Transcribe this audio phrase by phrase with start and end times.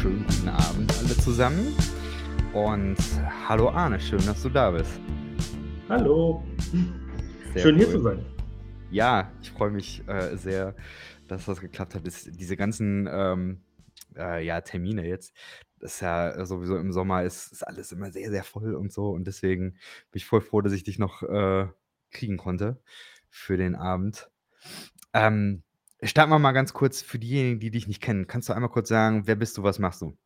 [0.00, 1.76] schönen guten Abend alle zusammen.
[2.54, 2.96] Und
[3.46, 4.98] hallo Arne, schön, dass du da bist.
[5.90, 6.42] Hallo.
[7.52, 7.92] Sehr Schön hier cool.
[7.92, 8.26] zu sein.
[8.90, 10.74] Ja, ich freue mich äh, sehr,
[11.28, 12.06] dass das geklappt hat.
[12.06, 13.60] Das, diese ganzen ähm,
[14.16, 15.34] äh, ja, Termine jetzt,
[15.80, 19.10] das ist ja sowieso im Sommer ist, ist alles immer sehr, sehr voll und so.
[19.10, 19.78] Und deswegen bin
[20.14, 21.66] ich voll froh, dass ich dich noch äh,
[22.10, 22.80] kriegen konnte
[23.28, 24.30] für den Abend.
[25.12, 25.62] Ähm,
[26.02, 28.26] starten wir mal ganz kurz für diejenigen, die dich nicht kennen.
[28.26, 30.16] Kannst du einmal kurz sagen, wer bist du, was machst du?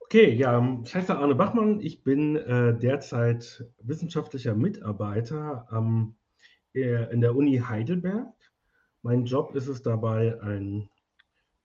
[0.00, 1.80] Okay, ja, ich heiße Arne Bachmann.
[1.80, 6.14] Ich bin äh, derzeit wissenschaftlicher Mitarbeiter am,
[6.74, 8.32] äh, in der Uni Heidelberg.
[9.02, 10.88] Mein Job ist es dabei, ein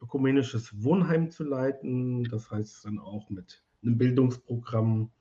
[0.01, 2.23] ökumenisches Wohnheim zu leiten.
[2.23, 5.11] Das heißt dann auch mit einem Bildungsprogramm,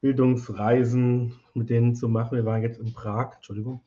[0.00, 2.36] Bildungsreisen mit denen zu machen.
[2.36, 3.82] Wir waren jetzt in Prag, Entschuldigung.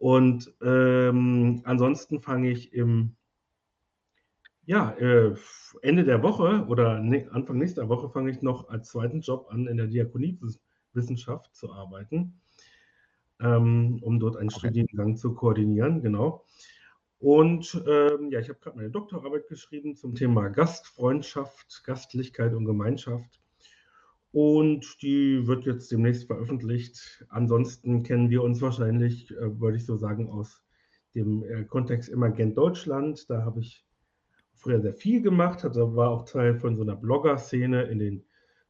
[0.00, 3.16] Und ähm, ansonsten fange ich im
[4.64, 5.34] ja, äh,
[5.82, 9.66] Ende der Woche oder ne, Anfang nächster Woche fange ich noch als zweiten Job an,
[9.66, 12.40] in der Diakoniewissenschaft zu arbeiten,
[13.40, 14.68] ähm, um dort einen Okay.
[14.68, 16.46] Studiengang zu koordinieren, genau.
[17.18, 23.39] Und ähm, ja, ich habe gerade meine Doktorarbeit geschrieben zum Thema Gastfreundschaft, Gastlichkeit und Gemeinschaft.
[24.32, 27.24] Und die wird jetzt demnächst veröffentlicht.
[27.30, 30.62] Ansonsten kennen wir uns wahrscheinlich, äh, würde ich so sagen, aus
[31.14, 33.28] dem äh, Kontext Emergent Deutschland.
[33.28, 33.84] Da habe ich
[34.54, 38.24] früher sehr viel gemacht, hatte, war auch Teil von so einer Blogger-Szene in den,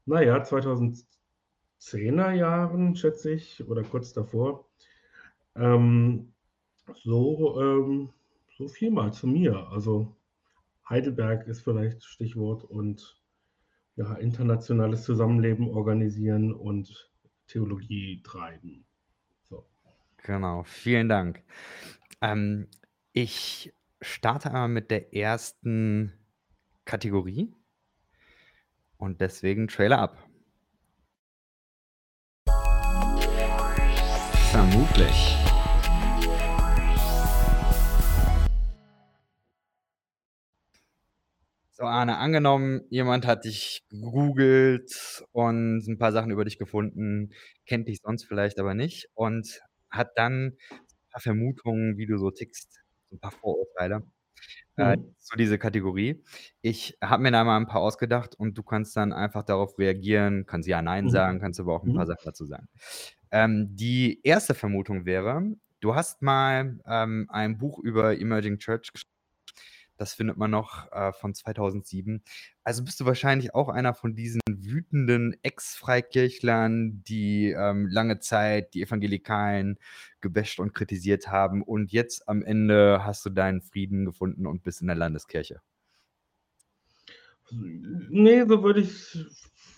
[0.06, 4.66] naja, 2010er Jahren, schätze ich, oder kurz davor.
[5.56, 6.32] Ähm,
[7.02, 8.10] so, ähm,
[8.56, 9.68] so viel mal zu mir.
[9.70, 10.16] Also
[10.88, 13.19] Heidelberg ist vielleicht Stichwort und
[14.00, 17.10] ja, internationales Zusammenleben organisieren und
[17.46, 18.86] Theologie treiben.
[19.42, 19.66] So.
[20.24, 21.42] Genau, vielen Dank.
[22.22, 22.68] Ähm,
[23.12, 26.14] ich starte einmal mit der ersten
[26.86, 27.54] Kategorie
[28.96, 30.26] und deswegen Trailer ab.
[34.50, 35.29] Vermutlich.
[41.80, 47.32] So, Arne, angenommen, jemand hat dich gegoogelt und ein paar Sachen über dich gefunden,
[47.64, 50.58] kennt dich sonst vielleicht aber nicht und hat dann ein
[51.10, 54.02] paar Vermutungen, wie du so tickst, so ein paar Vorurteile.
[54.76, 55.14] Äh, Mhm.
[55.18, 56.24] so diese Kategorie.
[56.62, 60.46] Ich habe mir da mal ein paar ausgedacht und du kannst dann einfach darauf reagieren,
[60.46, 61.10] kannst ja, nein Mhm.
[61.10, 62.08] sagen, kannst aber auch ein paar Mhm.
[62.08, 62.68] Sachen dazu sagen.
[63.32, 65.44] Ähm, die erste Vermutung wäre,
[65.80, 69.10] du hast mal ähm, ein Buch über Emerging Church geschrieben.
[70.00, 72.22] Das findet man noch äh, von 2007.
[72.64, 78.80] Also bist du wahrscheinlich auch einer von diesen wütenden Ex-Freikirchlern, die ähm, lange Zeit die
[78.80, 79.78] Evangelikalen
[80.22, 84.80] gebasht und kritisiert haben und jetzt am Ende hast du deinen Frieden gefunden und bist
[84.80, 85.60] in der Landeskirche.
[87.50, 89.18] Nee, so würde ich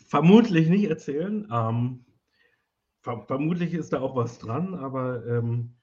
[0.06, 1.48] vermutlich nicht erzählen.
[1.50, 2.04] Ähm,
[3.00, 5.74] ver vermutlich ist da auch was dran, aber ähm,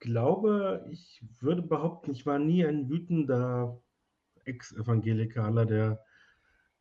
[0.00, 3.80] glaube, ich würde behaupten, ich war nie ein wütender
[4.44, 6.04] Ex-Evangelikaler, der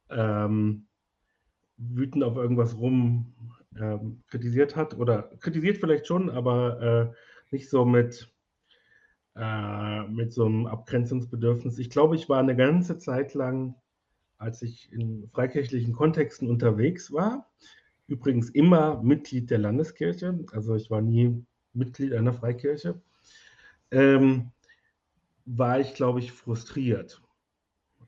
[0.10, 0.88] ähm,
[1.78, 3.34] wütend auf irgendwas rum
[3.78, 4.98] ähm, kritisiert hat.
[4.98, 8.34] Oder kritisiert vielleicht schon, aber äh, nicht so mit,
[9.36, 11.78] äh, mit so einem Abgrenzungsbedürfnis.
[11.78, 13.76] Ich glaube, ich war eine ganze Zeit lang,
[14.38, 17.50] als ich in freikirchlichen Kontexten unterwegs war,
[18.08, 23.02] übrigens immer Mitglied der Landeskirche, also ich war nie Mitglied einer Freikirche,
[23.92, 24.52] ähm,
[25.46, 27.22] war ich, glaube ich, frustriert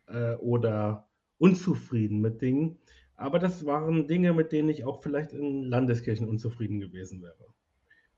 [0.07, 2.77] äh, oder unzufrieden mit Dingen.
[3.15, 7.45] Aber das waren Dinge, mit denen ich auch vielleicht in Landeskirchen unzufrieden gewesen wäre.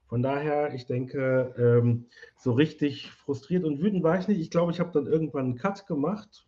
[0.07, 2.05] Von daher, ich denke, ähm,
[2.37, 4.39] so richtig frustriert und wütend war ich nicht.
[4.39, 6.45] Ich glaube, ich habe dann irgendwann einen Cut gemacht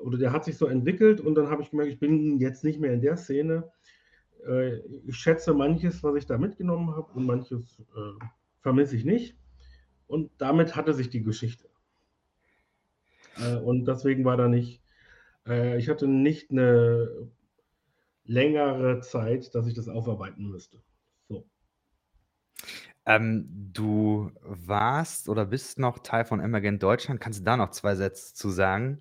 [0.00, 2.80] oder der hat sich so entwickelt und dann habe ich gemerkt, ich bin jetzt nicht
[2.80, 3.70] mehr in der Szene.
[4.46, 8.24] Äh, ich schätze manches, was ich da mitgenommen habe und manches äh,
[8.60, 9.36] vermisse ich nicht.
[10.08, 11.68] Und damit hatte sich die Geschichte.
[13.36, 14.82] Äh, und deswegen war da nicht,
[15.46, 17.30] äh, ich hatte nicht eine
[18.24, 20.78] längere Zeit, dass ich das aufarbeiten müsste.
[21.28, 21.46] So.
[23.06, 27.20] Ähm, du warst oder bist noch Teil von Emergent Deutschland.
[27.20, 29.00] Kannst du da noch zwei Sätze zu sagen?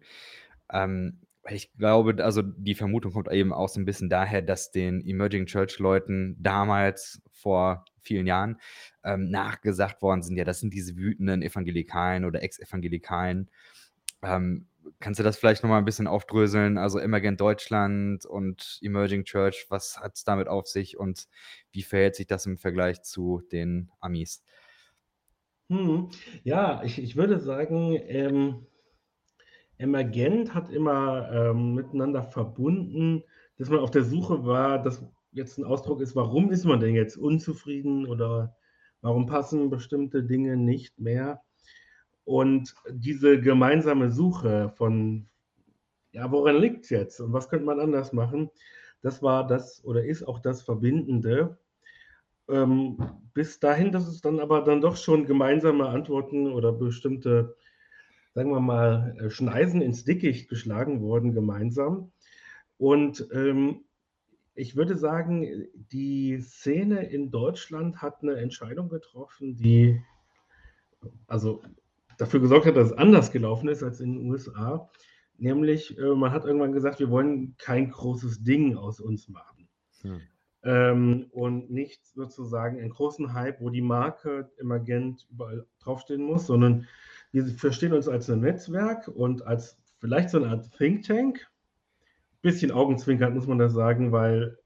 [0.69, 5.05] Ähm, ich glaube, also die Vermutung kommt eben auch so ein bisschen daher, dass den
[5.05, 8.59] Emerging Church Leuten damals vor vielen Jahren
[9.03, 13.49] ähm, nachgesagt worden sind, ja, das sind diese wütenden Evangelikalen oder Ex-Evangelikalen.
[14.23, 14.67] Ähm,
[14.99, 16.77] kannst du das vielleicht noch mal ein bisschen aufdröseln?
[16.77, 21.27] Also Emergent Deutschland und Emerging Church, was hat es damit auf sich und
[21.71, 24.43] wie verhält sich das im Vergleich zu den Amis?
[25.69, 26.09] Hm.
[26.43, 28.65] Ja, ich, ich würde sagen, ähm,
[29.77, 33.23] Emergent hat immer ähm, miteinander verbunden,
[33.57, 36.95] dass man auf der Suche war, dass jetzt ein Ausdruck ist, warum ist man denn
[36.95, 38.55] jetzt unzufrieden oder
[39.01, 41.41] warum passen bestimmte Dinge nicht mehr?
[42.23, 45.29] Und diese gemeinsame Suche von,
[46.11, 48.49] ja, woran liegt es jetzt und was könnte man anders machen,
[49.01, 51.57] das war das oder ist auch das Verbindende.
[52.49, 52.97] Ähm,
[53.33, 57.55] bis dahin, dass es dann aber dann doch schon gemeinsame Antworten oder bestimmte
[58.37, 62.11] sagen wir mal, äh, Schneisen ins Dickicht geschlagen worden gemeinsam.
[62.77, 63.85] Und ähm,
[64.53, 70.03] ich würde sagen, die Szene in Deutschland hat eine Entscheidung getroffen, die
[71.25, 71.63] also
[72.19, 74.87] dafür gesorgt hat, dass es anders gelaufen ist als in den USA.
[75.39, 79.67] Nämlich, äh, man hat irgendwann gesagt, wir wollen kein großes Ding aus uns machen.
[80.03, 80.21] Hm.
[80.61, 86.85] Ähm, und nicht sozusagen einen großen Hype, wo die Marke Emergent überall draufstehen muss, sondern
[87.31, 91.47] wir verstehen uns als ein Netzwerk und als vielleicht so eine Art Think Tank.
[92.41, 94.57] Bisschen augenzwinkert muss man das sagen, weil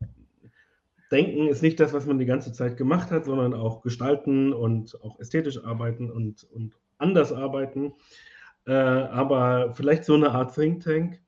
[1.11, 5.01] Denken ist nicht das, was man die ganze Zeit gemacht hat, sondern auch gestalten und
[5.03, 7.93] auch ästhetisch arbeiten und, und anders arbeiten.
[8.65, 11.19] Äh, aber vielleicht so eine Art Think Tank,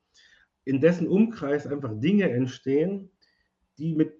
[0.64, 3.10] in dessen Umkreis einfach Dinge entstehen,
[3.76, 4.14] die mit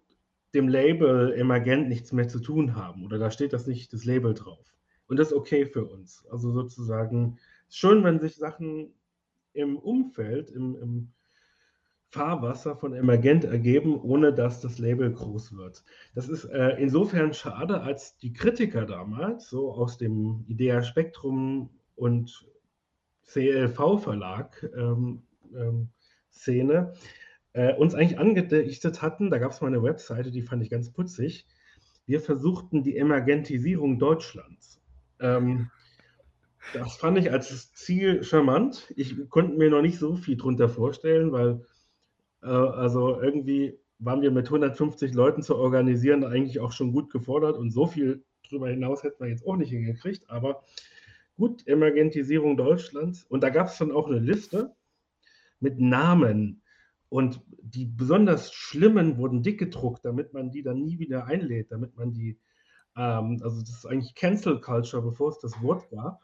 [0.55, 3.05] dem Label Emergent nichts mehr zu tun haben.
[3.05, 4.74] Oder da steht das nicht das Label drauf.
[5.07, 6.25] Und das ist okay für uns.
[6.31, 8.95] Also sozusagen, schön, wenn sich Sachen
[9.53, 11.13] im Umfeld, im, im
[12.15, 15.83] Fahrwasser von Emergent ergeben, ohne dass das Label groß wird.
[16.15, 22.47] Das ist äh, insofern schade, als die Kritiker damals, so aus dem Idea Spektrum und
[23.27, 25.23] CLV-Verlag ähm,
[25.57, 25.89] ähm,
[26.31, 26.93] Szene,
[27.53, 30.91] äh, uns eigentlich angedichtet hatten, da gab es mal eine Webseite, die fand ich ganz
[30.91, 31.47] putzig,
[32.07, 34.81] wir versuchten die Emergentisierung Deutschlands.
[35.25, 35.71] Ähm,
[36.73, 38.93] das fand ich als Ziel charmant.
[38.97, 41.65] Ich konnte mir noch nicht so viel drunter vorstellen, weil
[42.43, 47.57] äh, also irgendwie waren wir mit 150 Leuten zu organisieren eigentlich auch schon gut gefordert
[47.57, 50.29] und so viel darüber hinaus hätten wir jetzt auch nicht hingekriegt.
[50.29, 50.63] Aber
[51.37, 53.25] gut, Emergentisierung Deutschlands.
[53.25, 54.75] Und da gab es dann auch eine Liste
[55.61, 56.63] mit Namen.
[57.09, 61.97] Und die besonders schlimmen wurden dick gedruckt, damit man die dann nie wieder einlädt, damit
[61.97, 62.39] man die
[62.97, 66.21] ähm, also das ist eigentlich Cancel Culture, bevor es das Wort gab.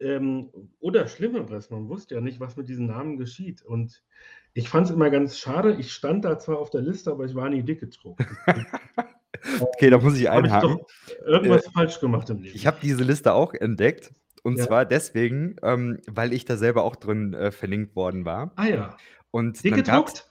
[0.00, 0.50] Ähm,
[0.80, 3.62] oder Schlimmeres, man wusste ja nicht, was mit diesen Namen geschieht.
[3.62, 4.02] Und
[4.52, 5.76] ich fand es immer ganz schade.
[5.78, 8.20] Ich stand da zwar auf der Liste, aber ich war nie dick gedruckt.
[9.60, 10.80] okay, da muss ich einhaken.
[11.06, 12.54] Ich irgendwas äh, falsch gemacht im Leben.
[12.54, 14.12] Ich habe diese Liste auch entdeckt.
[14.42, 14.66] Und ja.
[14.66, 18.52] zwar deswegen, ähm, weil ich da selber auch drin äh, verlinkt worden war.
[18.56, 18.96] Ah ja.
[19.30, 20.28] Und dick gedruckt?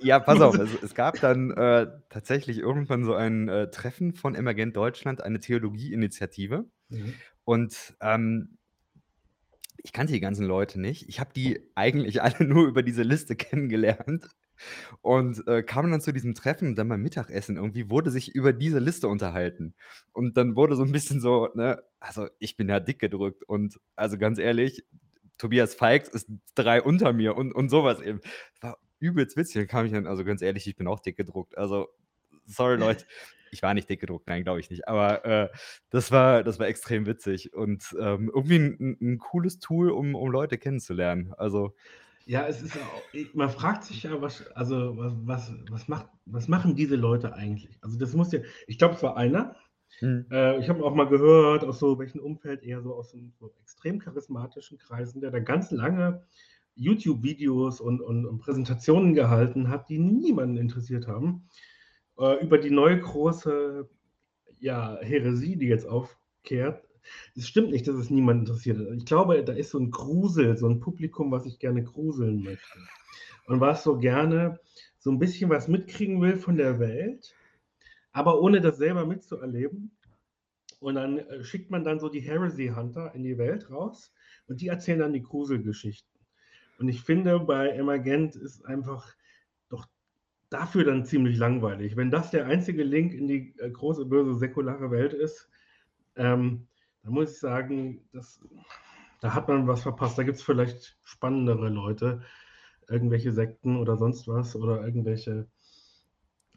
[0.00, 4.34] Ja, pass auf, es, es gab dann äh, tatsächlich irgendwann so ein äh, Treffen von
[4.34, 6.66] Emergent Deutschland, eine Theologie-Initiative.
[6.88, 7.14] Mhm.
[7.44, 8.58] Und ähm,
[9.82, 11.08] ich kannte die ganzen Leute nicht.
[11.08, 14.28] Ich habe die eigentlich alle nur über diese Liste kennengelernt
[15.02, 18.52] und äh, kam dann zu diesem Treffen und dann beim Mittagessen irgendwie wurde sich über
[18.52, 19.74] diese Liste unterhalten.
[20.12, 23.78] Und dann wurde so ein bisschen so, ne, also ich bin ja dick gedrückt und
[23.96, 24.84] also ganz ehrlich,
[25.38, 28.20] Tobias Feix ist drei unter mir und, und sowas eben.
[28.60, 29.62] War übelst witzig.
[29.62, 31.56] Da kam ich dann, also ganz ehrlich, ich bin auch dick gedruckt.
[31.56, 31.88] Also,
[32.46, 33.04] sorry Leute,
[33.50, 34.88] ich war nicht dick gedruckt, nein, glaube ich nicht.
[34.88, 35.48] Aber äh,
[35.90, 40.30] das, war, das war extrem witzig und ähm, irgendwie ein, ein, cooles Tool, um, um
[40.30, 41.32] Leute kennenzulernen.
[41.36, 41.74] Also.
[42.26, 43.02] Ja, es ist auch,
[43.34, 47.78] man fragt sich ja, was, also was, was, was, macht, was machen diese Leute eigentlich?
[47.82, 49.54] Also das muss ja, ich glaube, es war einer.
[50.00, 50.26] Hm.
[50.30, 54.00] Äh, ich habe auch mal gehört, aus so welchem Umfeld, eher so aus so extrem
[54.00, 56.26] charismatischen Kreisen, der da ganz lange
[56.76, 61.48] YouTube-Videos und, und, und, Präsentationen gehalten hat, die niemanden interessiert haben,
[62.18, 63.88] äh, über die neue große
[64.60, 66.86] ja, Häresie, die jetzt aufkehrt.
[67.34, 68.80] Es stimmt nicht, dass es niemanden interessiert.
[68.96, 72.78] Ich glaube, da ist so ein Grusel, so ein Publikum, was ich gerne gruseln möchte.
[73.46, 74.58] Und was so gerne
[74.98, 77.32] so ein bisschen was mitkriegen will von der Welt,
[78.12, 79.92] aber ohne das selber mitzuerleben.
[80.80, 84.12] Und dann äh, schickt man dann so die Heresy Hunter in die Welt raus
[84.48, 86.15] und die erzählen dann die Gruselgeschichten.
[86.78, 89.14] Und ich finde, bei Emergent ist einfach
[89.68, 89.86] doch
[90.50, 91.96] dafür dann ziemlich langweilig.
[91.96, 95.48] Wenn das der einzige Link in die äh, große, böse, säkulare Welt ist,
[96.16, 96.66] ähm,
[97.02, 98.40] dann muss ich sagen, das,
[99.20, 100.18] da hat man was verpasst.
[100.18, 102.22] Da gibt es vielleicht spannendere Leute,
[102.88, 105.48] irgendwelche Sekten oder sonst was oder irgendwelche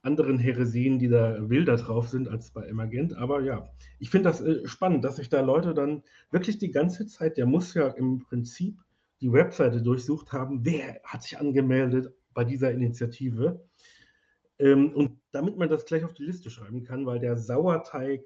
[0.02, 3.16] anderen Heresien, die da wilder drauf sind als bei Emergent.
[3.16, 7.06] Aber ja, ich finde das äh, spannend, dass sich da Leute dann wirklich die ganze
[7.08, 8.80] Zeit, der muss ja im Prinzip
[9.22, 13.68] die Webseite durchsucht haben, wer hat sich angemeldet bei dieser Initiative.
[14.60, 18.24] Ähm, und damit man das gleich auf die Liste schreiben kann, weil der Sauerteig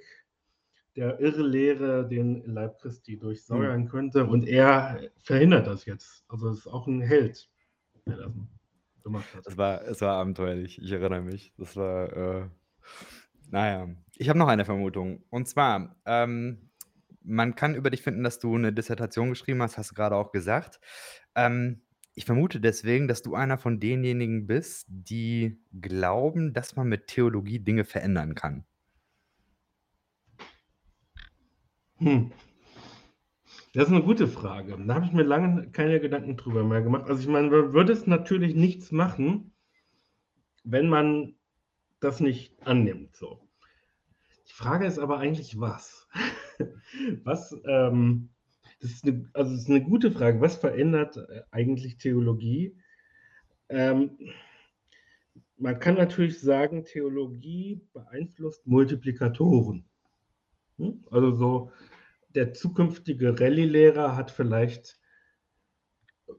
[0.97, 3.19] der Irrlehre den Leib Christi
[3.51, 3.67] Mhm.
[3.67, 6.25] durchsäuern könnte und er verhindert das jetzt.
[6.29, 7.51] Also, es ist auch 'n Held,
[8.07, 8.33] der das
[9.03, 9.45] gemacht hat.
[9.45, 11.53] Es war es war abenteuerlich, ich erinnere mich.
[11.57, 12.13] Das war,
[12.45, 12.49] äh
[13.49, 13.89] na ja.
[14.17, 16.69] Ich habe noch eine Vermutung und zwar, ähm,
[17.23, 20.31] man kann über dich finden, dass du 'ne Dissertation geschrieben hast, hast du grade auch
[20.31, 20.79] gesagt.
[21.35, 21.81] Ähm,
[22.15, 27.59] ich vermute deswegen, dass du einer von denjenigen bist, die glauben, dass man mit Theologie
[27.59, 28.65] Dinge verändern kann.
[31.99, 32.33] Hm.
[33.75, 34.77] Das ist 'ne gute Frage.
[34.87, 37.09] Da habe ich mir lange keine Gedanken drüber mehr gemacht.
[37.09, 39.53] Also, ich meine, man würde es natürlich nichts machen,
[40.63, 41.35] wenn man
[41.99, 43.47] das nicht annimmt, so.
[44.53, 46.07] Die Frage ist aber eigentlich was?
[47.23, 48.29] Was, ähm
[48.81, 50.41] das ist 'ne also, das ist 'ne gute Frage.
[50.41, 52.77] Was verändert, äh, eigentlich Theologie?
[53.69, 54.17] Ähm,
[55.57, 59.85] man kann natürlich sagen, Theologie beeinflusst Multiplikatoren.
[60.79, 61.05] Hm?
[61.11, 61.71] Also, so
[62.35, 64.97] der zukünftige Rallye-Lehrer hat vielleicht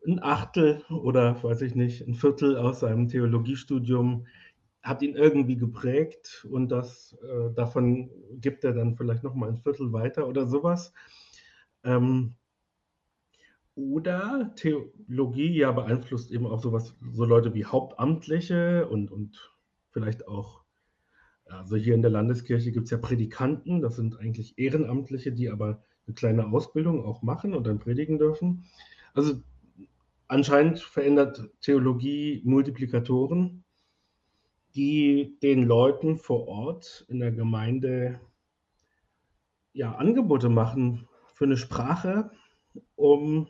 [0.06, 4.26] 'n Achtel oder weiß ich nicht, 'n Viertel aus seinem Theologiestudium
[4.84, 8.10] hat ihn irgendwie geprägt und das äh, davon
[8.40, 10.92] gibt er dann vielleicht noch mal 'n Viertel weiter oder so was.
[11.84, 12.36] Ähm
[13.78, 19.52] oder Theologie, ja, beeinflusst eben auch so was so Leute wie Hauptamtliche und und
[19.90, 20.62] vielleicht auch
[21.46, 26.14] also, hier in der Landeskirche gibt's ja Predikanten, das sind eigentlich Ehrenamtliche, die aber 'ne
[26.14, 28.66] kleine Ausbildung auch machen und dann predigen dürfen.
[29.14, 29.42] Also,
[30.28, 33.63] anscheinend verändert Theologie Multiplikatoren,
[34.74, 38.20] die den Leuten vor Ort in der Gemeinde
[39.76, 42.30] ja, Angebote machen für 'ne Sprache,
[42.94, 43.48] um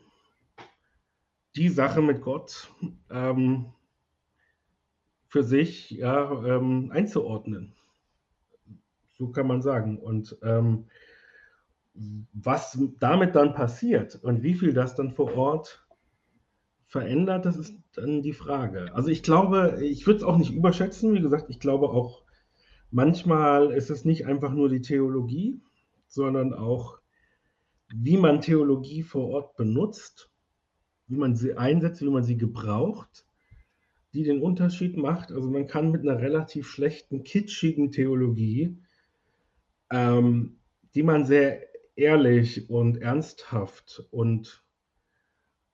[1.55, 2.69] die Sache mit Gott,
[3.09, 3.67] ähm
[5.31, 7.73] für sich, ja, ähm, einzuordnen.
[9.17, 9.97] So kann man sagen.
[9.97, 10.85] Und, ähm,
[12.33, 15.84] was damit dann passiert und wie viel das dann vor Ort
[16.87, 18.93] verändert, das ist dann die Frage.
[18.93, 21.13] Also, ich glaube ich würde es auch nicht überschätzen.
[21.13, 22.23] Wie gesagt, ich glaube auch,
[22.91, 25.61] manchmal ist es nicht einfach nur die Theologie,
[26.07, 26.99] sondern auch,
[27.93, 30.31] wie man Theologie vor Ort benutzt,
[31.07, 33.25] wie man sie einsetzt, wie man sie gebraucht,
[34.13, 35.31] die den Unterschied macht.
[35.31, 38.77] Also, man kann mit 'ner relativ schlechten, kitschigen Theologie,
[39.91, 40.59] ähm,
[40.95, 44.63] die man sehr ehrlich und ernsthaft und,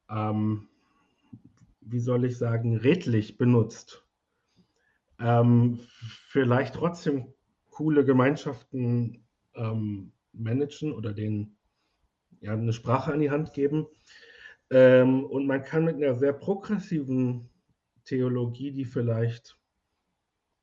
[0.10, 0.68] ähm,
[1.92, 4.06] wie soll ich sagen, redlich benutzt,
[5.20, 5.80] ähm,
[6.30, 7.34] vielleicht trotzdem
[7.70, 11.58] coole Gemeinschaften, ähm, managen oder denen,
[12.42, 13.88] ja, 'ne Sprache an die Hand geben.
[14.72, 17.50] Ähm, und man kann mit 'ner sehr progressiven
[18.06, 19.58] Theologie, die vielleicht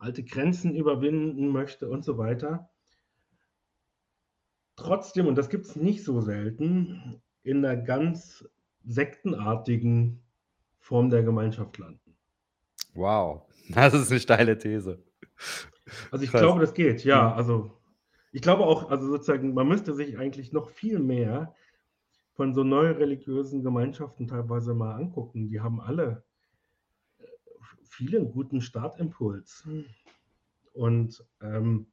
[0.00, 2.70] alte Grenzen überwinden möchte und so weiter
[4.78, 8.48] trotzdem, und das gibt's nicht so selten, in 'ner ganz
[8.84, 10.22] sektenartigen
[10.88, 12.16] Form der Gemeinschaft landen.
[12.94, 15.02] Wow, das ist 'ne steile These.
[16.12, 16.36] Also, ich Krass.
[16.36, 17.32] glaube, das geht, ja.
[17.32, 17.34] Mhm.
[17.34, 17.72] Also,
[18.32, 21.54] ich glaube auch also, sozusagen, man müsste sich eigentlich noch viel mehr
[22.34, 25.48] von so neureligiösen Gemeinschaften teilweise mal angucken.
[25.48, 26.24] Die haben alle,
[27.46, 29.68] äh, v viele 'n guten Startimpuls.
[30.74, 31.90] Und, ähm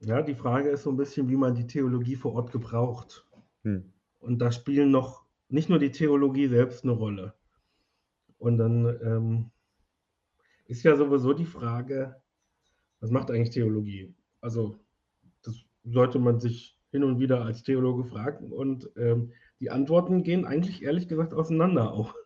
[0.00, 3.26] ja, die Frage ist so 'n bisschen, wie man die Theologie vor Ort gebraucht.
[3.64, 3.92] Mhm.
[4.20, 7.34] Und da spielen noch nicht nur die Theologie selbst 'ne Rolle.
[8.42, 9.50] Und dann, ähm,
[10.66, 12.16] ist ja sowieso die Frage:
[12.98, 14.12] Was macht eigentlich Theologie?
[14.40, 14.80] Also,
[15.42, 19.30] das sollte man sich hin und wieder als Theologe fragen und, ähm,
[19.60, 22.16] die Antworten gehen eigentlich ehrlich gesagt auseinander auch.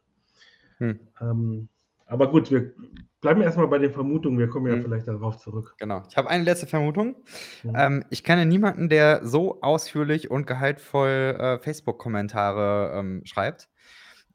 [0.79, 0.99] Hm.
[1.21, 1.69] Ähm,
[2.07, 2.73] aber gut, wir
[3.21, 4.39] bleiben erst mal bei den Vermutungen.
[4.39, 4.85] Wir kommen ja Mhm.
[4.85, 5.75] vielleicht darauf zurück.
[5.79, 6.03] Genau.
[6.09, 7.17] Ich habe eine letzte Vermutung.
[7.63, 7.73] Mhm.
[7.77, 13.69] Ähm, ich kenne niemanden, der so ausführlich und gehaltvoll, äh, Facebook-Kommentare, ähm, schreibt.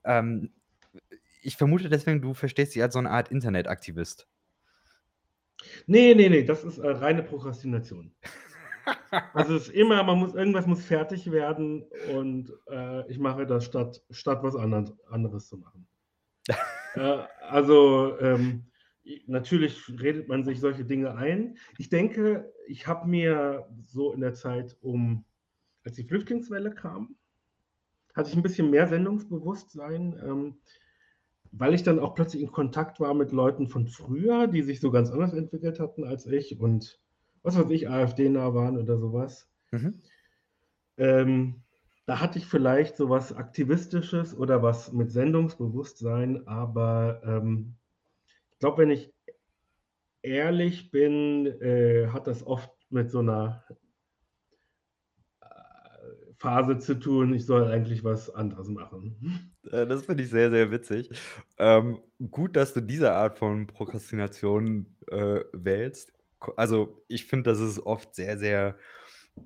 [0.03, 0.51] Ähm,
[1.41, 4.25] ich vermute deswegen, du verstehst dich als so 'ne Art Internetaktivist.
[5.87, 8.13] Ne, ne, ne, das ist, äh, reine Prokrastination.
[9.33, 13.63] Also, es ist immer man muss irgendwas muss fertig werden und, äh, ich mache das
[13.65, 15.87] statt statt was anderes anderes zu machen.
[16.95, 18.71] Äh, also, ähm,
[19.27, 21.57] natürlich redet man sich solche Dinge ein.
[21.77, 25.25] Ich denke, ich habe mir so in der Zeit um
[25.85, 27.17] als die Flüchtlingswelle kam,
[28.15, 30.61] hatte ich 'n bisschen mehr Sendungsbewusstsein, ähm,
[31.51, 34.91] weil ich dann auch plötzlich in Kontakt war mit Leuten von früher, die sich so
[34.91, 36.99] ganz anders entwickelt hatten als ich und,
[37.43, 39.49] was weiß ich, AfD-nah waren oder so was.
[39.71, 40.01] Mhm.
[40.97, 41.63] Ähm,
[42.05, 47.77] da hatte ich vielleicht so was Aktivistisches oder was mit Sendungsbewusstsein, aber, ähm,
[48.53, 49.13] ich glaube, wenn ich
[50.23, 53.65] ehrlich bin, äh, hat das oft mit so 'ner
[56.41, 59.53] Phase zu tun, ich soll eigentlich was anderes machen.
[59.71, 61.09] Äh, das finde ich sehr, sehr witzig.
[61.57, 61.99] Ähm,
[62.31, 66.13] gut, dass du diese Art von Prokrastination, äh, wählst.
[66.57, 68.77] Also, ich finde, das ist oft sehr, sehr,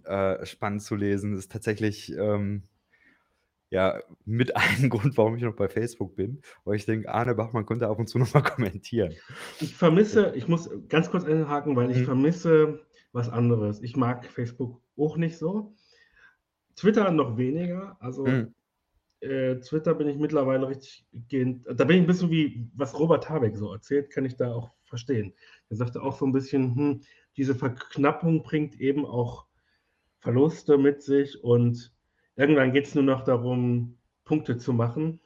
[0.06, 1.32] äh, spannend zu lesen.
[1.32, 2.64] Das ist tatsächlich, ähm,
[3.70, 7.66] ja, mit ein Grund, warum ich noch bei Facebook bin, weil ich denke, Arne Bachmann
[7.66, 9.14] könnte ab und zu noch mal kommentieren.
[9.60, 12.06] Ich vermisse ich muss ganz kurz einhaken, weil ich Mhm.
[12.06, 12.80] vermisse
[13.12, 13.82] was anderes.
[13.82, 15.74] Ich mag Facebook auch nicht so.
[16.78, 17.98] Twitter noch weniger.
[18.02, 18.56] Also, Mhm.
[19.22, 23.30] äh, Twitter bin ich mittlerweile richtig gehend da bin ich 'n bisschen wie was Robert
[23.30, 25.34] Habeck so erzählt, kann ich da auch verstehen.
[25.70, 27.02] Er sagte auch so 'n bisschen: „Hm,
[27.38, 29.48] diese Verknappung bringt eben auch
[30.20, 31.94] Verluste mit sich und
[32.38, 35.22] irgendwann geht's nur noch darum, Punkte zu machen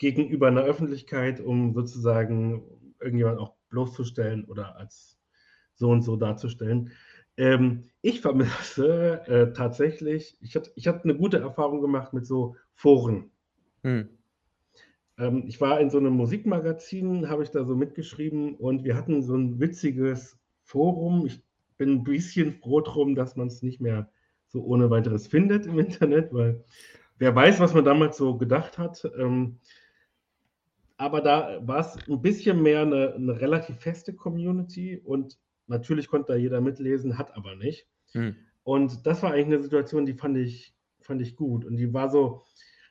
[0.00, 5.18] gegenüber 'ner Öffentlichkeit, um sozusagen irgendjemanden auch bloßzustellen oder als
[5.74, 6.92] so und so darzustellen.“
[7.38, 12.56] Ähm, ich vermisse, äh, tatsächlich ich hatte ich habe 'ne gute Erfahrung gemacht mit so
[12.74, 13.30] Foren.
[13.82, 14.08] Mhm.
[15.18, 19.22] Ähm, ich war in so 'nem Musikmagazin, habe ich da so mitgeschrieben und wir hatten
[19.22, 21.26] so 'n witziges Forum.
[21.26, 21.42] Ich
[21.78, 24.10] bin 'n bisschen froh drum, dass man's nicht mehr
[24.48, 26.64] so ohne Weiteres findet im Internet, weil
[27.18, 29.04] wer weiß, was man damals so gedacht hat.
[29.18, 29.58] Ähm
[31.00, 35.38] aber da war's 'n bisschen mehr 'ne 'ne relativ feste Community und
[35.72, 37.88] natürlich konnte da jeder mitlesen, hat aber nicht.
[38.14, 38.52] Mhm.
[38.64, 41.64] Und das war eigentlich 'ne Situation, die fand ich fand ich gut.
[41.66, 42.44] Und die war so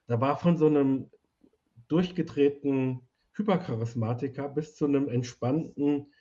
[0.07, 1.11] da war von so 'nem
[1.89, 3.01] durchgedrehten
[3.33, 6.13] Hypercharismatiker bis zu 'nem entspannten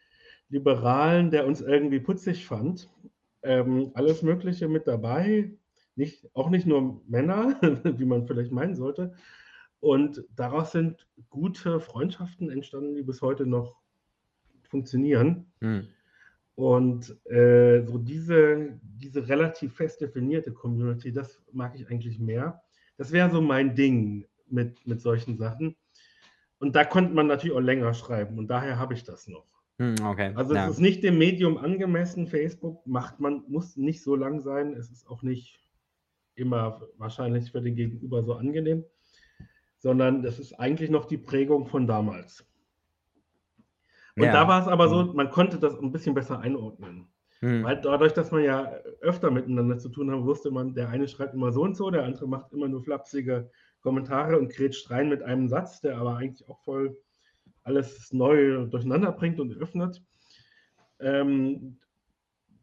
[0.50, 2.90] Liberalen, der uns irgendwie putzig fand.
[3.44, 5.52] Ähm, alles Mögliche mit dabei,
[5.96, 7.58] nicht auch nicht nur Männer,
[7.98, 9.14] wie man vielleicht meinen sollte.
[9.80, 13.80] Und daraus sind gute Freundschaften entstanden, die bis heute noch
[14.64, 15.52] funktionieren.
[15.62, 15.99] Mhm.
[16.54, 22.62] Und, äh, so diese diese relativ fest definierte Community, das mag ich eigentlich mehr.
[22.98, 25.76] Das wäre so mein Ding mit mit solchen Sachen.
[26.58, 29.46] Und da konnte man natürlich auch länger schreiben und daher habe ich das noch.
[29.78, 30.68] Mhm, okay, Also, es ja.
[30.68, 32.26] ist nicht dem Medium angemessen.
[32.26, 34.74] Facebook macht man muss nicht so lang sein.
[34.74, 35.58] Es ist auch nicht
[36.34, 38.84] immer wahrscheinlich für den Gegenüber so angenehm,
[39.78, 42.46] sondern das ist eigentlich noch die Prägung von damals.
[44.20, 45.14] Und da Ja, war's aber so, mhm.
[45.14, 47.12] man konnte das 'n bisschen besser einordnen.
[47.42, 47.66] Mhm.
[47.66, 51.34] Weil dadurch, dass man ja öfter miteinander zu tun haben, wusste man, der eine schreibt
[51.34, 55.22] immer so und so, der andere macht immer nur flapsige Kommentare und grätscht rein mit
[55.22, 56.98] einem Satz, der aber eigentlich auch voll
[57.64, 60.02] alles neu durcheinander bringt und öffnet.
[61.00, 61.80] Ähm,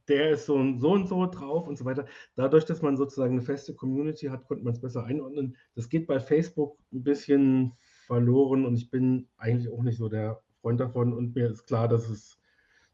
[0.09, 2.05] der ist so und so und so drauf und so weiter.
[2.35, 5.57] Dadurch, dass man sozusagen 'ne feste Community hat, konnte man's besser einordnen.
[5.75, 7.73] Das geht bei Facebook 'n bisschen
[8.07, 11.13] verloren und ich bin eigentlich auch nicht so der Freund davon.
[11.13, 12.39] Und mir ist klar, dass es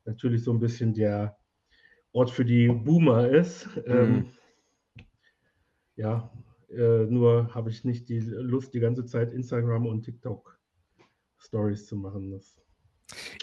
[0.06, 1.38] natürlich so 'n bisschen der
[2.13, 3.67] Ort für die Boomer ist.
[3.88, 3.88] Mhm.
[3.88, 4.32] Ähm
[5.97, 6.32] ja,
[6.69, 10.60] äh, nur habe ich nicht die Lust, die ganze Zeit Instagram und TikTok
[11.39, 12.58] Stories zu machen, das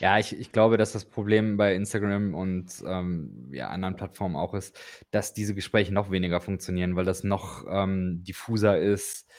[0.00, 4.54] Ja, ich ich glaube, dass das Problem bei Instagram und, ähm, ja, anderen Plattformen auch
[4.54, 4.78] ist,
[5.10, 9.30] dass diese Gespräche noch weniger funktionieren, weil das noch, ähm, diffuser ist,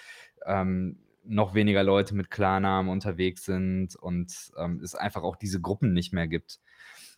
[0.45, 5.93] ähm, noch weniger Leute mit Klarnamen unterwegs sind und, ähm, es einfach auch diese Gruppen
[5.93, 6.59] nicht mehr gibt.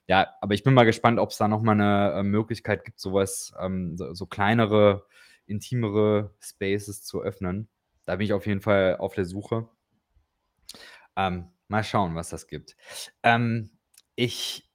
[0.08, 3.14] Ja, aber ich bin mal gespannt, ob's da noch mal 'ne, äh, Möglichkeit gibt, so
[3.14, 5.06] was ähm, so so kleinere,
[5.48, 7.70] intimere Spaces zu öffnen.
[8.06, 9.70] Da bin ich auf jeden Fall auf der Suche.
[11.18, 12.76] Ähm, mal schauen, was das gibt.
[13.24, 13.72] Ähm,
[14.16, 14.70] ich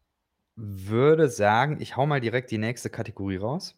[0.56, 3.76] würde sagen, ich haue mal direkt die nächste Kategorie raus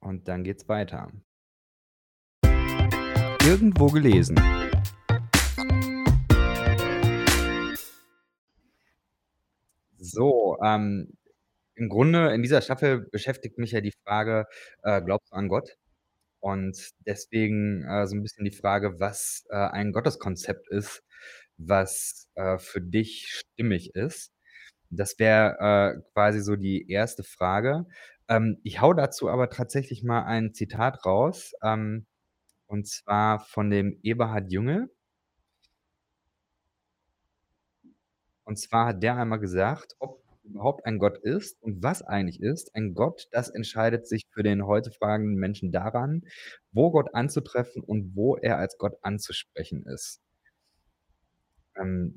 [0.00, 1.12] und dann geht's weiter.
[3.46, 4.36] Irgendwo gelesen.
[9.98, 11.12] So, ähm,
[11.76, 14.46] im Grunde in dieser Staffel beschäftigt mich ja die Frage,
[14.82, 15.76] äh, glaubst du an Gott?
[16.40, 21.02] Und deswegen, äh, so 'n bisschen die Frage, was, äh, ein Gotteskonzept ist,
[21.58, 24.32] was, äh, für dich stimmig ist.
[24.90, 27.24] Das wäre, äh, quasi so die 1.
[27.24, 27.86] Frage.
[28.28, 32.06] Ähm, ich haue dazu aber tatsächlich mal ein Zitat raus, ähm,
[32.66, 34.90] und zwar von dem Eberhard Jüngel.
[38.44, 42.74] Und zwar hat der einmal gesagt: „Ob überhaupt ein Gott ist und was eigentlich ist
[42.74, 46.22] ein Gott, das entscheidet sich für den heute fragenden Menschen daran,
[46.72, 50.16] wo Gott anzutreffen und wo er als Gott anzusprechen ist.“
[51.80, 52.16] Ähm,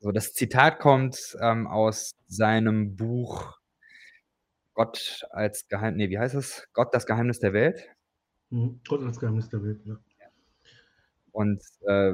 [0.00, 3.58] so, das Zitat kommt, ähm, aus seinem Buch
[4.76, 6.66] Gott als Geheim ne, wie heißt es?
[6.72, 7.88] Gott, das Geheimnis der Welt?
[8.52, 8.80] Mhm.
[8.90, 9.98] Und das Geheimnis der Welt, ja.
[11.34, 12.12] Und, äh,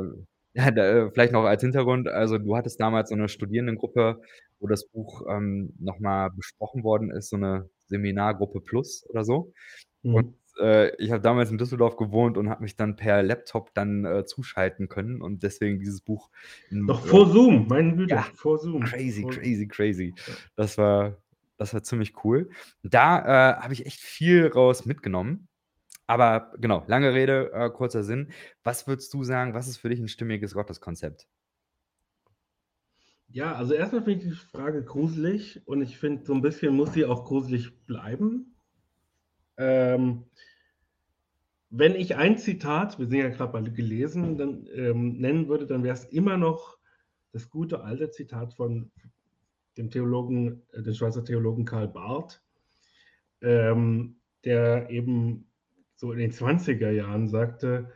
[0.57, 4.21] ja, da vielleicht noch als Hintergrund, also, du hattest damals so 'ne Studierendengruppe,
[4.61, 9.53] wo das Buch, ähm, noch mal besprochen worden ist, so 'ne Seminargruppe plus oder so.
[10.13, 10.35] Und, Mhm.
[10.61, 14.25] äh, ich habe damals in Düsseldorf gewohnt und habe mich dann per Laptop dann, äh,
[14.27, 16.31] zuschalten können und deswegen dieses Buch
[16.87, 18.97] Noch vor Zoom, meine Güte, ja, vor Zoom.
[18.97, 20.17] crazy, Vor crazy, crazy.
[20.57, 21.19] Das war
[21.59, 22.51] das war ziemlich cool.
[22.83, 25.49] Da, äh, habe ich echt viel raus mitgenommen.
[26.09, 28.31] Aber genau, lange Rede, äh, kurzer Sinn.
[28.63, 31.27] Was würdest du sagen, was ist für dich 'n stimmiges Gotteskonzept?
[33.31, 36.75] Ja, also erst mal finde ich die Frage gruselig und ich finde, so 'n bisschen
[36.75, 38.55] muss sie auch gruselig bleiben.
[39.59, 40.25] Ähm
[41.71, 45.83] wenn ich ein Zitat, wir sind ja grad bei gelesen, dann, ähm, nennen würde, dann
[45.83, 46.79] wär's immer noch
[47.33, 48.93] das gute alte Zitat von
[49.77, 52.43] dem Theologen äh, dem Schweizer Theologen Karl Barth,
[53.43, 55.51] ähm, der eben
[55.97, 57.93] so in den 20er Jahren sagte: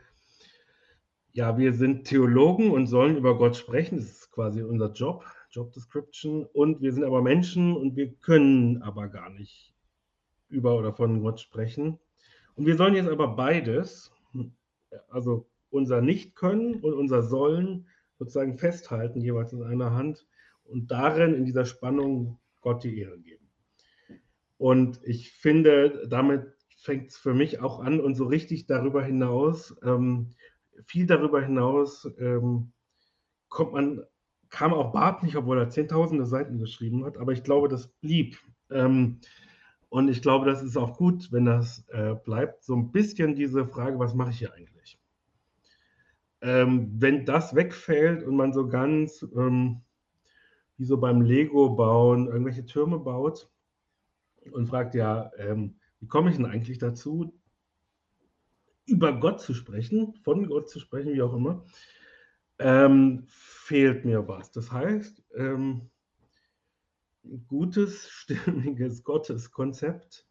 [1.31, 3.97] „Ja, wir sind Theologen und sollen über Gott sprechen.
[3.97, 6.45] Das ist quasi unser Job, Job Description.
[6.45, 9.73] Und wir sind aber Menschen und wir können aber gar nicht
[10.49, 11.99] über oder von Gott sprechen.
[12.55, 14.11] Und wir sollen jetzt aber beides,
[15.09, 20.27] also unser Nicht-Können und unser Sollen sozusagen festhalten, jeweils in einer Hand
[20.65, 23.47] und darin, in dieser Spannung Gott die Ehre geben.“
[24.57, 30.35] Und ich finde, damit fängt's für mich auch an und so richtig darüber hinaus ähm,
[30.87, 32.71] viel darüber hinaus, ähm,
[33.49, 34.03] kommt man
[34.49, 38.37] kam auch Barth nicht, obwohl er zehntausende Seiten geschrieben hat, aber ich glaube, das blieb.
[38.71, 39.19] Ähm,
[39.89, 42.63] und ich glaube, das ist auch gut, wenn das, äh, bleibt.
[42.63, 44.99] So 'n bisschen diese Frage: „Was mache ich hier eigentlich?“
[46.41, 49.81] Ähm, wenn das wegfällt und man so ganz, ähm,
[50.77, 53.49] wie so beim Lego-Bauen irgendwelche Türme baut
[54.51, 57.39] und fragt: „Ja, ähm, wie komme ich denn eigentlich dazu,
[58.85, 61.65] über Gott zu sprechen, von Gott zu sprechen“, wie auch immer,
[62.57, 64.51] ähm, fehlt mir was.
[64.51, 65.89] Das heißt, ähm
[67.23, 70.27] 'n gutes, stimmiges Gotteskonzept,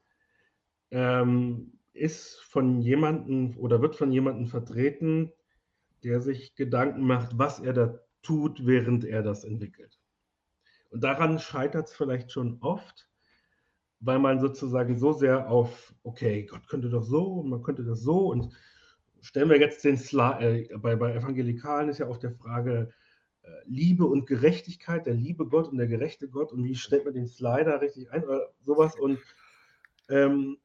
[0.90, 5.32] ähm, ist von jemandem oder wird von jemandem vertreten,
[6.04, 10.00] der sich Gedanken macht, was er da tut, während er das entwickelt.
[10.90, 13.10] Und daran scheitert's vielleicht schon oft,
[14.00, 18.00] weil man sozusagen so sehr auf: „Okay, Gott könnte doch so und man könnte das
[18.02, 18.52] so und
[19.20, 22.92] stellen wir jetzt den Sli äh, bei bei Evangelikalen ist ja oft der Frage,
[23.42, 27.14] äh, Liebe und Gerechtigkeit, der liebe Gott und der gerechte Gott und wie stellt man
[27.14, 29.22] den Slider richtig ein oder so was und,
[30.10, 30.58] ähm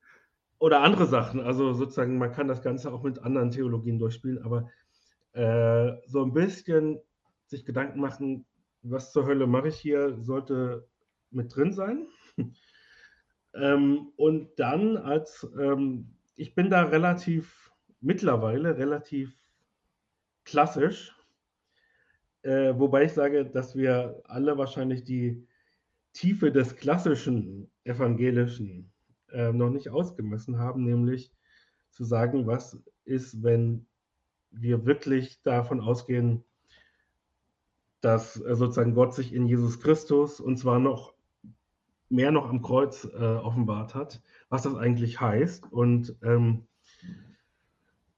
[0.60, 1.42] oder andere Sachen.
[1.42, 4.70] Also, sozusagen, man kann das Ganze auch mit anderen Theologien durchspielen, aber,
[5.34, 7.00] äh, so 'n bisschen
[7.48, 8.46] sich Gedanken machen:
[8.84, 10.88] „Was zur Hölle mache ich hier?“, sollte
[11.32, 12.08] mit drin sein.
[13.56, 19.38] Ähm, und dann als, ähm ich bin da relativ mittlerweile relativ
[20.46, 21.12] klassisch,
[22.44, 25.48] äh, wobei ich sage, dass wir alle wahrscheinlich die
[26.14, 28.92] Tiefe des klassischen Evangelischen,
[29.32, 31.34] äh, noch nicht ausgemessen haben, nämlich
[31.92, 33.88] zu sagen: „Was ist, wenn
[34.52, 36.44] wir wirklich davon ausgehen“
[38.02, 41.13] „dass, äh, sozusagen Gott sich in Jesus Christus und zwar noch
[42.14, 46.68] mehr noch am Kreuz, äh, offenbart hat, was das eigentlich heißt?“ Und, ähm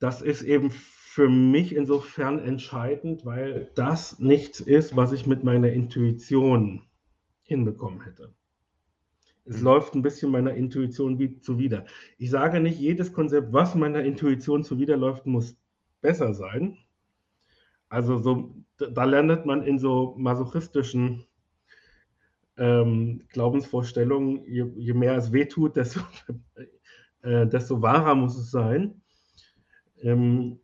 [0.02, 5.72] das ist eben für mich insofern entscheidend, weil das nichts ist, was ich mit meiner
[5.72, 6.82] Intuition
[7.44, 8.34] hinbekommen hätte.
[9.48, 11.86] Es läuft 'n bisschen meiner Intuition wi zuwider.
[12.18, 15.56] Ich sage nicht, jedes Konzept, was meiner Intuition zuwiderläuft, muss
[16.02, 16.78] besser sein.
[17.90, 21.26] Also, so da landet man in so masochistischen
[22.58, 24.44] ähm, Glaubensvorstellungen.
[24.46, 26.02] Je je mehr es wehtut, desto
[27.22, 29.02] äh, desto wahrer muss es sein.
[30.02, 30.60] Ähm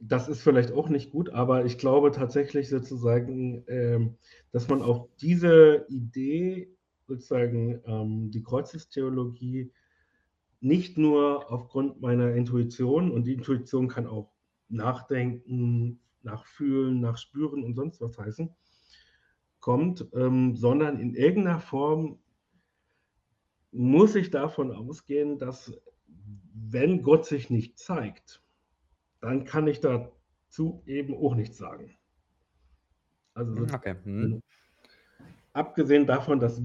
[0.00, 4.16] das ist vielleicht auch nicht gut, aber ich glaube tatsächlich sozusagen, ähm,
[4.52, 6.74] dass man auf diese Idee
[7.06, 9.72] sozusagen, ähm, die Kreuzestheologie
[10.60, 14.32] nicht nur aufgrund meiner Intuition und die Intuition kann auch
[14.68, 18.54] nachdenken, nachfühlen, nachspüren und sonst was heißen
[19.64, 22.18] kommt, ähm, sondern in irgend 'ner Form
[23.72, 25.72] muss ich davon ausgehen, dass
[26.54, 28.40] wenn Gott sich nicht zeigt,
[29.20, 31.96] dann kann ich dazu eben auch nichts sagen.
[33.36, 33.94] Also, Hm, okay.
[34.18, 34.42] Sozusagen
[35.54, 36.60] abgesehen davon, dass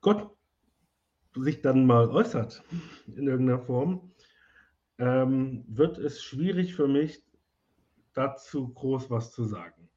[0.00, 0.36] Gott
[1.36, 2.64] sich dann mal äußert
[3.16, 4.12] in irgend 'ner Form,
[4.98, 7.24] ähm, wird es schwierig für mich,
[8.14, 9.88] dazu groß was zu sagen.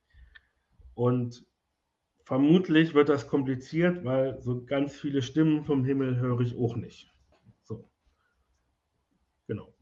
[0.97, 1.45] Und
[2.23, 7.11] vermutlich wird das kompliziert, weil so ganz viele Stimmen vom Himmel höre ich auch nicht.
[7.63, 7.87] So.
[9.49, 9.73] Genau.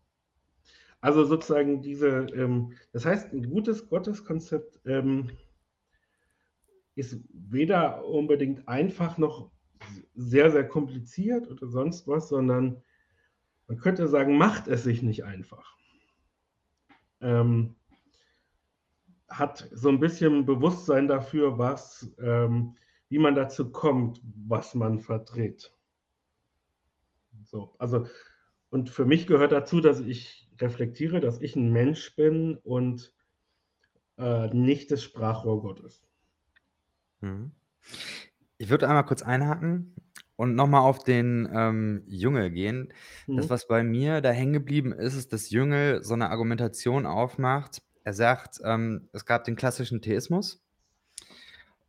[1.03, 5.29] Also, sozusagen diese, ähm das heißt, 'n gutes Gotteskonzept, ähm
[6.97, 9.51] ist weder unbedingt einfach noch
[10.15, 12.81] sehr, sehr kompliziert oder sonst was, sondern
[13.67, 15.77] man könnte sagen, macht es sich nicht einfach.
[17.21, 17.75] Ähm,
[19.29, 22.75] hat so ein bisschen Bewusstsein dafür, was, ähm,
[23.09, 25.73] wie man dazu kommt, was man verdreht.
[27.43, 28.07] So, also,
[28.69, 33.13] und für mich gehört dazu, dass ich reflektiere, dass ich ein Mensch bin und
[34.17, 36.03] äh, nicht das Sprachrohr Gottes.
[37.21, 37.51] Mhm.
[38.57, 39.95] Ich würde einmal kurz einhaken
[40.35, 42.93] und nochmal auf den ähm, Jüngel gehen.
[43.27, 43.37] Mhm.
[43.37, 47.81] Das, was bei mir da hängen geblieben ist, ist, dass Jüngel so eine Argumentation aufmacht.
[48.09, 50.63] Er sagt, ähm, es gab den klassischen Theismus.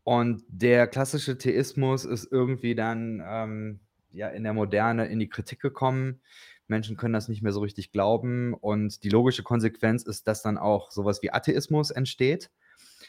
[0.05, 3.81] Und der klassische Theismus ist irgendwie dann ähm,
[4.13, 6.21] ja, in der Moderne in die Kritik gekommen.
[6.67, 8.53] Menschen können das nicht mehr so richtig glauben.
[8.53, 12.51] Und die logische Konsequenz ist, dass dann auch sowas wie Atheismus entsteht.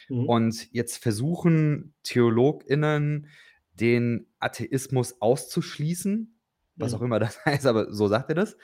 [0.08, 0.26] Mhm.
[0.26, 3.26] Und jetzt versuchen TheologInnen,
[3.74, 6.34] den Atheismus auszuschließen,
[6.76, 6.98] was mhm.
[6.98, 8.56] auch immer das heißt, aber so sagt er das.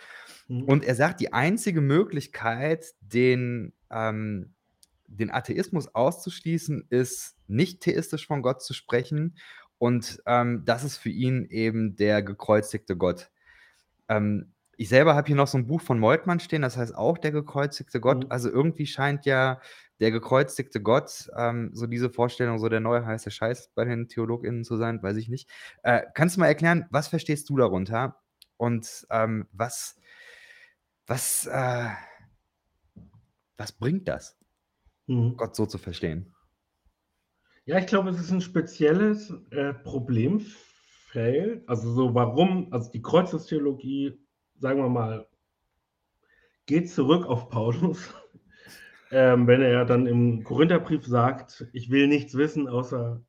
[0.49, 0.65] Mhm.
[0.65, 4.55] Und er sagt, die einzige Möglichkeit, den, ähm,
[5.07, 9.37] den Atheismus auszuschließen, ist nicht theistisch von Gott zu sprechen.
[9.79, 13.31] Und ähm, das ist für ihn eben der gekreuzigte Gott.
[14.09, 17.18] Ähm, ich selber habe hier noch so ein Buch von Moltmann stehen, das heißt auch
[17.18, 18.24] der gekreuzigte Gott.
[18.24, 18.31] Mhm.
[18.31, 19.61] Also irgendwie scheint ja
[20.01, 24.64] der gekreuzigte Gott, ähm, so diese Vorstellung, so der neue heiße Scheiß bei den TheologInnen
[24.64, 25.51] zu sein, weiß ich nicht.
[25.83, 28.20] Äh, kannst du mal erklären, was verstehst du darunter?
[28.57, 29.96] Und ähm, was,
[31.07, 31.88] was, äh,
[33.59, 34.38] was bringt das,
[35.07, 35.37] mhm.
[35.37, 36.35] Gott so zu verstehen?
[37.66, 41.68] Ja, ich glaube, es ist ein spezielles äh, Problemfeld.
[41.68, 44.18] Also so warum, also die Kreuzestheologie,
[44.57, 45.29] sagen wir mal,
[46.64, 48.14] geht zurück auf Paulus
[49.11, 53.23] ähm, wenn er dann im Korintherbrief sagt, ich will nichts wissen außer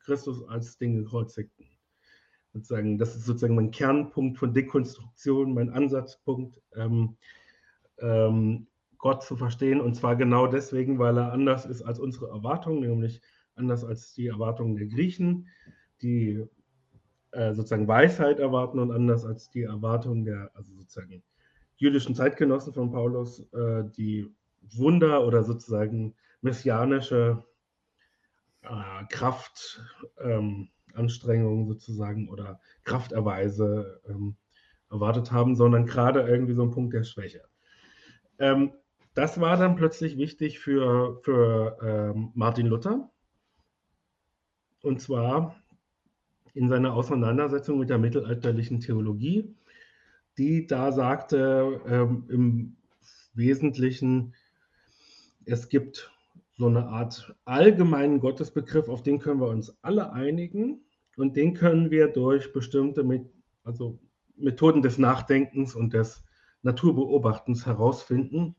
[0.00, 1.66] Christus als den Gekreuzigten.
[2.52, 7.16] Sozusagen, das ist sozusagen mein Kernpunkt von Dekonstruktion, mein Ansatzpunkt, ähm,
[7.98, 8.68] ähm,
[9.04, 9.82] Gott zu verstehen.
[9.82, 13.20] Und zwar genau deswegen, weil er anders ist als unsere Erwartungen, nämlich
[13.54, 15.46] anders als die Erwartungen der Griechen,
[16.00, 16.42] die
[17.32, 21.22] äh, sozusagen Weisheit erwarten und anders als die Erwartungen der, also sozusagen
[21.76, 24.34] jüdischen Zeitgenossen von Paulus, äh, die
[24.74, 27.44] Wunder oder sozusagen messianische
[28.62, 30.70] äh, Kraftanstrengungen
[31.60, 34.36] ähm, sozusagen oder Krafterweise ähm,
[34.90, 37.42] erwartet haben, sondern gerade irgendwie so ein Punkt der Schwäche.
[38.38, 38.72] Ähm,
[39.14, 43.10] das war dann plötzlich wichtig für, für ähm, Martin Luther.
[44.82, 45.56] Und zwar
[46.52, 49.54] in seiner Auseinandersetzung mit der mittelalterlichen Theologie,
[50.36, 52.76] die da sagte, ähm, im
[53.34, 54.34] Wesentlichen,
[55.44, 56.10] es gibt
[56.56, 60.84] so eine Art allgemeinen Gottesbegriff, auf den können wir uns alle einigen
[61.16, 63.04] und den können wir durch bestimmte
[63.64, 63.98] also
[64.36, 66.24] Methoden des Nachdenkens und des
[66.62, 68.54] Naturbeobachtens herausfinden.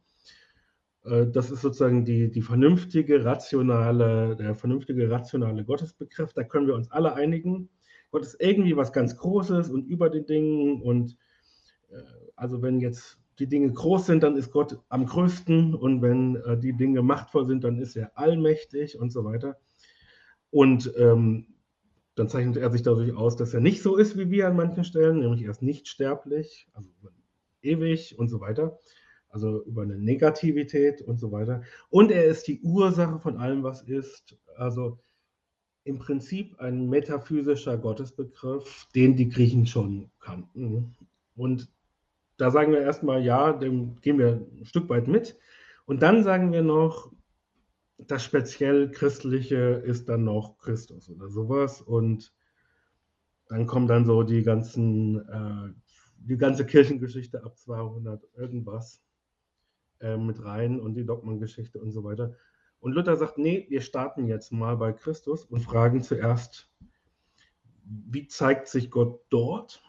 [1.06, 6.34] Äh, das ist sozusagen die, die vernünftige, rationale, der vernünftige, rationale Gottesbegriff.
[6.34, 7.70] Da können wir uns alle einigen.
[8.12, 10.82] Gott ist irgendwie was ganz Großes und über den Dingen.
[10.82, 11.18] Und
[11.90, 12.02] äh,
[12.36, 16.58] also wenn jetzt die Dinge groß sind, dann ist Gott am größten und wenn äh,
[16.58, 19.58] die Dinge machtvoll sind, dann ist er allmächtig und so weiter.
[20.52, 21.48] Und ähm,
[22.16, 24.86] dann zeichnet er sich dadurch aus, dass er nicht so ist wie wir an manchen
[24.86, 26.90] Stellen, nämlich er ist nicht sterblich, also
[27.62, 28.80] ewig und so weiter.
[29.36, 31.62] Also über eine Negativität und so weiter.
[31.90, 34.38] Und er ist die Ursache von allem, was ist.
[34.56, 34.98] Also
[35.84, 40.96] im Prinzip ein metaphysischer Gottesbegriff, den die Griechen schon kannten.
[41.36, 41.70] Und
[42.38, 45.38] da sagen wir erstmal, ja, dem gehen wir ein Stück weit mit.
[45.86, 47.12] Und dann sagen wir noch,
[47.98, 51.82] das speziell Christliche ist dann noch Christus oder sowas.
[51.82, 52.34] Und
[53.50, 55.74] dann kommen dann so die ganzen, äh,
[56.20, 59.05] die ganze Kirchengeschichte ab 200 irgendwas
[60.00, 62.36] äh, mit rein und die Dogmengeschichte und so weiter.
[62.80, 66.70] Und Luther sagt, nee, wir starten jetzt mal bei Christus und fragen zuerst,
[67.84, 69.82] wie zeigt sich Gott dort?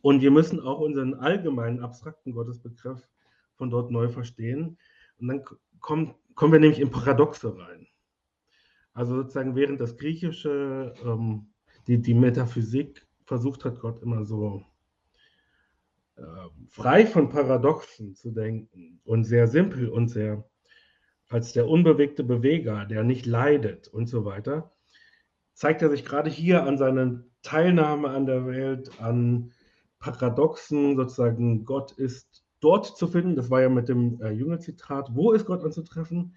[0.00, 3.08] Und wir müssen auch unseren allgemeinen abstrakten Gottesbegriff
[3.54, 4.78] von dort neu verstehen.
[5.18, 5.44] Und dann
[5.80, 7.88] kommen, kommen wir nämlich in Paradoxe rein.
[8.94, 11.52] Also sozusagen während das Griechische, ähm,
[11.86, 14.64] die, die Metaphysik versucht hat, Gott immer so
[16.68, 20.44] frei von Paradoxen zu denken und sehr simpel und sehr
[21.28, 24.74] als der unbewegte Beweger, der nicht leidet und so weiter,
[25.54, 29.52] zeigt er sich gerade hier an seiner Teilnahme an der Welt, an
[29.98, 33.36] Paradoxen, sozusagen, Gott ist dort zu finden.
[33.36, 35.14] Das war ja mit dem äh, Jünger-Zitat.
[35.14, 36.36] Wo ist Gott anzutreffen?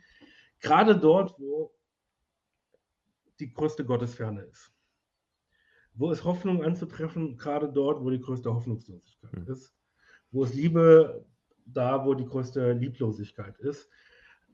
[0.59, 1.73] Gerade dort, wo
[3.39, 4.74] die größte Gottesferne ist.
[5.95, 7.37] Wo ist Hoffnung anzutreffen?
[7.37, 9.53] Gerade dort, wo die größte Hoffnungslosigkeit mhm.
[9.53, 9.73] ist.
[10.31, 11.25] wo ist Liebe
[11.65, 13.89] da, wo die größte Lieblosigkeit ist.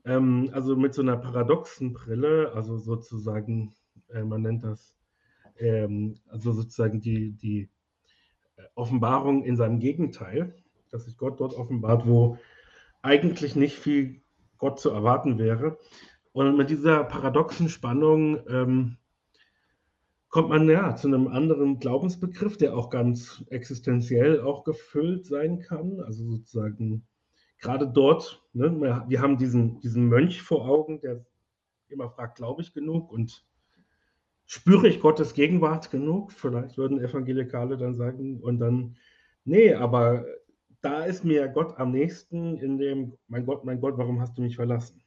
[0.04, 3.74] Ähm, also mit so einer paradoxen Brille, also sozusagen,
[4.08, 4.94] äh, man nennt das,
[5.58, 7.68] ähm, also sozusagen die, die
[8.74, 10.54] Offenbarung in seinem Gegenteil,
[10.90, 12.38] dass sich Gott dort offenbart, wo
[13.02, 14.22] eigentlich nicht viel
[14.58, 15.78] Gott zu erwarten wäre.
[16.32, 18.96] Und mit dieser paradoxen Spannung ähm,
[20.32, 26.00] kommt man ja zu einem anderen Glaubensbegriff, der auch ganz existenziell auch gefüllt sein kann.
[26.00, 27.06] Also sozusagen
[27.58, 31.24] gerade dort, ne, wir haben diesen, diesen Mönch vor Augen, der
[31.88, 33.44] immer fragt, glaube ich genug und
[34.46, 36.32] spüre ich Gottes Gegenwart genug?
[36.32, 38.96] Vielleicht würden Evangelikale dann sagen, und dann,
[39.44, 40.24] nee, aber
[40.80, 44.42] da ist mir Gott am nächsten, in dem, mein Gott, mein Gott, warum hast du
[44.42, 45.04] mich verlassen?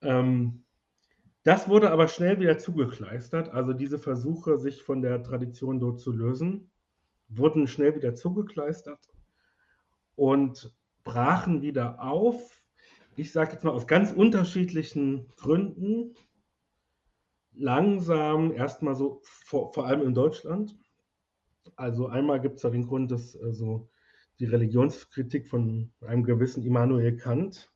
[0.00, 0.64] Ähm,
[1.42, 3.48] das wurde aber schnell wieder zugekleistert.
[3.50, 6.70] Also diese Versuche, sich von der Tradition dort zu lösen,
[7.28, 9.08] wurden schnell wieder zugekleistert
[10.16, 10.72] und
[11.04, 12.60] brachen wieder auf.
[13.16, 16.14] Ich sage jetzt mal aus ganz unterschiedlichen Gründen.
[17.52, 20.76] Langsam erstmal so, vor, vor allem in Deutschland.
[21.76, 23.88] Also einmal gibt es da den Grund, dass also
[24.38, 27.70] die Religionskritik von einem gewissen Immanuel Kant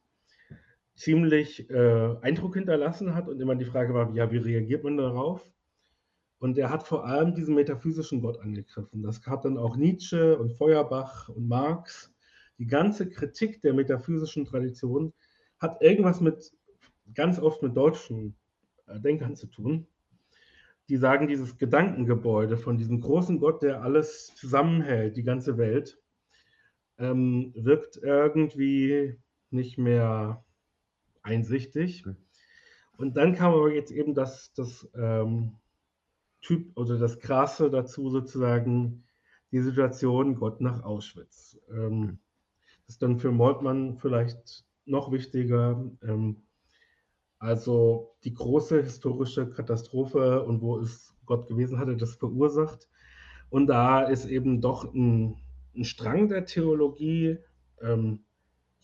[0.94, 5.44] ziemlich äh, Eindruck hinterlassen hat und immer die Frage war, ja, wie reagiert man darauf?
[6.38, 9.02] Und er hat vor allem diesen metaphysischen Gott angegriffen.
[9.02, 12.12] Das hat dann auch Nietzsche und Feuerbach und Marx.
[12.58, 15.12] Die ganze Kritik der metaphysischen Tradition
[15.58, 16.52] hat irgendwas mit,
[17.14, 18.36] ganz oft mit deutschen
[18.86, 19.86] äh, Denkern zu tun.
[20.88, 25.98] Die sagen, dieses Gedankengebäude von diesem großen Gott, der alles zusammenhält, die ganze Welt,
[26.98, 29.16] ähm, wirkt irgendwie
[29.50, 30.44] nicht mehr
[31.24, 32.04] einsichtig.
[32.96, 35.56] Und dann kam aber jetzt eben das, das ähm,
[36.40, 39.04] Typ oder das Krasse dazu sozusagen,
[39.50, 41.58] die Situation Gott nach Auschwitz.
[41.70, 42.18] Ähm,
[42.86, 45.90] das ist dann für Moltmann vielleicht noch wichtiger.
[46.02, 46.42] Ähm,
[47.38, 52.88] also die große historische Katastrophe und wo ist Gott gewesen, hatte das verursacht.
[53.50, 55.36] Und da ist eben doch ein,
[55.76, 57.38] ein Strang der Theologie,
[57.80, 58.24] ähm,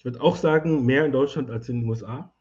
[0.01, 2.33] ich würde auch sagen, mehr in Deutschland als in den USA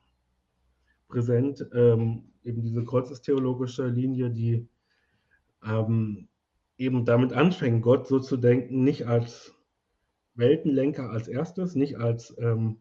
[1.10, 1.68] präsent.
[1.74, 4.66] Ähm, eben diese kreuzestheologische Linie, die
[5.66, 6.30] ähm,
[6.78, 9.54] eben damit anfängt, Gott so zu denken, nicht als
[10.36, 12.78] Weltenlenker als erstes, nicht als ähm,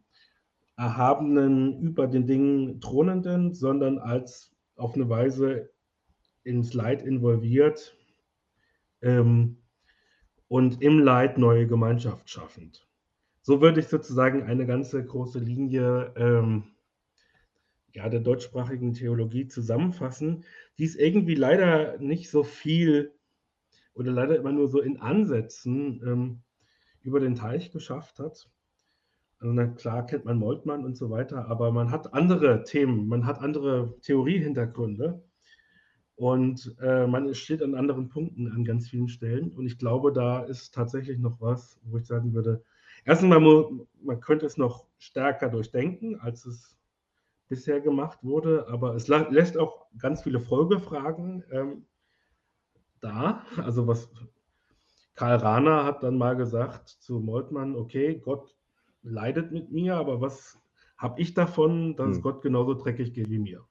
[0.77, 5.71] erhabenen, über den Dingen thronenden, sondern als auf eine Weise
[6.43, 7.97] ins Leid involviert
[9.01, 9.57] ähm,
[10.47, 12.88] und im Leid neue Gemeinschaft schaffend.
[13.49, 16.65] So würde ich sozusagen eine ganze große Linie ähm,
[17.95, 20.43] ja, der deutschsprachigen Theologie zusammenfassen,
[20.77, 23.11] die es irgendwie leider nicht so viel
[23.95, 26.41] oder leider immer nur so in Ansätzen ähm,
[27.01, 28.51] über den Teich geschafft hat.
[29.39, 33.25] Also na klar kennt man Moltmann und so weiter, aber man hat andere Themen, man
[33.25, 35.23] hat andere Theoriehintergründe
[36.15, 39.49] und äh, man steht an anderen Punkten an ganz vielen Stellen.
[39.53, 42.63] Und ich glaube, da ist tatsächlich noch was, wo ich sagen würde,
[43.05, 43.69] erstens mal,
[44.01, 46.77] man könnte es noch stärker durchdenken, als es
[47.47, 51.85] bisher gemacht wurde, aber es lässt auch ganz viele Folgefragen ähm,
[53.01, 53.43] da.
[53.57, 54.09] Also was
[55.15, 58.55] Karl Rahner hat dann mal gesagt zu Moltmann, okay, Gott
[59.01, 60.61] leidet mit mir, aber was
[60.97, 62.21] habe ich davon, dass hm.
[62.21, 63.65] Gott genauso dreckig geht wie mir?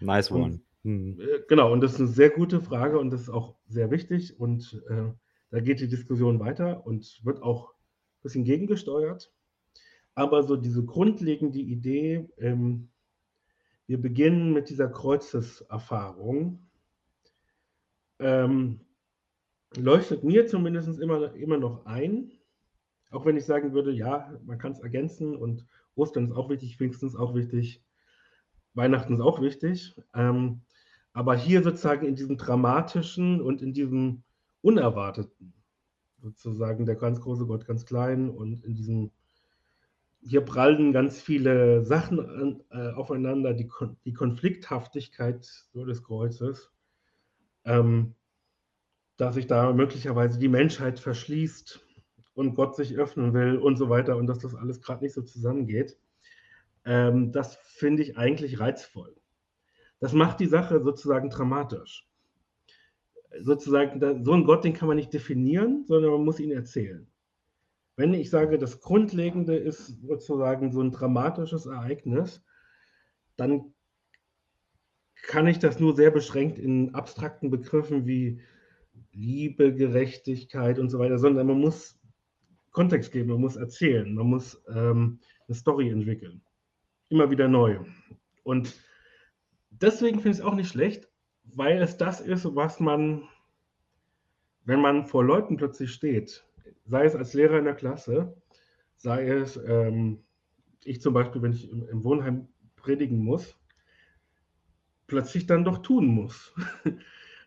[0.00, 0.44] Nice one.
[0.44, 1.20] Und, hm.
[1.20, 4.38] äh, genau, und das ist eine sehr gute Frage und das ist auch sehr wichtig
[4.38, 5.12] und äh,
[5.50, 7.74] da geht die Diskussion weiter und wird auch
[8.22, 9.32] bisschen gegengesteuert.
[10.14, 12.90] Aber so diese grundlegende Idee, ähm,
[13.86, 16.70] wir beginnen mit dieser Kreuzeserfahrung,
[18.18, 18.80] ähm,
[19.76, 22.32] leuchtet mir zumindest immer, immer noch ein.
[23.10, 26.76] Auch wenn ich sagen würde, ja, man kann es ergänzen und Ostern ist auch wichtig,
[26.76, 27.82] Pfingsten ist auch wichtig,
[28.74, 29.96] Weihnachten ist auch wichtig.
[30.14, 30.62] Ähm,
[31.12, 34.22] aber hier sozusagen in diesem dramatischen und in diesem
[34.62, 35.52] unerwarteten,
[36.22, 39.10] sozusagen der ganz große Gott ganz klein und in diesem,
[40.20, 43.68] hier prallen ganz viele Sachen äh, aufeinander, die,
[44.04, 46.70] die Konflikthaftigkeit des Kreuzes,
[47.64, 48.14] ähm,
[49.16, 51.80] dass sich da möglicherweise die Menschheit verschließt
[52.34, 55.22] und Gott sich öffnen will und so weiter und dass das alles gerade nicht so
[55.22, 55.98] zusammengeht.
[56.84, 59.14] Ähm, das finde ich eigentlich reizvoll.
[59.98, 62.09] Das macht die Sache sozusagen dramatisch.
[63.38, 67.06] Sozusagen, so ein Gott, den kann man nicht definieren, sondern man muss ihn erzählen.
[67.96, 72.42] Wenn ich sage, das Grundlegende ist sozusagen so ein dramatisches Ereignis,
[73.36, 73.72] dann
[75.22, 78.40] kann ich das nur sehr beschränkt in abstrakten Begriffen wie
[79.12, 81.98] Liebe, Gerechtigkeit und so weiter, sondern man muss
[82.70, 86.42] Kontext geben, man muss erzählen, man muss ähm, eine Story entwickeln.
[87.08, 87.80] Immer wieder neu.
[88.44, 88.80] Und
[89.70, 91.09] deswegen finde ich es auch nicht schlecht,
[91.54, 93.22] weil es das ist, was man,
[94.64, 96.44] wenn man vor Leuten plötzlich steht,
[96.84, 98.36] sei es als Lehrer in der Klasse,
[98.96, 100.24] sei es ähm,
[100.84, 103.56] ich zum Beispiel, wenn ich im, im Wohnheim predigen muss,
[105.06, 106.54] plötzlich dann doch tun muss.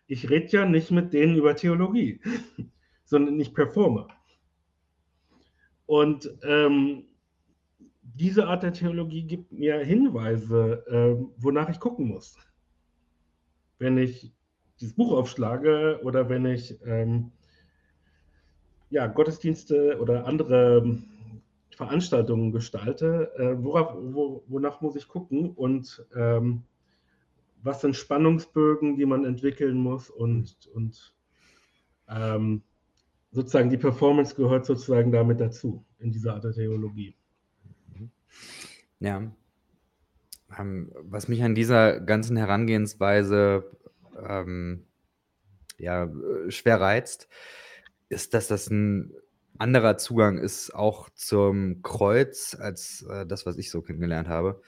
[0.06, 2.20] Ich rede ja nicht mit denen über Theologie,
[3.04, 4.06] sondern ich performe.
[5.86, 7.06] Und ähm,
[8.02, 12.36] diese Art der Theologie gibt mir Hinweise, äh, wonach ich gucken muss.
[13.84, 14.32] Wenn ich
[14.80, 17.32] dieses Buch aufschlage oder wenn ich ähm,
[18.88, 20.98] ja, Gottesdienste oder andere
[21.68, 26.62] Veranstaltungen gestalte, äh, worauf, wo, wonach muss ich gucken und ähm,
[27.62, 31.14] was sind Spannungsbögen, die man entwickeln muss und, und
[32.08, 32.62] ähm,
[33.32, 37.14] sozusagen die Performance gehört sozusagen damit dazu in dieser Art der Theologie.
[39.00, 39.30] Ja.
[40.58, 43.70] Ähm, was mich an dieser ganzen Herangehensweise
[44.28, 44.86] ähm,
[45.78, 46.10] ja,
[46.48, 47.28] schwer reizt,
[48.08, 49.12] ist, dass das ein
[49.58, 54.60] anderer Zugang ist auch zum Kreuz als äh, das, was ich so kennengelernt habe.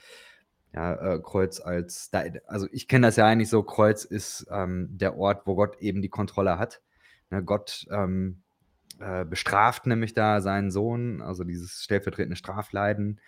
[0.73, 4.89] Ja, äh, Kreuz als, da, also ich kenne das ja eigentlich so, Kreuz ist ähm,
[4.91, 6.81] der Ort, wo Gott eben die Kontrolle hat.
[7.29, 8.43] Ne, Gott ähm,
[8.99, 13.19] äh, bestraft nämlich da seinen Sohn, also dieses stellvertretende Strafleiden.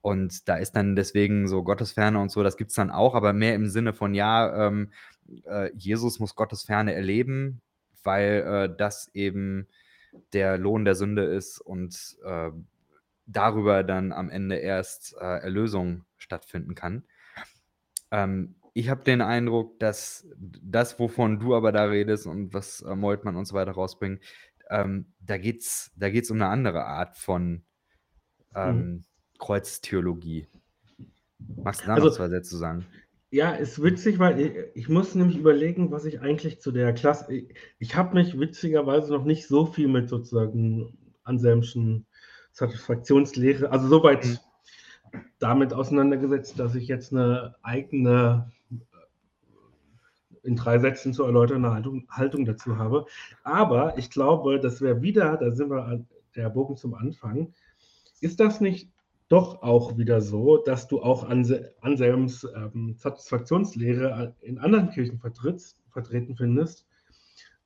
[0.00, 3.32] Und da ist dann deswegen so Gottesferne und so, das gibt es dann auch, aber
[3.32, 4.92] mehr im Sinne von, ja, ähm,
[5.44, 7.60] äh, Jesus muss Gottesferne erleben,
[8.04, 9.66] weil äh, das eben
[10.32, 12.50] der Lohn der Sünde ist und äh,
[13.26, 17.04] darüber dann am Ende erst äh, Erlösung stattfinden kann.
[18.10, 22.94] Ähm, ich habe den Eindruck, dass das, wovon du aber da redest und was äh,
[22.94, 24.20] Moltmann und so weiter rausbringen,
[24.70, 27.64] ähm, da geht es da geht's um eine andere Art von
[28.54, 29.04] ähm, mhm.
[29.38, 30.46] Kreuztheologie.
[31.56, 32.86] Magst du da also, noch zwei Sätze sagen?
[33.30, 37.32] Ja, ist witzig, weil ich, ich, muss nämlich überlegen, was ich eigentlich zu der Klasse.
[37.32, 42.06] Ich, ich habe mich witzigerweise noch nicht so viel mit sozusagen Anselmschen
[42.52, 44.38] Satisfaktionslehre, also soweit mhm.
[45.38, 48.50] damit auseinandergesetzt, dass ich jetzt eine eigene
[50.42, 53.04] in drei Sätzen zu erläuternde Haltung, Haltung dazu habe.
[53.44, 57.52] Aber ich glaube, das wäre wieder, da sind wir der Bogen zum Anfang,
[58.20, 58.90] ist das nicht
[59.28, 66.86] doch auch wieder so, dass du auch Anselms ähm, Satisfaktionslehre in anderen Kirchen vertreten findest,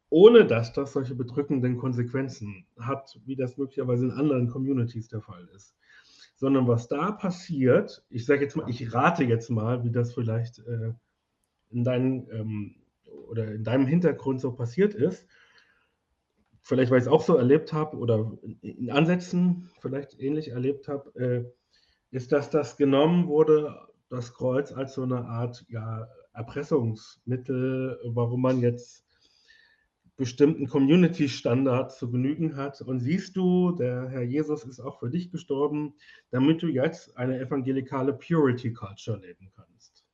[0.08, 5.48] ohne dass das solche bedrückenden Konsequenzen hat, wie das möglicherweise in anderen Communities der Fall
[5.54, 5.76] ist.
[6.36, 10.58] Sondern was da passiert, ich sage jetzt mal, ich rate jetzt mal, wie das vielleicht
[10.58, 10.92] äh,
[11.70, 12.74] in, dein, ähm,
[13.28, 15.26] oder in deinem Hintergrund so passiert ist,
[16.62, 18.32] vielleicht weil ich es auch so erlebt habe oder
[18.62, 21.44] in Ansätzen vielleicht ähnlich erlebt habe, äh,
[22.10, 23.74] ist, dass das genommen wurde,
[24.08, 29.04] das Kreuz als so eine Art ja, Erpressungsmittel, warum man jetzt
[30.16, 32.80] bestimmten Community-Standards zu genügen hat.
[32.82, 35.94] Und siehst du, der Herr Jesus ist auch für dich gestorben,
[36.30, 40.04] damit du jetzt eine evangelikale Purity Culture leben kannst.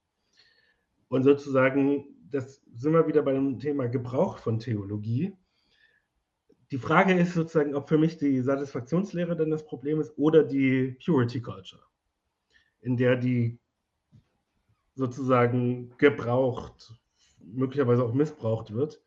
[1.08, 5.36] Und sozusagen, das sind wir wieder bei dem Thema Gebrauch von Theologie
[6.70, 10.96] die Frage ist sozusagen, ob für mich die Satisfaktionslehre dann das Problem ist oder die
[11.04, 11.82] Purity Culture,
[12.80, 13.58] in der die
[14.94, 16.92] sozusagen gebraucht,
[17.40, 19.02] möglicherweise auch missbraucht wird.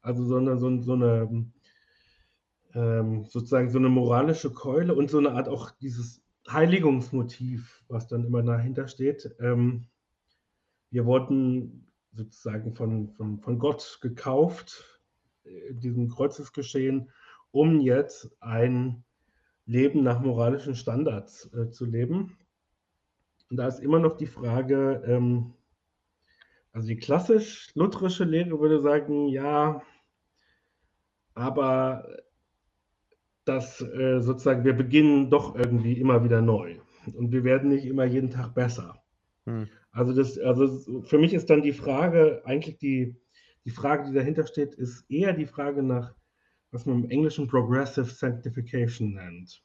[0.00, 1.50] Also sondern so, so eine
[2.74, 8.24] ähm, sozusagen so eine moralische Keule und so eine Art auch dieses Heiligungsmotiv, was dann
[8.24, 9.34] immer dahinter steht.
[9.40, 9.86] Ähm,
[10.90, 14.95] wir wurden sozusagen von, von, von Gott gekauft
[15.70, 17.10] diesem Kreuzesgeschehen,
[17.50, 19.04] um jetzt ein
[19.66, 22.38] Leben nach moralischen Standards äh, zu leben.
[23.50, 25.54] Und da ist immer noch die Frage, ähm,
[26.72, 29.82] also die klassisch-lutherische Lehre würde sagen, ja,
[31.34, 32.06] aber
[33.44, 36.76] dass äh, sozusagen wir beginnen doch irgendwie immer wieder neu
[37.14, 39.02] und wir werden nicht immer jeden Tag besser.
[39.46, 39.68] Hm.
[39.92, 43.16] Also, das, also für mich ist dann die Frage eigentlich die,
[43.66, 46.14] die Frage, die dahinter steht, ist eher die Frage nach,
[46.70, 49.60] was man im Englischen Progressive Sanctification nennt.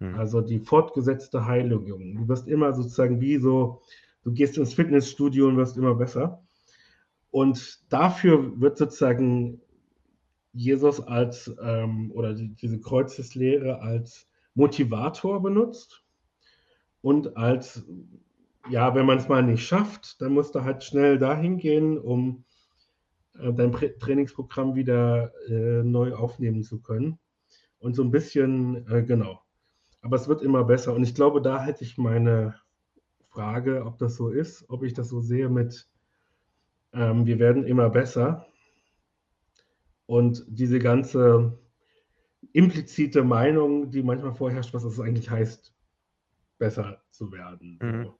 [0.00, 0.16] Mhm.
[0.16, 2.16] Also die fortgesetzte Heiligung.
[2.16, 3.82] Du wirst immer sozusagen wie so,
[4.24, 6.44] du gehst ins Fitnessstudio und wirst immer besser.
[7.30, 9.60] Und dafür wird sozusagen
[10.52, 16.04] Jesus als, ähm, oder die, diese Kreuzeslehre als Motivator benutzt
[17.00, 17.84] und als,
[18.70, 22.43] ja, wenn man es mal nicht schafft, dann musst du halt schnell dahin gehen, um
[23.34, 27.18] dein Trainingsprogramm wieder äh, neu aufnehmen zu können.
[27.78, 29.42] und so ein bisschen, äh, genau.
[30.00, 30.94] Aber es wird immer besser.
[30.94, 32.54] Und ich glaube, da hätte ich meine
[33.28, 35.86] Frage, ob das so ist, ob ich das so sehe mit,
[36.92, 38.46] ähm, wir werden immer besser.
[40.06, 41.58] Und diese ganze
[42.52, 45.74] implizite Meinung, die manchmal vorherrscht, was es eigentlich heißt,
[46.58, 47.78] besser zu werden.
[47.82, 48.12] Mhm.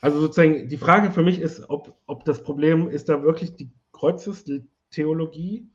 [0.00, 3.70] Also sozusagen, die Frage für mich ist, ob, ob das Problem ist da wirklich die
[4.02, 5.70] Kreuzestheologie?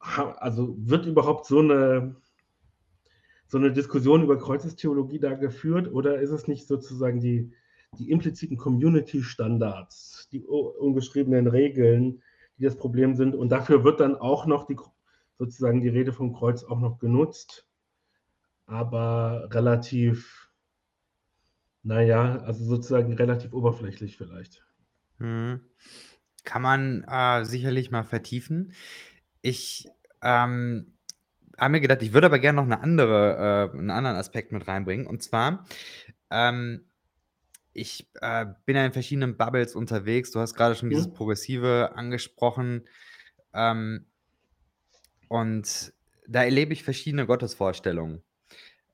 [0.00, 2.16] Also wird überhaupt so eine,
[3.46, 7.52] so eine Diskussion über Kreuzestheologie da geführt oder ist es nicht sozusagen die,
[7.96, 12.22] die impliziten Community-Standards, die ungeschriebenen Regeln,
[12.58, 13.36] die das Problem sind?
[13.36, 14.76] Und dafür wird dann auch noch die,
[15.38, 17.68] sozusagen die Rede vom Kreuz auch noch genutzt,
[18.66, 20.50] aber relativ,
[21.84, 24.66] naja, also sozusagen relativ oberflächlich vielleicht.
[25.18, 25.60] Mhm.
[26.44, 28.72] Kann man äh, sicherlich mal vertiefen.
[29.42, 29.86] Ich
[30.22, 30.94] ähm,
[31.58, 34.66] habe mir gedacht, ich würde aber gerne noch eine andere, äh, einen anderen Aspekt mit
[34.68, 35.06] reinbringen.
[35.06, 35.66] Und zwar,
[36.30, 36.84] ähm,
[37.72, 40.30] ich äh, bin ja in verschiedenen Bubbles unterwegs.
[40.30, 41.14] Du hast gerade schon dieses Mhm.
[41.14, 42.88] Progressive angesprochen.
[43.52, 44.06] Ähm,
[45.28, 45.92] und
[46.26, 48.22] da erlebe ich verschiedene Gottesvorstellungen.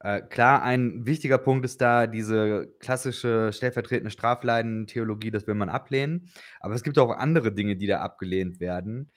[0.04, 6.28] Äh, klar, ein wichtiger Punkt ist da diese klassische stellvertretende Strafleiden-Theologie, das will man ablehnen.
[6.60, 9.10] Aber es gibt auch andere Dinge, die da abgelehnt werden.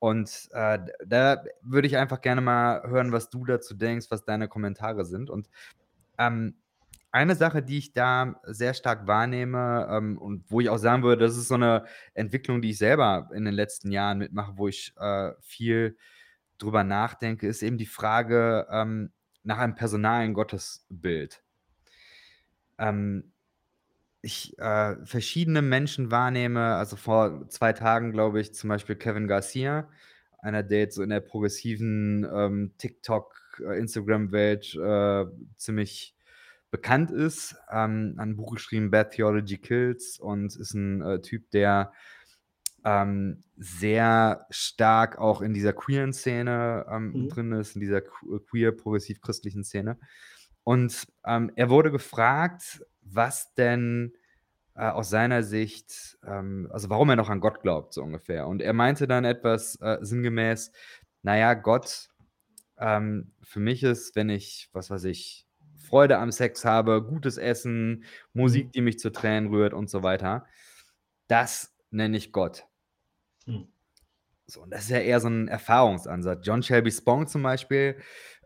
[0.00, 4.48] Und äh, da würde ich einfach gerne mal hören, was du dazu denkst, was deine
[4.48, 5.30] Kommentare sind.
[5.30, 5.48] Und
[6.18, 6.56] ähm,
[7.12, 11.24] eine Sache, die ich da sehr stark wahrnehme ähm, und wo ich auch sagen würde,
[11.24, 11.84] das ist so eine
[12.14, 15.96] Entwicklung, die ich selber in den letzten Jahren mitmache, wo ich äh, viel
[16.58, 19.12] drüber nachdenke, ist eben die Frage ähm,
[19.44, 21.42] nach einem personalen Gottesbild.
[22.78, 23.32] Ähm,
[24.22, 29.88] ich äh, verschiedene Menschen wahrnehme, also vor zwei Tagen, glaube ich, zum Beispiel Kevin Garcia,
[30.38, 33.34] einer, der jetzt so in der progressiven ähm, TikTok,
[33.66, 35.24] äh, Instagram-Welt äh,
[35.56, 36.14] ziemlich
[36.70, 41.92] bekannt ist, ähm, ein Buch geschrieben, Bad Theology Kills, und ist ein äh, Typ, der
[42.84, 47.28] ähm, sehr stark auch in dieser queeren Szene ähm, Mhm.
[47.28, 49.98] drin ist, in dieser que- queer progressiv-christlichen Szene.
[50.64, 54.12] Und ähm, er wurde gefragt, was denn
[54.74, 58.46] äh, aus seiner Sicht, ähm, also warum er noch an Gott glaubt, so ungefähr.
[58.46, 60.72] Und er meinte dann etwas äh, sinngemäß,
[61.22, 62.08] naja, Gott
[62.78, 68.04] ähm, für mich ist, wenn ich, was weiß ich, Freude am Sex habe, gutes Essen,
[68.32, 68.72] Musik, Mhm.
[68.72, 70.46] die mich zu Tränen rührt und so weiter,
[71.28, 72.66] das nenne ich Gott.
[73.46, 73.68] Mhm.
[74.46, 76.46] So, und das ist ja eher so ein Erfahrungsansatz.
[76.46, 77.96] John Shelby Spong zum Beispiel,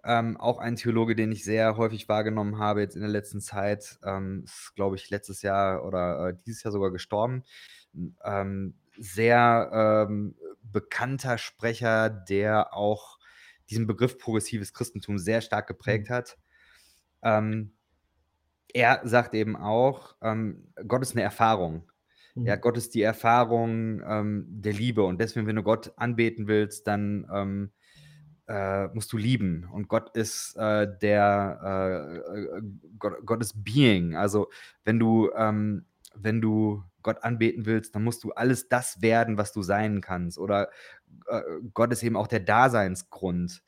[0.05, 3.99] ähm, auch ein Theologe, den ich sehr häufig wahrgenommen habe jetzt in der letzten Zeit,
[4.05, 7.44] ähm, ist, glaube ich, letztes Jahr oder äh, dieses Jahr sogar gestorben.
[8.24, 13.18] Ähm, sehr ähm, bekannter Sprecher, der auch
[13.70, 16.14] diesen Begriff progressives Christentum sehr stark geprägt Mhm.
[16.14, 16.38] hat.
[17.22, 17.72] Ähm,
[18.72, 21.90] er sagt eben auch, ähm, Gott ist eine Erfahrung.
[22.43, 22.61] Ja, Mhm.
[22.61, 27.26] Gott ist die Erfahrung ähm, der Liebe und deswegen, wenn du Gott anbeten willst, dann
[27.32, 27.72] ähm,
[28.49, 29.68] äh, musst du lieben.
[29.72, 31.61] Und Gott ist äh, der
[32.32, 32.62] äh, äh,
[32.99, 34.14] Gott, Gott ist Being.
[34.16, 34.49] Also
[34.84, 39.53] wenn du ähm, wenn du Gott anbeten willst, dann musst du alles das werden, was
[39.53, 40.39] du sein kannst.
[40.39, 40.70] Oder
[41.28, 41.43] äh,
[41.74, 43.62] Gott ist eben auch der Daseinsgrund.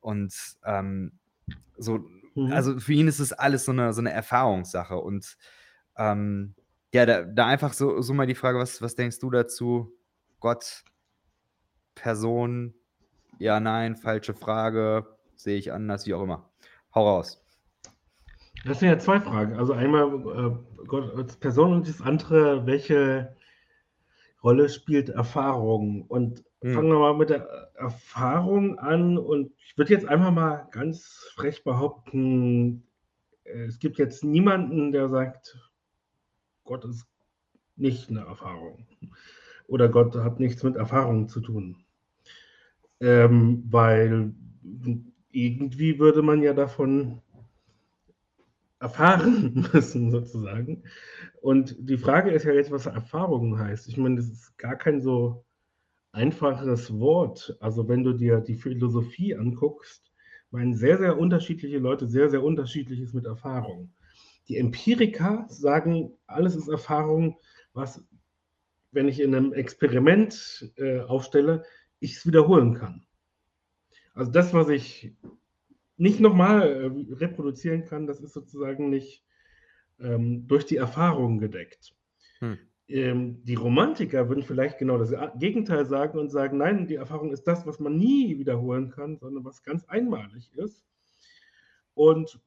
[0.00, 1.12] Und ähm,
[1.76, 2.00] so,
[2.34, 2.52] Mhm.
[2.52, 4.96] also für ihn ist es alles so eine, so eine Erfahrungssache.
[4.96, 5.36] Und
[5.96, 6.54] ähm,
[6.92, 9.92] ja, da, da einfach so, so mal die Frage, was, was denkst du dazu?
[10.40, 10.84] Gott,
[11.94, 12.74] Person,
[13.38, 16.50] ja, nein, falsche Frage, sehe ich anders, wie auch immer.
[16.94, 17.44] Hau raus.
[18.64, 19.56] Das sind ja zwei Fragen.
[19.56, 23.36] Also einmal äh, Gott als Person und das andere, welche
[24.42, 26.02] Rolle spielt Erfahrung?
[26.02, 26.74] Und Hm.
[26.74, 29.16] fangen wir mal mit der Erfahrung an.
[29.16, 32.84] Und ich würde jetzt einfach mal ganz frech behaupten,
[33.44, 35.56] es gibt jetzt niemanden, der sagt,
[36.68, 37.06] Gott ist
[37.76, 38.86] nicht eine Erfahrung.
[39.68, 41.76] Oder Gott hat nichts mit Erfahrung zu tun.
[43.00, 44.34] Ähm, weil
[45.30, 47.22] irgendwie würde man ja davon
[48.80, 50.82] erfahren müssen, sozusagen.
[51.40, 53.88] Und die Frage ist ja jetzt, was Erfahrung heißt.
[53.88, 55.46] Ich meine, das ist gar kein so
[56.12, 57.56] einfaches Wort.
[57.60, 60.12] Also wenn du dir die Philosophie anguckst,
[60.50, 63.90] meinen sehr, sehr unterschiedliche Leute sehr, sehr unterschiedliches mit Erfahrung.
[64.48, 67.38] Die Empiriker sagen, alles ist Erfahrung,
[67.72, 68.04] was,
[68.92, 71.64] wenn ich in einem Experiment äh, aufstelle,
[72.00, 73.06] ich es wiederholen kann.
[74.14, 75.14] Also das, was ich
[75.96, 79.24] nicht nochmal äh, reproduzieren kann, das ist sozusagen nicht
[80.00, 81.94] ähm, durch die Erfahrung gedeckt.
[82.38, 82.58] Hm.
[82.88, 87.44] Ähm, die Romantiker würden vielleicht genau das Gegenteil sagen und sagen, nein, die Erfahrung ist
[87.44, 90.86] das, was man nie wiederholen kann, sondern was ganz einmalig ist.
[91.94, 92.40] Und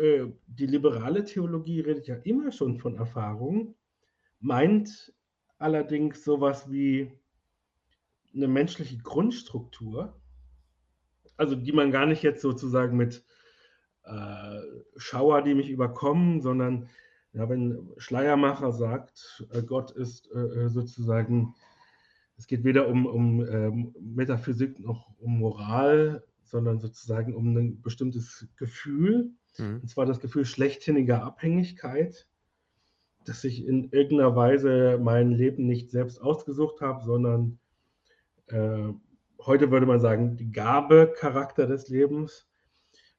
[0.00, 3.74] äh, die liberale Theologie redet ja immer schon von Erfahrung,
[4.40, 5.12] meint
[5.58, 7.12] allerdings sowas wie
[8.34, 10.20] eine menschliche Grundstruktur,
[11.36, 13.24] also die man gar nicht jetzt sozusagen mit
[14.04, 14.60] äh,
[14.96, 16.88] Schauer, die mich überkommen, sondern
[17.32, 21.54] ja, wenn Schleiermacher sagt, äh, Gott ist äh, sozusagen,
[22.36, 28.48] es geht weder um, um ähm, Metaphysik noch um Moral, sondern sozusagen um ein bestimmtes
[28.56, 29.80] Gefühl, mhm.
[29.82, 32.26] und zwar das Gefühl schlechthiniger Abhängigkeit,
[33.24, 37.58] dass ich in irgendeiner Weise mein Leben nicht selbst ausgesucht habe, sondern
[38.46, 38.88] äh,
[39.40, 42.50] heute würde man sagen, die Gabe Charakter des Lebens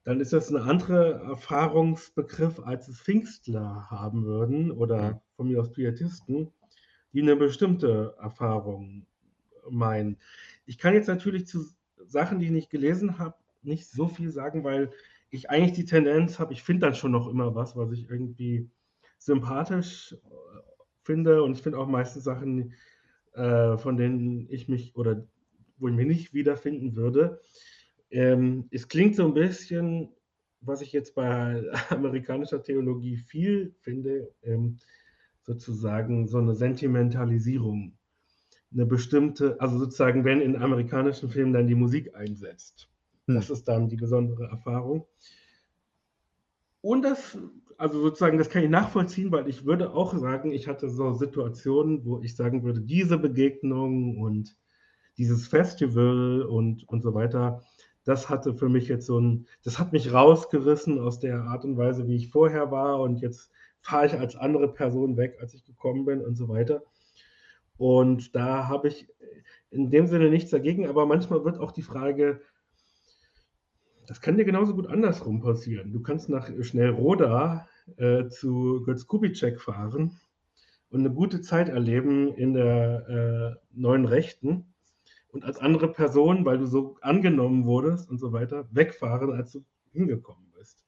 [0.03, 5.19] dann ist das ein anderer Erfahrungsbegriff, als es Pfingstler haben würden oder mhm.
[5.35, 6.51] von mir aus Pietisten,
[7.13, 9.05] die eine bestimmte Erfahrung
[9.69, 10.17] meinen.
[10.65, 11.65] Ich kann jetzt natürlich zu
[12.03, 14.91] Sachen, die ich nicht gelesen habe, nicht so viel sagen, weil
[15.31, 18.69] ich eigentlich die Tendenz habe, ich finde dann schon noch immer was, was ich irgendwie
[19.17, 20.17] sympathisch äh,
[21.03, 22.73] finde und ich finde auch meistens Sachen,
[23.33, 25.25] äh, von denen ich mich oder
[25.77, 27.41] wo ich mich nicht wiederfinden würde.
[28.11, 30.09] Ähm, es klingt so ein bisschen,
[30.59, 34.77] was ich jetzt bei amerikanischer Theologie viel finde, ähm,
[35.43, 37.97] sozusagen so eine Sentimentalisierung.
[38.73, 42.90] Eine bestimmte, also sozusagen, wenn in amerikanischen Filmen dann die Musik einsetzt.
[43.31, 43.35] Hm.
[43.35, 45.05] Das ist dann die besondere Erfahrung.
[46.81, 47.37] Und das,
[47.77, 52.05] also sozusagen, das kann ich nachvollziehen, weil ich würde auch sagen, ich hatte so Situationen,
[52.05, 54.55] wo ich sagen würde, diese Begegnung und
[55.17, 57.61] dieses Festival und, und so weiter,
[58.03, 61.77] das hatte für mich jetzt so ein, das hat mich rausgerissen aus der Art und
[61.77, 63.51] Weise, wie ich vorher war und jetzt
[63.81, 66.83] fahre ich als andere Person weg, als ich gekommen bin und so weiter.
[67.77, 69.07] Und da habe ich
[69.69, 72.41] in dem Sinne nichts dagegen, aber manchmal wird auch die Frage,
[74.11, 75.93] das kann dir genauso gut andersrum passieren.
[75.93, 80.19] Du kannst nach Schnellroda äh, zu Götz Kubitschek fahren
[80.89, 84.73] und eine gute Zeit erleben in der äh, neuen Rechten
[85.29, 89.63] und als andere Person, weil du so angenommen wurdest und so weiter, wegfahren, als du
[89.93, 90.83] hingekommen bist.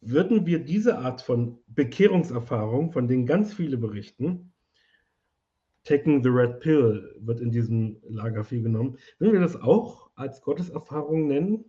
[0.00, 4.52] Würden wir diese Art von Bekehrungserfahrung, von denen ganz viele berichten,
[5.82, 10.40] Taking the Red Pill wird in diesem Lager viel genommen, würden wir das auch als
[10.40, 11.64] Gotteserfahrung nennen?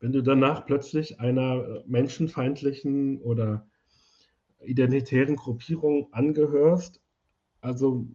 [0.00, 3.66] Wenn du danach plötzlich einer menschenfeindlichen oder
[4.60, 7.00] identitären Gruppierung angehörst,
[7.60, 8.06] also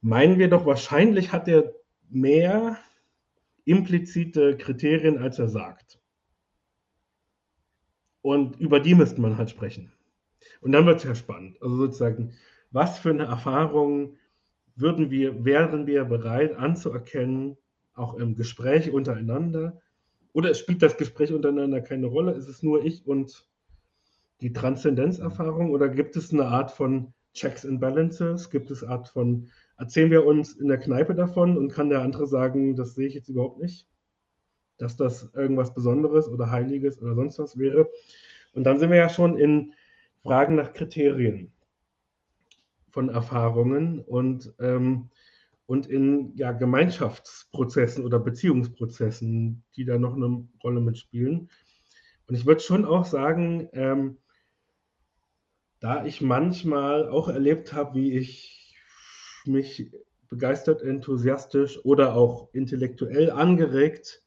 [0.00, 1.72] meinen wir doch, wahrscheinlich hat der
[2.10, 2.76] mehr
[3.64, 6.00] implizite Kriterien, als er sagt.
[8.20, 9.92] Und über die müsste man halt sprechen.
[10.60, 11.60] Und dann wird es ja spannend.
[11.62, 12.34] Also sozusagen,
[12.70, 14.16] was für eine Erfahrung
[14.76, 17.56] würden wir, wären wir bereit anzuerkennen,
[17.94, 19.80] auch im Gespräch untereinander?
[20.32, 22.32] Oder spielt das Gespräch untereinander keine Rolle?
[22.32, 23.46] Ist es nur ich und
[24.40, 25.70] die Transzendenzerfahrung?
[25.70, 28.50] Oder gibt es eine Art von Checks and Balances?
[28.50, 29.48] Gibt es eine Art von
[29.82, 33.14] erzählen wir uns in der Kneipe davon und kann der andere sagen, das sehe ich
[33.14, 33.88] jetzt überhaupt nicht,
[34.78, 37.90] dass das irgendwas Besonderes oder Heiliges oder sonst was wäre.
[38.52, 39.72] Und dann sind wir ja schon in
[40.22, 41.52] Fragen nach Kriterien
[42.90, 45.10] von Erfahrungen und, ähm,
[45.66, 51.50] und in ja, Gemeinschaftsprozessen oder Beziehungsprozessen, die da noch eine Rolle mitspielen.
[52.26, 54.18] Und ich würde schon auch sagen, ähm,
[55.80, 58.74] da ich manchmal auch erlebt habe, wie ich
[59.44, 59.90] mich
[60.28, 64.22] begeistert, enthusiastisch oder auch intellektuell angeregt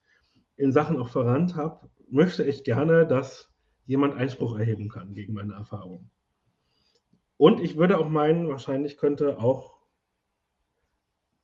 [0.58, 3.50] in Sachen auch verrannt habe, möchte ich gerne, dass
[3.86, 6.10] jemand Einspruch erheben kann gegen meine Erfahrung.
[7.38, 9.75] Und ich würde auch meinen, wahrscheinlich könnte auch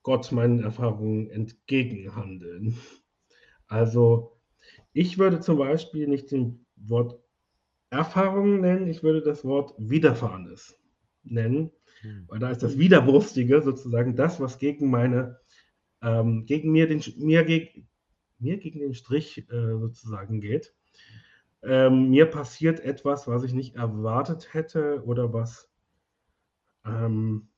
[0.03, 2.77] Gott meinen Erfahrungen entgegenhandeln.
[3.67, 4.39] Also
[4.93, 7.19] ich würde zum Beispiel nicht den Wort
[7.89, 10.79] Erfahrung nennen, ich würde das Wort Widerfahrenes
[11.23, 11.71] nennen,
[12.01, 12.25] hm.
[12.27, 15.39] Weil da ist das Widerwurstige sozusagen das, was gegen meine,
[16.01, 17.85] ähm, gegen mir, den, mir, geg,
[18.39, 20.73] mir gegen den Strich äh, sozusagen geht.
[21.63, 25.69] Ähm, mir passiert etwas, was ich nicht erwartet hätte oder was
[26.85, 27.49] ähm,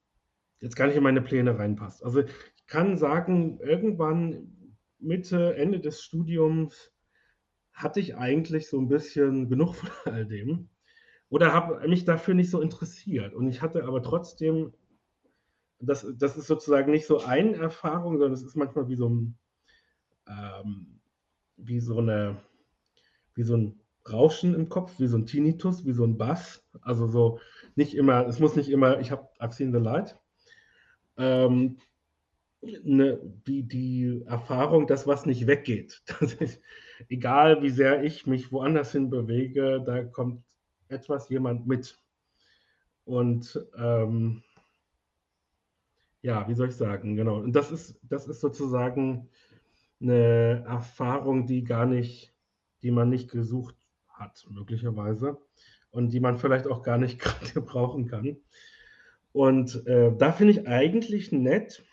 [0.63, 2.03] jetzt gar nicht in meine Pläne reinpasst.
[2.05, 6.93] Also ich kann sagen, irgendwann Mitte, Ende des Studiums
[7.73, 10.69] hatte ich eigentlich so ein bisschen genug von all dem
[11.27, 13.33] oder habe mich dafür nicht so interessiert.
[13.33, 14.73] Und ich hatte aber trotzdem,
[15.79, 19.37] das, das ist sozusagen nicht so eine Erfahrung, sondern es ist manchmal wie so ein,
[20.27, 21.01] ähm,
[21.57, 22.37] wie so eine,
[23.35, 26.65] wie so ein Rauschen im Kopf, wie so ein Tinnitus, wie so ein Bass.
[26.81, 27.39] Also so
[27.75, 30.17] nicht immer, es muss nicht immer, ich habe I've seen the light.
[31.17, 31.77] Ähm,
[32.61, 36.01] ne, die, die Erfahrung, dass was nicht weggeht.
[36.39, 36.59] Ich,
[37.09, 40.43] egal wie sehr ich mich woanders hin bewege, da kommt
[40.87, 41.99] etwas jemand mit.
[43.05, 44.43] Und ähm,
[46.21, 47.39] ja, wie soll ich sagen, genau.
[47.39, 49.29] Und das ist, das ist sozusagen
[50.01, 52.33] eine Erfahrung, die gar nicht,
[52.81, 53.75] die man nicht gesucht
[54.07, 55.37] hat, möglicherweise.
[55.91, 58.37] Und die man vielleicht auch gar nicht gerade brauchen kann.
[59.33, 61.83] Und äh, da finde ich eigentlich nett,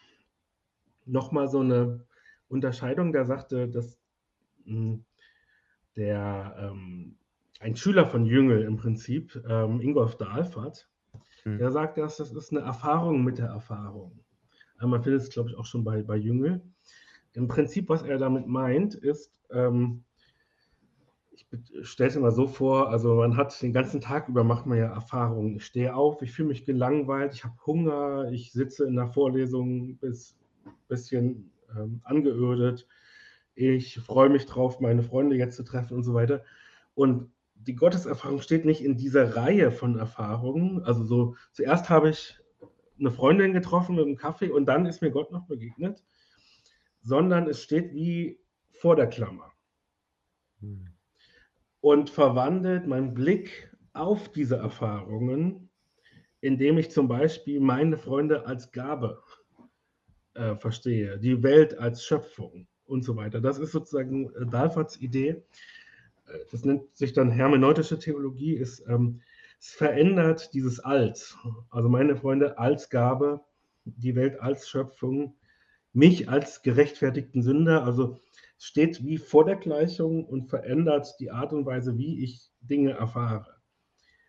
[1.06, 2.06] nochmal so eine
[2.48, 3.98] Unterscheidung, der sagte, dass
[4.64, 5.04] mh, hm,
[5.96, 7.16] der ähm,
[7.58, 10.88] ein Schüler von Jüngel im Prinzip, ähm, Ingolf Dahlfahrt,
[11.42, 11.58] hm.
[11.58, 14.20] der sagt, dass das ist eine Erfahrung mit der Erfahrung.
[14.78, 16.62] Aber man findet es, glaube ich, auch schon bei, bei Jüngel.
[17.32, 20.04] Im Prinzip, was er damit meint, ist, ähm,
[21.52, 24.66] ich stelle es mir mal so vor, also man hat den ganzen Tag über, macht
[24.66, 25.56] man ja Erfahrungen.
[25.56, 29.96] Ich stehe auf, ich fühle mich gelangweilt, ich habe Hunger, ich sitze in der Vorlesung
[29.96, 32.86] bis ein bisschen ähm, angeödet.
[33.54, 36.44] Ich freue mich drauf, meine Freunde jetzt zu treffen und so weiter.
[36.94, 40.82] Und die Gotteserfahrung steht nicht in dieser Reihe von Erfahrungen.
[40.84, 42.38] Also so, zuerst habe ich
[42.98, 46.04] eine Freundin getroffen mit einem Kaffee und dann ist mir Gott noch begegnet,
[47.02, 48.38] sondern es steht wie
[48.70, 49.52] vor der Klammer.
[50.60, 50.90] Hm.
[51.80, 55.70] Und verwandelt meinen Blick auf diese Erfahrungen,
[56.40, 59.22] indem ich zum Beispiel meine Freunde als Gabe
[60.34, 63.40] äh, verstehe, die Welt als Schöpfung und so weiter.
[63.40, 65.42] Das ist sozusagen äh, Dalfarts Idee.
[66.26, 69.22] Äh, das nennt sich dann hermeneutische Theologie, ist, ähm,
[69.58, 71.36] es verändert dieses Als.
[71.68, 73.40] Also meine Freunde als Gabe,
[73.84, 75.36] die Welt als Schöpfung,
[75.92, 77.84] mich als gerechtfertigten Sünder.
[77.84, 78.20] Also
[78.60, 83.56] steht wie vor der Gleichung und verändert die Art und Weise, wie ich Dinge erfahre.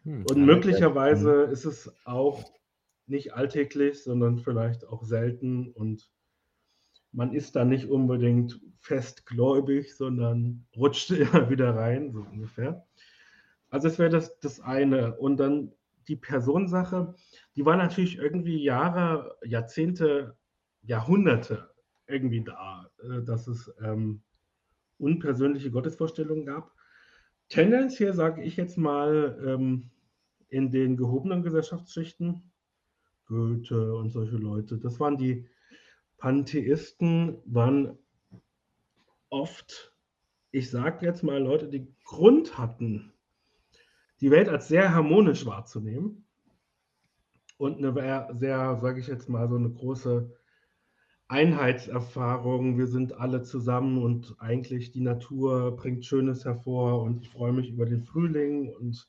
[0.04, 1.52] Hm, und möglicherweise hm.
[1.52, 2.42] ist es auch
[3.08, 6.10] nicht alltäglich, sondern vielleicht auch selten und
[7.12, 12.88] man ist da nicht unbedingt festgläubig, sondern rutscht immer wieder rein, so ungefähr.
[13.70, 15.18] Also es wäre das, das eine.
[15.18, 15.74] Und dann
[16.08, 17.16] die Personensache,
[17.58, 20.38] die war natürlich irgendwie Jahre, Jahrzehnte,
[20.84, 21.71] Jahrhunderte
[22.12, 24.22] irgendwie da, äh, dass es ähm,
[24.98, 26.72] unpersönliche Gottesvorstellungen gab.
[27.50, 29.90] Tendenziell sage ich jetzt mal ähm,
[30.50, 32.52] in den gehobenen Gesellschaftsschichten
[33.26, 34.78] Goethe und solche Leute.
[34.78, 35.48] Das waren die
[36.18, 37.98] Pantheisten, waren
[39.30, 39.96] oft,
[40.52, 43.14] ich sage jetzt mal, Leute, die Grund hatten,
[44.20, 46.26] die Welt als sehr harmonisch wahrzunehmen
[47.58, 47.94] und eine
[48.38, 50.30] sehr, sage ich jetzt mal, so eine große
[51.32, 52.78] Einheitserfahrung.
[52.78, 57.70] Wir sind alle zusammen und eigentlich die Natur bringt Schönes hervor und ich freue mich
[57.70, 59.08] über den Frühling und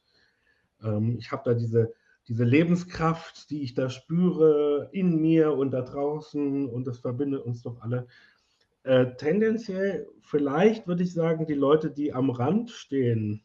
[0.83, 1.93] ähm, ich habe da diese
[2.29, 7.62] diese Lebenskraft, die ich da spüre in mir und da draußen und das verbindet uns
[7.62, 8.07] doch alle.
[8.85, 13.43] Äh, tendenziell, vielleicht würde ich sagen, die Leute, die am Rand stehen,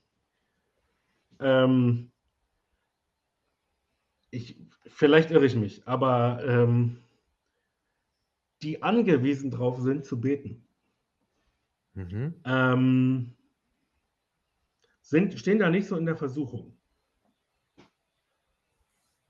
[1.39, 2.11] ähm,
[4.29, 6.97] ich, vielleicht irre ich mich, aber ähm,
[8.61, 10.65] die angewiesen drauf sind zu beten,
[11.93, 12.33] mhm.
[12.45, 13.33] ähm,
[15.01, 16.77] sind, stehen da nicht so in der Versuchung.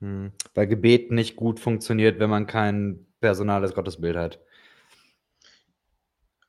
[0.00, 0.32] Mhm.
[0.54, 4.40] Weil Gebet nicht gut funktioniert, wenn man kein personales Gottesbild hat.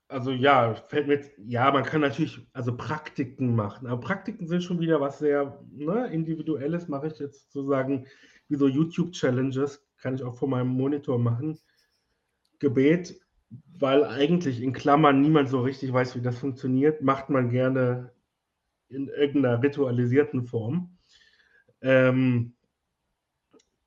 [0.07, 4.63] Also ja, fällt mir jetzt, ja, man kann natürlich also Praktiken machen, aber Praktiken sind
[4.63, 8.07] schon wieder was sehr ne, Individuelles, mache ich jetzt sozusagen
[8.47, 11.59] wie so YouTube-Challenges, kann ich auch vor meinem Monitor machen.
[12.59, 13.19] Gebet,
[13.79, 18.11] weil eigentlich in Klammern niemand so richtig weiß, wie das funktioniert, macht man gerne
[18.89, 20.97] in irgendeiner ritualisierten Form.
[21.81, 22.53] Ähm,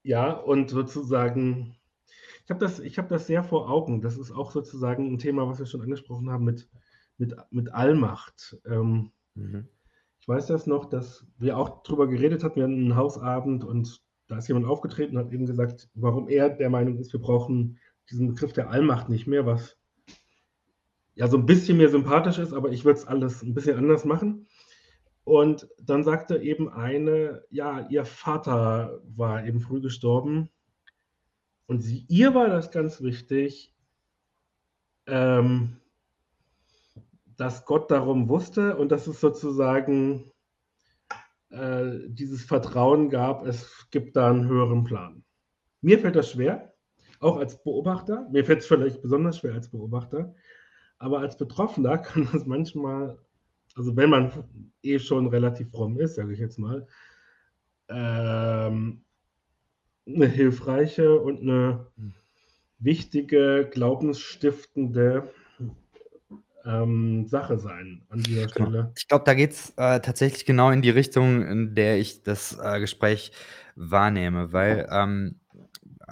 [0.03, 1.77] ja, und sozusagen,
[2.45, 4.01] ich habe das, hab das sehr vor Augen.
[4.01, 6.69] Das ist auch sozusagen ein Thema, was wir schon angesprochen haben mit,
[7.19, 8.59] mit, mit Allmacht.
[8.67, 9.69] Ähm, mhm.
[10.21, 14.01] Ich weiß das noch, dass wir auch darüber geredet hatten, wir hatten einen Hausabend und
[14.29, 17.79] da ist jemand aufgetreten und hat eben gesagt, warum er der Meinung ist, wir brauchen
[18.11, 19.77] diesen Begriff der Allmacht nicht mehr, was
[21.15, 24.05] ja so ein bisschen mehr sympathisch ist, aber ich würde es alles ein bisschen anders
[24.05, 24.47] machen.
[25.25, 30.51] Und dann sagte eben eine, ja, ihr Vater war eben früh gestorben.
[31.67, 33.73] Und sie, ihr war das ganz wichtig,
[35.07, 35.81] ähm,
[37.37, 40.33] dass Gott darum wusste und dass es sozusagen
[41.51, 45.25] äh, dieses Vertrauen gab, es gibt da einen höheren Plan.
[45.81, 46.72] Mir fällt das schwer,
[47.23, 48.29] auch als Beobachter.
[48.31, 50.35] Mir fällt es vielleicht besonders schwer als Beobachter.
[50.99, 53.19] Aber als Betroffener kann das manchmal
[53.77, 54.31] also wenn man
[54.83, 56.87] eh schon relativ fromm ist, sage ich jetzt mal,
[57.89, 59.05] ähm,
[60.07, 61.87] eine hilfreiche und eine
[62.79, 65.31] wichtige, glaubensstiftende
[66.65, 68.69] ähm, Sache sein an dieser Genau.
[68.69, 68.93] Stelle.
[68.97, 72.81] Ich glaube, da geht's, äh, tatsächlich genau in die Richtung, in der ich das, äh,
[72.81, 73.33] Gespräch
[73.75, 75.39] wahrnehme, weil, ähm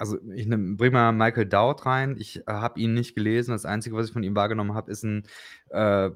[0.00, 2.16] also, ich nehme bringe mal Michael Dowd rein.
[2.18, 3.52] Ich, äh, habe ihn nicht gelesen.
[3.52, 5.24] Das Einzige, was ich von ihm wahrgenommen habe, ist 'n,
[5.70, 6.10] äh,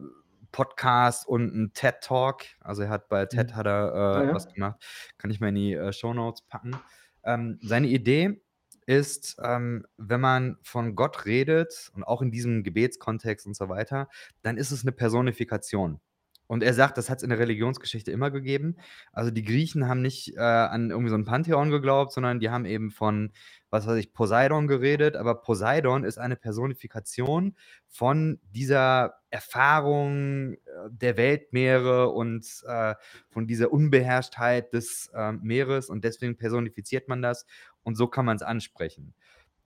[0.52, 2.44] Podcast und 'n TED Talk.
[2.60, 3.56] Also, er hat bei TED Mhm.
[3.56, 4.34] hat er, Ah äh, ja?
[4.34, 4.82] was gemacht.
[5.18, 6.82] Kann ich mal in die, äh, Shownotes packen.
[7.24, 8.42] Ähm, seine Idee
[8.86, 14.08] ist, ähm, wenn man von Gott redet und auch in diesem Gebetskontext und so weiter,
[14.42, 16.00] dann ist es 'ne Personifikation.
[16.46, 18.76] Und er sagt, das hat's in der Religionsgeschichte immer gegeben.
[19.12, 22.66] Also, die Griechen haben nicht, äh, an irgendwie so 'n Pantheon geglaubt, sondern die haben
[22.66, 23.32] eben von,
[23.70, 27.56] was weiß ich, Poseidon geredet, aber Poseidon ist eine Personifikation
[27.88, 30.58] von dieser Erfahrung, äh,
[30.90, 32.94] der Weltmeere und, äh,
[33.30, 35.88] von dieser Unbeherrschtheit des, ähm, Meeres.
[35.90, 37.46] Und deswegen personifiziert man das.
[37.82, 39.14] Und so kann man's ansprechen.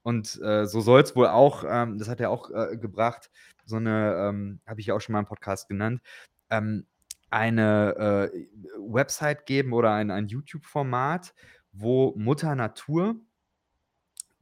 [0.02, 3.30] Und, äh, so soll's wohl auch, ähm das hat er auch, äh, gebracht,
[3.66, 6.02] so 'ne, ähm habe ich ja auch schon mal im Podcast genannt,
[6.50, 6.86] ähm,
[7.30, 8.46] eine, äh,
[8.78, 11.34] Website geben oder ein ein YouTube-Format,
[11.72, 13.16] wo Mutter Natur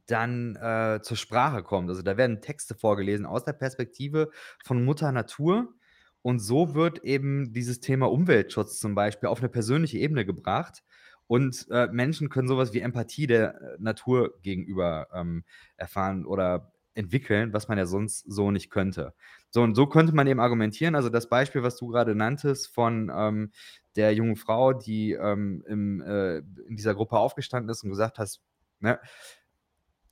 [0.09, 1.89] dann, äh, zur Sprache kommt.
[1.89, 4.29] Also, da werden Texte vorgelesen aus der Perspektive
[4.63, 5.73] von Mutter Natur
[6.21, 10.83] und so wird eben dieses Thema Umweltschutz zum Beispiel auf 'ne persönliche Ebene gebracht
[11.27, 15.43] und, äh, Menschen können so was wie Empathie der, äh, Natur gegenüber, ähm,
[15.75, 19.13] erfahren oder entwickeln, was man ja sonst so nicht könnte.
[19.49, 20.95] So und so könnte man eben argumentieren.
[20.95, 23.51] Also, das Beispiel, was du grade nanntest von, ähm,
[23.95, 28.41] der jungen Frau, die, ähm, im äh, in dieser Gruppe aufgestanden ist und gesagt hast,
[28.79, 28.99] ne?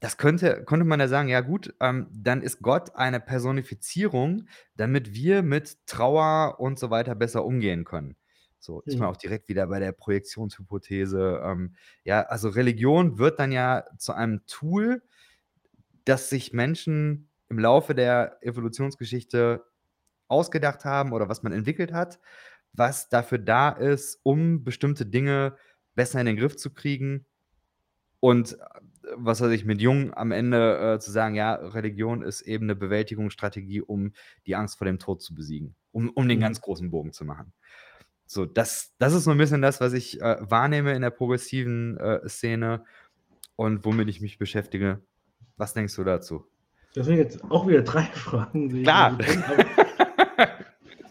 [0.02, 5.14] Das könnte könnte man ja sagen: „Ja gut, ähm, dann ist Gott eine Personifizierung, damit
[5.14, 8.16] wir mit Trauer und so weiter besser umgehen können.“
[8.60, 9.10] So, ist man Mhm.
[9.10, 11.42] auch direkt wieder bei der Projektionshypothese.
[11.44, 15.02] Ähm, ja, also, Religion wird dann ja zu einem Tool,
[16.06, 19.66] das sich Menschen im Laufe der Evolutionsgeschichte
[20.30, 22.20] ausgedacht haben oder was man entwickelt hat,
[22.74, 25.58] was dafür da ist, um bestimmte Dinge
[25.96, 27.26] besser in den Griff zu kriegen
[28.22, 28.58] und, äh,
[29.18, 32.76] was weiß ich, mit Jung am Ende, äh, zu sagen: „Ja, Religion ist eben 'ne
[32.76, 34.14] Bewältigungsstrategie, um
[34.48, 36.42] die Angst vor dem Tod zu besiegen“, um um den Mhm.
[36.42, 37.54] ganz großen Bogen zu machen.
[38.28, 41.98] So, das das ist so 'n bisschen das, was ich, äh, wahrnehme in der progressiven,
[42.00, 42.86] äh, Szene
[43.58, 45.04] und womit ich mich beschäftige.
[45.58, 46.46] Was denkst du dazu?
[46.94, 49.18] Das sind jetzt auch wieder 3 Fragen, ich Klar.
[49.18, 49.44] drin,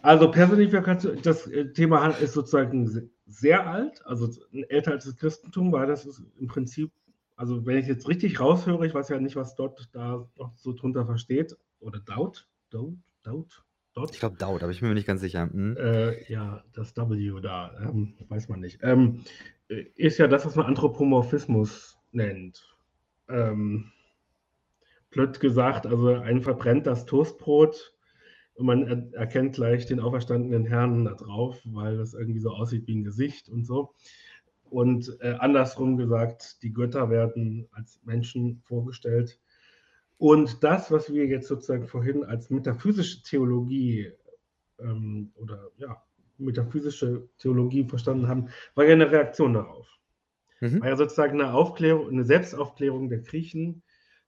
[0.03, 4.29] also, Personifikation, das, äh, Thema ist sozusagen sehr alt, also,
[4.69, 6.91] älter als das Christentum, weil das ist im Prinzip
[7.37, 10.73] also, wenn ich jetzt richtig raushöre, ich weiß ja nicht, was Dodd da noch so
[10.73, 12.47] drunter versteht oder Dowd?
[12.71, 12.99] Dowd?
[13.25, 13.49] Dowd?
[13.95, 14.13] Ich Dodd?
[14.19, 15.47] glaube Dowd, aber ich bin mir nicht ganz sicher.
[15.47, 15.77] Mhm.
[15.77, 18.81] Äh, ja, das W da, ähm, weiß man nicht.
[18.83, 19.25] Ähm,
[19.69, 22.77] äh, ist ja das, was man Anthropomorphismus nennt.
[23.29, 23.91] Ähm,
[25.15, 27.95] blöd gesagt, also, einen verbrennt das Toastbrot
[28.55, 32.87] und man er erkennt gleich den auferstandenen Herrn da drauf, weil das irgendwie so aussieht
[32.89, 33.95] wie 'n Gesicht und so.
[34.71, 39.41] Und, äh, andersrum gesagt, die Götter werden als Menschen vorgestellt.
[40.19, 44.13] Und das, was wir jetzt sozusagen vorhin als metaphysische Theologie,
[44.81, 46.03] ähm, oder ja,
[46.39, 49.89] metaphysische Theologie verstanden haben, war ja 'ne Reaktion darauf.
[50.81, 50.91] War Mhm.
[50.91, 53.84] ja sozusagen 'ne Aufklärung 'ne Selbstaufklärung der Griechen.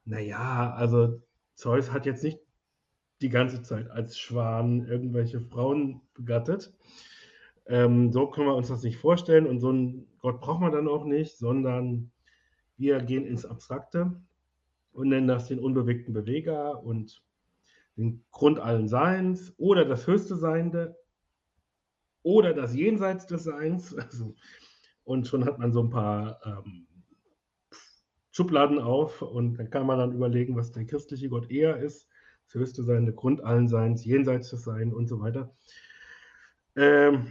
[0.09, 1.21] Na ja, also,
[1.57, 2.39] Zeus hat jetzt nicht
[3.23, 6.75] die ganze Zeit als Schwan irgendwelche Frauen begattet.
[7.67, 10.89] Ähm, so können wir uns das nicht vorstellen und so 'n Gott braucht man dann
[10.89, 12.13] auch nicht, sondern
[12.79, 14.21] wir gehen ins Abstrakte
[14.93, 17.23] und nennen das den unbewegten Beweger und
[17.97, 20.97] den Grund allen Seins oder das höchste Seiende
[22.25, 23.95] oder das Jenseits des Seins.
[24.11, 24.35] Also,
[25.05, 26.86] und schon hat man so 'n paar, ähm,
[28.37, 32.07] Schubladen auf und dann kann man dann überlegen, was der christliche Gott eher ist.
[32.45, 35.57] Das höchste Sein, der Grund allen Seins, jenseits des Sein und so weiter.
[36.77, 37.29] Ähm,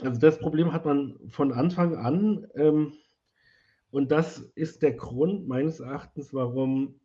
[0.00, 2.92] also, das Problem hat man von Anfang an, ähm,
[3.90, 7.00] und das ist der Grund meines Erachtens, warum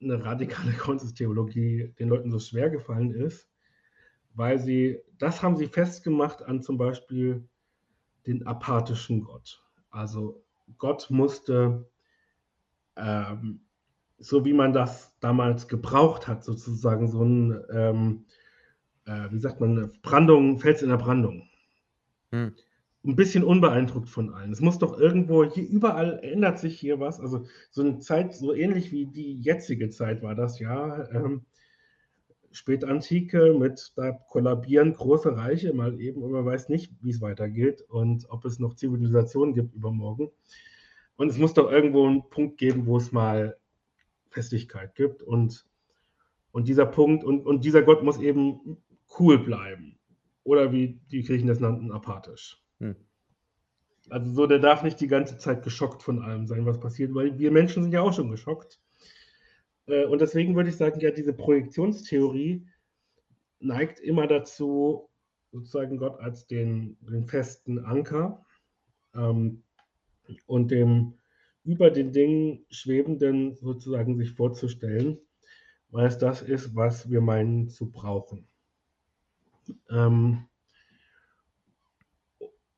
[0.00, 3.48] 'ne radikale Gottestheologie den Leuten so schwer gefallen ist,
[4.34, 7.48] weil sie das haben sie festgemacht an zum Beispiel
[8.26, 9.64] den apathischen Gott.
[9.90, 10.44] Also,
[10.78, 11.90] Gott musste,
[13.00, 13.60] ähm,
[14.18, 18.26] so wie man das damals gebraucht hat, sozusagen so 'n, ähm,
[19.06, 21.48] äh, wie sagt man, Brandung Fels in der Brandung.
[22.32, 22.54] Mhm.
[23.04, 24.52] 'N bisschen unbeeindruckt von allen.
[24.52, 27.20] Es muss doch irgendwo hier überall ändert sich hier was.
[27.20, 31.46] Also, so 'ne Zeit, so ähnlich wie die jetzige Zeit war das ja, ähm,
[32.52, 38.26] Spätantike mit da kollabieren große Reiche mal eben und man weiß nicht, wie's weitergeht und
[38.28, 40.30] ob es noch Zivilisationen gibt übermorgen.
[41.20, 43.58] Und es muss doch irgendwo 'n Punkt geben, wo es mal
[44.30, 45.66] Festigkeit gibt und
[46.50, 48.78] und dieser Punkt und und dieser Gott muss eben
[49.18, 49.98] cool bleiben.
[50.44, 52.64] Oder wie die Griechen das nannten, apathisch.
[52.78, 52.96] Hm.
[54.08, 57.38] Also so, der darf nicht die ganze Zeit geschockt von allem sein, was passiert, weil
[57.38, 58.80] wir Menschen sind ja auch schon geschockt.
[59.88, 62.66] Äh, und deswegen würde ich sagen, ja, diese Projektionstheorie
[63.58, 65.10] neigt immer dazu,
[65.52, 68.42] sozusagen Gott als den, den festen Anker
[69.14, 69.64] ähm,
[70.46, 71.14] und dem
[71.64, 75.18] über den Dingen schwebenden sozusagen sich vorzustellen,
[75.90, 78.46] weil es das ist, was wir meinen zu brauchen.
[79.90, 80.46] Ähm,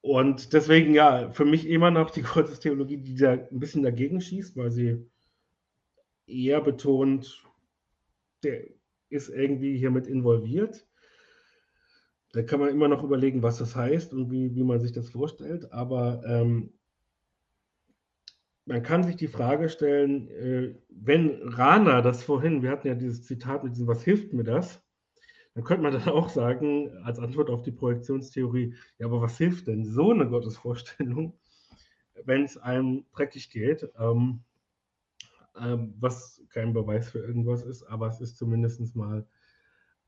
[0.00, 4.56] und deswegen, ja, für mich immer noch die Gottestheologie, die da ein bisschen dagegen schießt,
[4.56, 5.06] weil sie
[6.26, 7.42] eher betont,
[8.42, 8.64] der
[9.10, 10.86] ist irgendwie hiermit involviert.
[12.32, 15.10] Da kann man immer noch überlegen, was das heißt und wie, wie man sich das
[15.10, 15.70] vorstellt.
[15.70, 16.72] Aber ähm,
[18.64, 23.24] man kann sich die Frage stellen, äh, wenn Rana das vorhin, wir hatten ja dieses
[23.24, 24.80] Zitat mit diesem, was hilft mir das?
[25.54, 29.66] Dann könnte man dann auch sagen, als Antwort auf die Projektionstheorie, ja, aber was hilft
[29.66, 31.38] denn so eine Gottesvorstellung,
[32.24, 33.90] wenn es einem dreckig geht?
[33.98, 34.44] Ähm,
[35.60, 39.26] ähm, was kein Beweis für irgendwas ist, aber es ist zumindest mal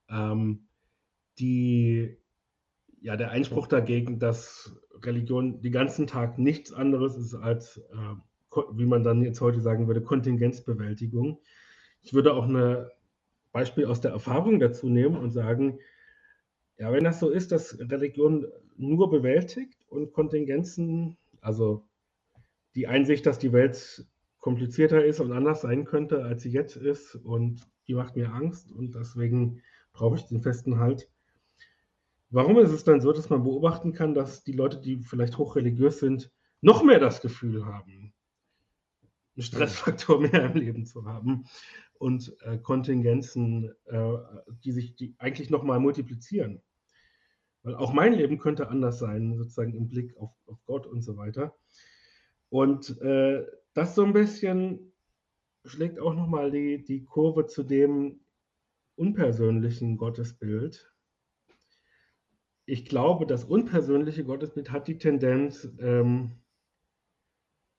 [0.08, 0.68] ähm,
[1.38, 2.16] die,
[3.00, 8.14] ja, der Einspruch dagegen, dass Religion den ganzen Tag nichts anderes ist als, äh,
[8.72, 11.38] wie man dann jetzt heute sagen würde, Kontingenzbewältigung.
[12.02, 12.86] Ich würde auch ein
[13.52, 15.78] Beispiel aus der Erfahrung dazu nehmen und sagen,
[16.76, 18.46] ja, wenn das so ist, dass Religion
[18.76, 21.86] nur bewältigt und Kontingenzen, also
[22.74, 24.04] die Einsicht, dass die Welt
[24.40, 28.70] komplizierter ist und anders sein könnte, als sie jetzt ist und die macht mir Angst
[28.72, 31.08] und deswegen brauche ich den festen Halt.
[32.30, 36.00] Warum ist es dann so, dass man beobachten kann, dass die Leute, die vielleicht hochreligiös
[36.00, 38.03] sind, noch mehr das Gefühl haben,
[39.36, 41.44] einen Stressfaktor mehr im Leben zu haben
[41.98, 44.16] und äh, Kontingenzen, äh,
[44.64, 46.62] die sich die eigentlich nochmal multiplizieren?
[47.62, 51.16] Weil auch mein Leben könnte anders sein, sozusagen im Blick auf, auf Gott und so
[51.16, 51.56] weiter.
[52.50, 54.92] Und äh, das so ein bisschen
[55.64, 58.20] schlägt auch nochmal die, die Kurve zu dem
[58.96, 60.94] unpersönlichen Gottesbild,
[62.66, 66.40] ich glaube, das unpersönliche Gottesbild hat die Tendenz, ähm,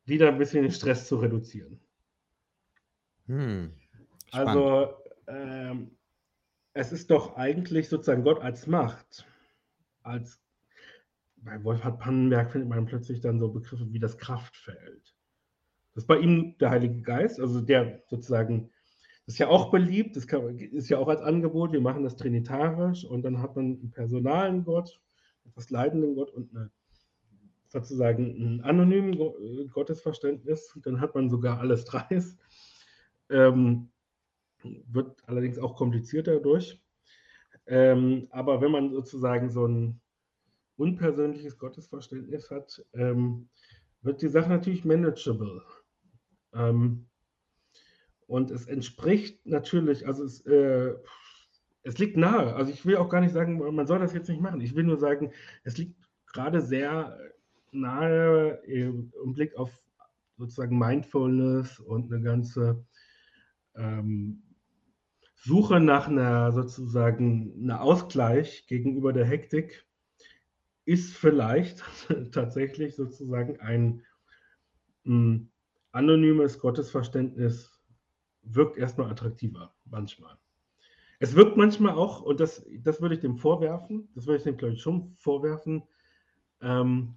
[0.06, 1.80] wieder ein bisschen den Stress zu reduzieren.
[3.28, 3.72] Hm,
[4.32, 4.94] also,
[5.28, 5.98] ähm,
[6.74, 9.26] es ist doch eigentlich sozusagen Gott als Macht,
[10.04, 10.40] als
[11.38, 15.16] bei Wolfhard Pannenberg findet man plötzlich dann so Begriffe wie das Kraftfeld.
[15.94, 18.72] Das ist bei ihm der Heilige Geist, also der sozusagen
[19.26, 22.16] das ist ja auch beliebt, das kann, ist ja auch als Angebot, wir machen das
[22.16, 25.02] trinitarisch und dann hat man einen personalen Gott,
[25.46, 26.70] etwas leidenden Gott und eine,
[27.76, 30.78] sozusagen einen anonymen Gottesverständnis.
[30.84, 32.24] Dann hat man sogar alles drei.
[33.30, 33.90] Ähm,
[34.64, 36.82] wird allerdings auch komplizierter durch.
[37.68, 40.00] Ähm, aber wenn man sozusagen so ein
[40.78, 43.50] unpersönliches Gottesverständnis hat, ähm,
[44.02, 45.64] wird die Sache natürlich manageable.
[46.54, 47.08] Ähm,
[48.28, 50.96] und es entspricht natürlich, also es, äh,
[51.84, 52.56] es liegt nahe.
[52.56, 54.62] Also ich will auch gar nicht sagen, man soll das jetzt nicht machen.
[54.62, 55.32] Ich will nur sagen,
[55.64, 55.96] es liegt
[56.28, 57.20] gerade sehr
[57.82, 59.72] nahe im Blick auf
[60.38, 62.86] sozusagen Mindfulness und eine ganze
[63.76, 64.44] ähm,
[65.36, 69.86] Suche nach einer sozusagen einer Ausgleich gegenüber der Hektik
[70.86, 71.84] ist vielleicht
[72.32, 74.04] tatsächlich sozusagen ein
[75.04, 75.52] mh, hm,
[75.92, 77.72] anonymes Gottesverständnis
[78.42, 80.38] wirkt erstmal attraktiver, manchmal.
[81.20, 84.58] Es wirkt manchmal auch, und das, das würde ich dem vorwerfen, das würde ich dem,
[84.58, 85.84] glaube ich, schon vorwerfen,
[86.62, 87.16] ähm,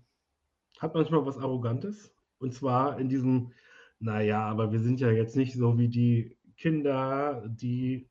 [0.79, 2.15] hat manchmal was Arrogantes.
[2.39, 3.53] Und zwar in diesem,
[3.99, 8.09] naja, aber wir sind ja jetzt nicht so wie die Kinder, die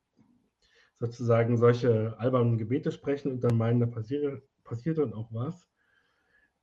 [1.00, 5.66] sozusagen solche albernen Gebete sprechen und dann meinen, da passiert, passiert dann auch was.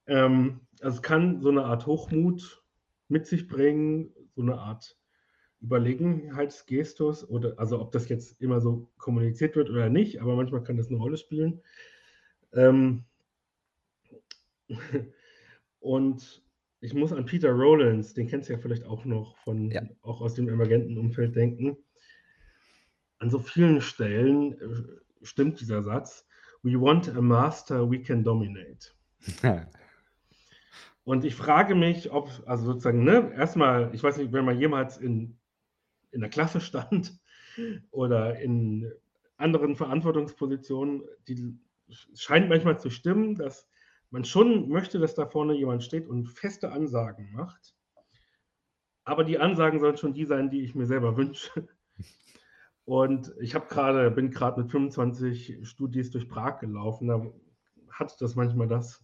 [0.08, 2.64] Ähm, also es kann so eine Art Hochmut
[3.08, 4.98] mit sich bringen, so eine Art
[5.62, 10.78] Überlegenheitsgestus oder also ob das jetzt immer so kommuniziert wird oder nicht, aber manchmal kann
[10.78, 11.62] das eine Rolle spielen.
[12.54, 13.06] Ähm
[15.86, 16.44] und
[16.82, 19.84] ich muss an Peter Rowlands, den kennst du ja vielleicht auch noch von ja.
[20.02, 21.78] auch aus dem emergenten Umfeld denken.
[23.20, 26.28] An so vielen Stellen äh, stimmt dieser Satz:
[26.64, 28.92] We want a master we can dominate.
[31.04, 34.98] Und ich frage mich, ob, also sozusagen, ne, erstmal, ich weiß nicht, wenn man jemals
[34.98, 35.38] in
[36.16, 37.20] in der Klasse stand
[37.92, 38.92] oder in
[39.38, 41.60] anderen Verantwortungspositionen, die
[42.16, 43.68] scheint manchmal zu stimmen, dass
[44.16, 47.76] man schon möchte, dass da vorne jemand steht und feste Ansagen macht.
[49.04, 51.68] Aber die Ansagen sollen schon die sein, die ich mir selber wünsche.
[52.86, 57.10] Und ich habe gerade, bin gerade mit 25 Studis durch Prag gelaufen.
[57.10, 57.26] Da
[57.90, 59.04] hat das manchmal das.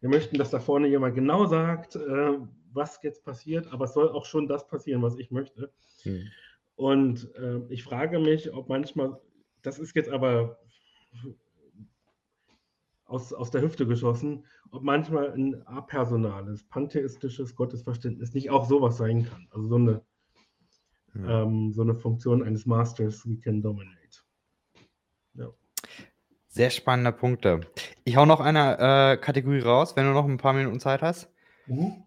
[0.00, 2.38] Wir möchten, dass da vorne jemand genau sagt, äh,
[2.70, 5.72] was jetzt passiert, aber es soll auch schon das passieren, was ich möchte.
[6.02, 6.28] Hm.
[6.76, 9.18] Und äh, ich frage mich, ob manchmal,
[9.62, 10.58] das ist jetzt aber
[13.10, 19.24] aus, aus der Hüfte geschossen, ob manchmal ein apersonales, pantheistisches Gottesverständnis nicht auch sowas sein
[19.24, 19.48] kann.
[19.50, 20.02] Also so eine,
[21.14, 21.42] ja.
[21.42, 23.98] ähm, so eine Funktion eines Masters we can dominate.
[25.34, 25.48] Ja.
[26.48, 27.60] Sehr spannende Punkte.
[28.04, 31.28] Ich hau noch eine äh, Kategorie raus, wenn du noch ein paar Minuten Zeit hast.
[31.66, 32.04] Mhm.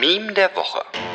[0.00, 1.11] Meme der Woche.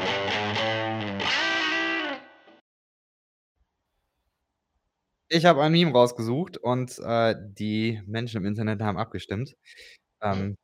[5.30, 9.56] Ich habe ein Meme rausgesucht und, äh, die Menschen im Internet haben abgestimmt.
[10.22, 10.56] Ähm,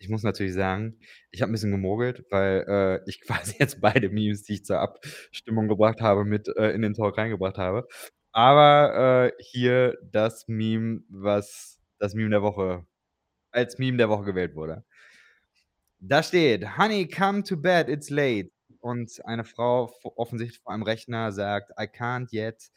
[0.00, 0.98] ich muss natürlich sagen,
[1.32, 3.20] ich habe ein bisschen gemogelt, weil, äh, ich
[3.52, 7.18] quasi jetzt beide Memes, die ich zur Abstimmung gebracht habe, mit, äh, in den Talk
[7.18, 7.88] reingebracht habe.
[8.32, 12.86] Aber, äh, hier das Meme, was das Meme der Woche
[13.52, 14.84] als Meme der Woche gewählt wurde.
[16.00, 18.50] Da steht: „Honey, come to bed, it's late.“
[18.80, 22.70] Und eine Frau offensichtlich vor einem Rechner sagt: „I can't yet.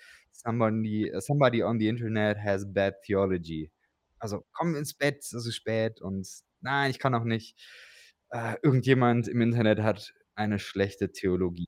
[0.45, 3.71] Somebody somebody on the Internet has bad theology.“
[4.19, 6.27] Also: „Komm ins Bett, es ist spät“ und
[6.61, 7.57] „Nein, ich kann auch nicht.
[8.31, 11.67] Äh, irgendjemand im Internet hat eine schlechte Theologie.“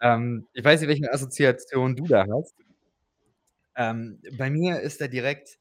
[0.00, 2.52] Ähm, ich weiß nicht, welche Assoziation du da hast.
[3.76, 5.58] Ähm, bei mir ist da direkt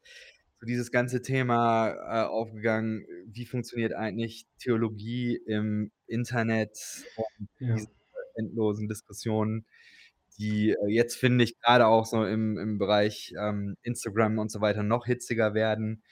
[0.59, 1.89] so dieses ganze Thema,
[2.25, 6.77] äh, aufgegangen, wie funktioniert eigentlich Theologie im Internet
[7.15, 7.75] und Ja.
[7.75, 7.87] diese
[8.35, 9.65] endlosen Diskussionen,
[10.37, 14.61] die, äh, jetzt, finde ich, gerade auch so im im Bereich, ähm, Instagram und so
[14.61, 16.03] weiter noch hitziger werden,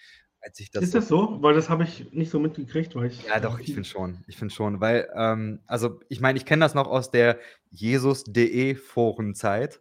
[0.42, 1.38] als ich das Ist das so?
[1.42, 4.24] Weil das habe ich nicht so mitgekriegt, weil ich, Ja, doch, ich finde schon.
[4.28, 8.76] Ich finde schon, weil, ähm also, ich meine, ich kenne das noch aus der Jesus.de
[8.76, 9.80] Forenzeit.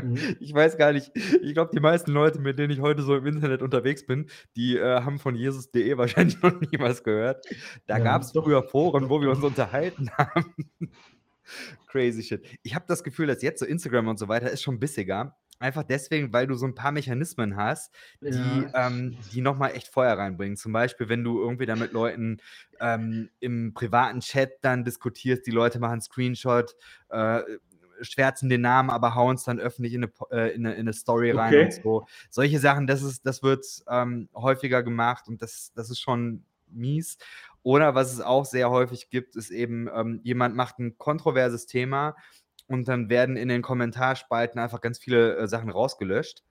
[0.00, 0.16] Mhm.
[0.40, 3.26] Ich weiß gar nicht ich glaube, die meisten Leute, mit denen ich heute so im
[3.26, 4.26] Internet unterwegs bin,
[4.56, 7.44] die, äh, haben von Jesus.de wahrscheinlich noch nie was gehört.
[7.86, 10.54] Da Ja, gab's doch, früher Foren, wo wir uns unterhalten haben.
[11.86, 12.44] Crazy shit.
[12.62, 15.36] Ich habe das Gefühl, dass jetzt so Instagram und so weiter ist schon bissiger.
[15.60, 17.94] Einfach deswegen, weil du so 'n paar Mechanismen hast,
[18.26, 20.56] die, Ja, ähm die noch mal echt Feuer reinbringen.
[20.56, 22.38] Zum Beispiel, wenn du irgendwie da mit Leuten,
[22.80, 26.74] ähm, im privaten Chat dann diskutierst, die Leute machen Screenshot,
[27.10, 27.40] äh,
[28.00, 30.92] schwärzen den Namen, aber hauen's dann öffentlich in 'ne po äh, in 'ne in 'ne
[30.92, 32.04] Story rein und so.
[32.30, 37.16] Solche Sachen, das ist das wird, ähm, häufiger gemacht und das das ist schon mies.
[37.64, 42.16] Oder was es auch sehr häufig gibt, ist eben, ähm, jemand macht 'n kontroverses Thema
[42.68, 46.44] und dann werden in den Kommentarspalten einfach ganz viele, äh, Sachen rausgelöscht.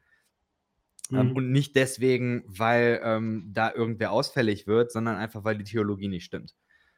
[1.13, 1.35] Ähm, Mhm.
[1.35, 6.25] und nicht deswegen, weil, ähm, da irgendwer ausfällig wird, sondern einfach, weil die Theologie nicht
[6.25, 6.55] stimmt.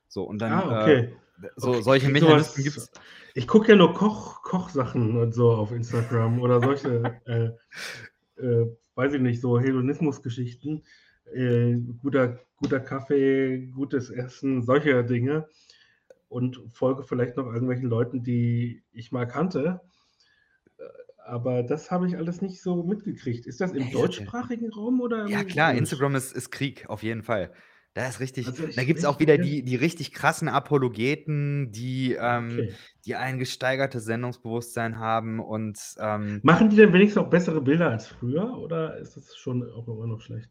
[0.08, 1.16] So und dann, Ah, äh, okay.
[1.58, 2.92] so solche Okay, Mechanismen sowas gibt's
[3.34, 7.50] ich gucke ja nur Koch Kochsachen und so auf Instagram oder solche, äh,
[8.42, 10.86] äh, weiß ich nicht, so Hedonismusgeschichten.
[11.34, 15.50] Äh, guter guter Kaffee, gutes Essen, solche Dinge
[16.30, 19.82] und folge vielleicht noch irgendwelchen Leuten, die ich mal kannte.
[20.78, 20.84] Äh,
[21.26, 23.48] aber das habe ich alles nicht so mitgekriegt.
[23.48, 25.76] Ist das im ja deutschsprachigen Raum oder Ja klar, Englisch?
[25.76, 27.52] Instagram ist ist Krieg, auf jeden Fall.
[27.94, 32.14] Da ist richtig Also, da ich gibt's auch wieder die die richtig krassen Apologeten, die,
[32.14, 32.78] ähm Okay.
[33.06, 38.08] die ein gesteigertes Sendungsbewusstsein haben und, ähm Machen die denn wenigstens auch bessere Bilder als
[38.08, 40.50] früher oder ist das schon auch immer noch schlecht?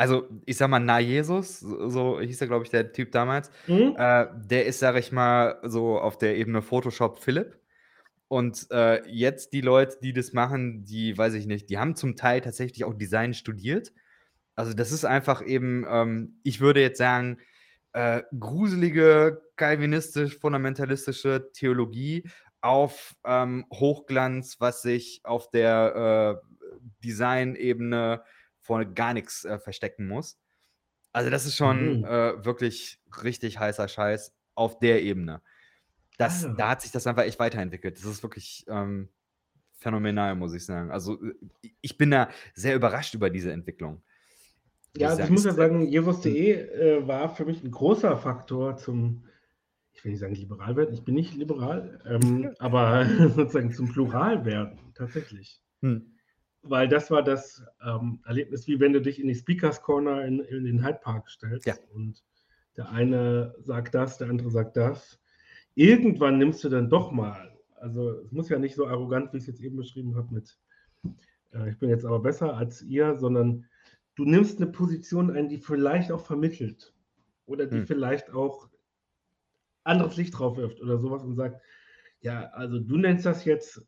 [0.00, 3.96] Also, ich sage mal, Na Jesus, so hieß der, glaube ich, der Typ damals, Mhm.
[3.98, 7.58] äh, der ist, sage ich mal, so auf der Ebene Photoshop Philipp.
[8.28, 12.16] Und, äh, jetzt die Leute, die das machen, die weiß ich nicht, die haben zum
[12.16, 13.92] Teil tatsächlich auch Design studiert.
[14.56, 17.38] Also, das ist einfach eben, ähm ich würde jetzt sagen,
[17.94, 22.28] äh, gruselige calvinistisch-fundamentalistische Theologie
[22.60, 26.48] auf, ähm, Hochglanz, was sich auf der, äh,
[28.68, 30.38] Designebene vor gar nix, äh, verstecken muss.
[31.12, 32.04] Also, das ist schon, Mhm.
[32.04, 35.42] äh, wirklich richtig heißer Scheiß auf der Ebene.
[36.18, 36.54] Das ja.
[36.56, 37.98] da hat sich das einfach echt weiterentwickelt.
[37.98, 39.10] Das ist wirklich, ähm,
[39.78, 40.90] phänomenal, muss ich sagen.
[40.92, 41.34] Also, äh,
[41.82, 44.02] ich bin da sehr überrascht über diese Entwicklung,
[44.94, 45.86] Ja, also, ich muss ja sagen,
[46.24, 46.36] hm.
[46.36, 49.24] Jesus.de, äh, war für mich 'n großer Faktor zum
[49.92, 54.94] ich will nicht sagen liberal werden, ich bin nicht liberal, ähm, aber sozusagen zum Pluralwerden
[54.94, 55.62] tatsächlich.
[55.82, 56.17] Mhm.
[56.64, 60.40] Weil das war das, ähm, Erlebnis, wie wenn du dich in die Speakers Corner in
[60.40, 61.30] in den Hyde Park
[61.66, 61.78] Ja.
[61.78, 62.24] stellst und
[62.76, 65.20] der eine sagt das, der andere sagt das.
[65.74, 69.46] Irgendwann nimmst du dann doch mal also, es muss ja nicht so arrogant, wie ich's
[69.46, 70.58] jetzt eben beschrieben habe mit,
[71.52, 73.66] äh: „Ich bin jetzt aber besser als ihr“, sondern
[74.16, 76.94] du nimmst 'ne Position ein, die vielleicht auch vermittelt
[77.46, 77.88] oder die Mhm.
[77.88, 78.70] vielleicht auch
[79.86, 81.60] anderes Licht drauf wirft oder sowas und sagt:
[82.20, 83.86] „Ja, also du nennst das jetzt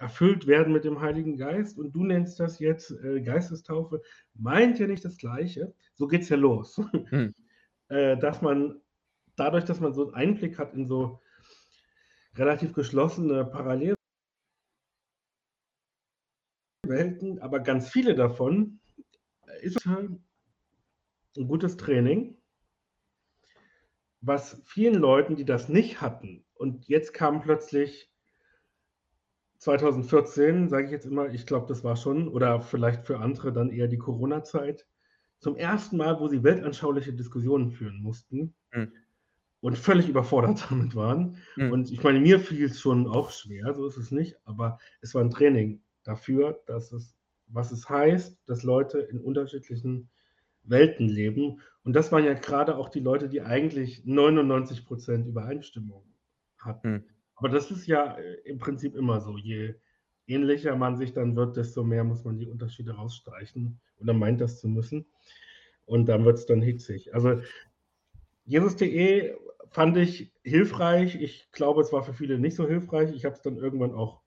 [0.00, 4.02] erfüllt werden mit dem Heiligen Geist und du nennst das jetzt, äh, Geistestaufe.“
[4.34, 5.74] Meint ja nicht das Gleiche.
[5.94, 6.78] So geht's ja los.
[7.10, 7.34] Mhm.
[7.90, 8.80] Äh, dass man
[9.36, 11.20] dadurch, dass man so 'n Einblick hat in so
[12.36, 13.94] relativ geschlossene Parallel
[16.86, 18.80] Welten, aber ganz viele davon
[19.60, 19.86] ist
[21.36, 22.36] 'n gutes Training
[24.22, 28.09] was vielen Leuten, die das nicht hatten und jetzt kam plötzlich
[29.60, 33.70] 2014, sage ich jetzt immer, ich glaube, das war schon oder vielleicht für andere dann
[33.70, 34.88] eher die Corona-Zeit,
[35.40, 38.92] zum ersten Mal, wo sie weltanschauliche Diskussionen führen mussten Mhm.
[39.60, 41.36] und völlig überfordert damit waren.
[41.56, 41.70] Mhm.
[41.70, 45.22] Und ich meine, mir fiel's schon auch schwer, so ist es nicht, aber es war
[45.22, 47.16] 'n Training dafür, dass es
[47.52, 50.08] was es heißt, dass Leute in unterschiedlichen
[50.62, 51.60] Welten leben.
[51.82, 56.04] Und das waren ja grade auch die Leute, die eigentlich 99% Übereinstimmung
[56.58, 56.84] hatten.
[56.84, 57.19] Mhm.
[57.40, 59.38] Aber das ist ja, äh, im Prinzip immer so.
[59.38, 59.74] Je
[60.26, 64.60] ähnlicher man sich dann wird, desto mehr muss man die Unterschiede rausstreichen oder meint das
[64.60, 65.06] zu müssen.
[65.86, 67.14] Und dann wird's dann hitzig.
[67.14, 67.40] Also,
[68.44, 69.34] Jesus.de
[69.70, 71.16] fand ich hilfreich.
[71.16, 73.12] Ich glaube, es war für viele nicht so hilfreich.
[73.14, 74.22] Ich habe es dann irgendwann auch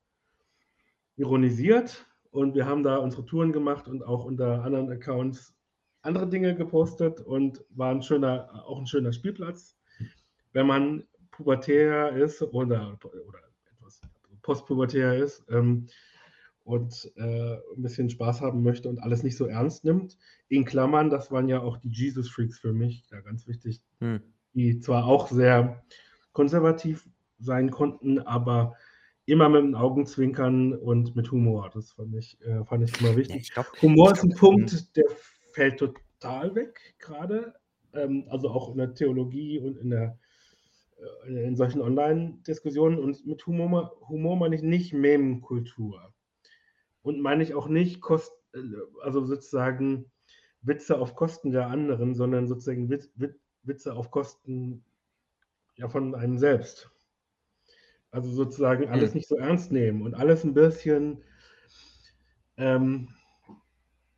[1.17, 5.53] ironisiert und wir haben da unsere Touren gemacht und auch unter anderen Accounts
[6.01, 9.77] andere Dinge gepostet und war 'n schöner auch 'n schöner Spielplatz,
[10.53, 11.03] wenn man
[11.33, 13.41] pubertär ist oder oder
[13.73, 14.01] etwas
[14.43, 15.87] postpubertär ist, ähm,
[16.65, 20.17] und, äh, 'n bisschen Spaß haben möchte und alles nicht so ernst nimmt.
[20.49, 24.33] In Klammern, das waren ja auch die Jesus Freaks für mich, ja ganz wichtig, Mhm.
[24.55, 25.83] die zwar auch sehr
[26.33, 28.75] konservativ sein konnten, aber
[29.27, 31.71] immer mit 'm Augenzwinkern und mit Humor.
[31.73, 33.41] Das fand ich äh, fand ich immer Ja, wichtig.
[33.41, 34.69] ich glaube Humor ich ist 'n glaube mhm.
[34.69, 35.05] Punkt, der
[35.53, 37.55] fällt total weg grade,
[37.93, 40.19] ähm, also auch in der Theologie und in der
[41.27, 46.13] in solchen Online-Diskussionen und mit Humor Humor meine ich nicht Meme-Kultur.
[47.03, 48.59] Und meine ich auch nicht Kost äh,
[49.03, 50.11] also sozusagen
[50.61, 54.85] Witze auf Kosten der anderen, sondern sozusagen Witz Wit Witze auf Kosten,
[55.77, 56.91] ja, von einem selbst.
[58.13, 59.15] Also sozusagen alles Mhm.
[59.15, 61.23] nicht so ernst nehmen und alles 'n bisschen
[62.57, 63.09] ähm,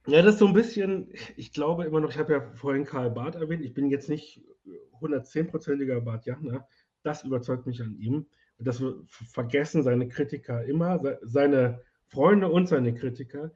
[0.08, 3.12] ja, das ist so 'n bisschen ich glaube immer noch ich habe ja vorhin Karl
[3.12, 3.64] Barth erwähnt.
[3.64, 4.44] Ich bin jetzt nicht
[5.02, 6.68] 110 Barthianer.
[7.04, 8.28] Das überzeugt mich an ihm.
[8.58, 8.84] Und das
[9.32, 13.52] vergessen seine Kritiker immer, sei seine Freunde und seine Kritiker,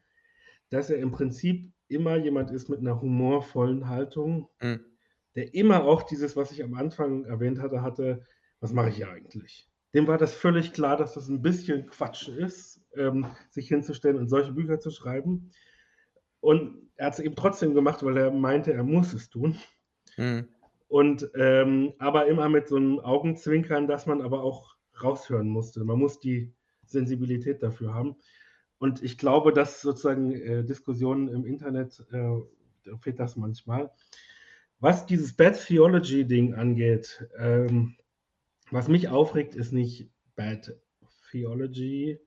[0.69, 4.89] dass er im Prinzip immer jemand ist mit 'ner humorvollen Haltung, Mhm.
[5.35, 8.23] der immer auch dieses, was ich am Anfang erwähnt hatte hatte:
[8.61, 12.29] „Was mache ich hier eigentlich?“ Dem war das völlig klar, dass das 'n bisschen Quatsch
[12.29, 15.51] ist, ähm, sich hinzustellen und solche Bücher zu schreiben.
[16.41, 19.57] Und er hat's eben trotzdem gemacht, weil er meinte, er muss es tun.
[20.17, 20.59] Mhm.
[20.89, 25.83] Und, ähm, aber immer mit so 'nem Augenzwinkern, dass man aber auch raushören musste.
[25.85, 26.51] Man muss die
[26.83, 28.15] Sensibilität dafür haben.
[28.79, 33.91] Und ich glaube, dass sozusagen, äh, Diskussionen im Internet, äh, fehlt das manchmal.
[34.79, 37.95] Was dieses Bad Theology Ding angeht, ähm,
[38.71, 40.75] was mich aufregt, ist nicht Bad
[41.31, 42.19] Theology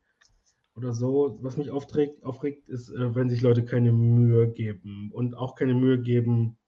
[0.77, 1.39] oder so.
[1.43, 5.75] Was mich aufträgt aufregt, ist, äh, wenn sich Leute keine Mühe geben und auch keine
[5.75, 6.59] Mühe geben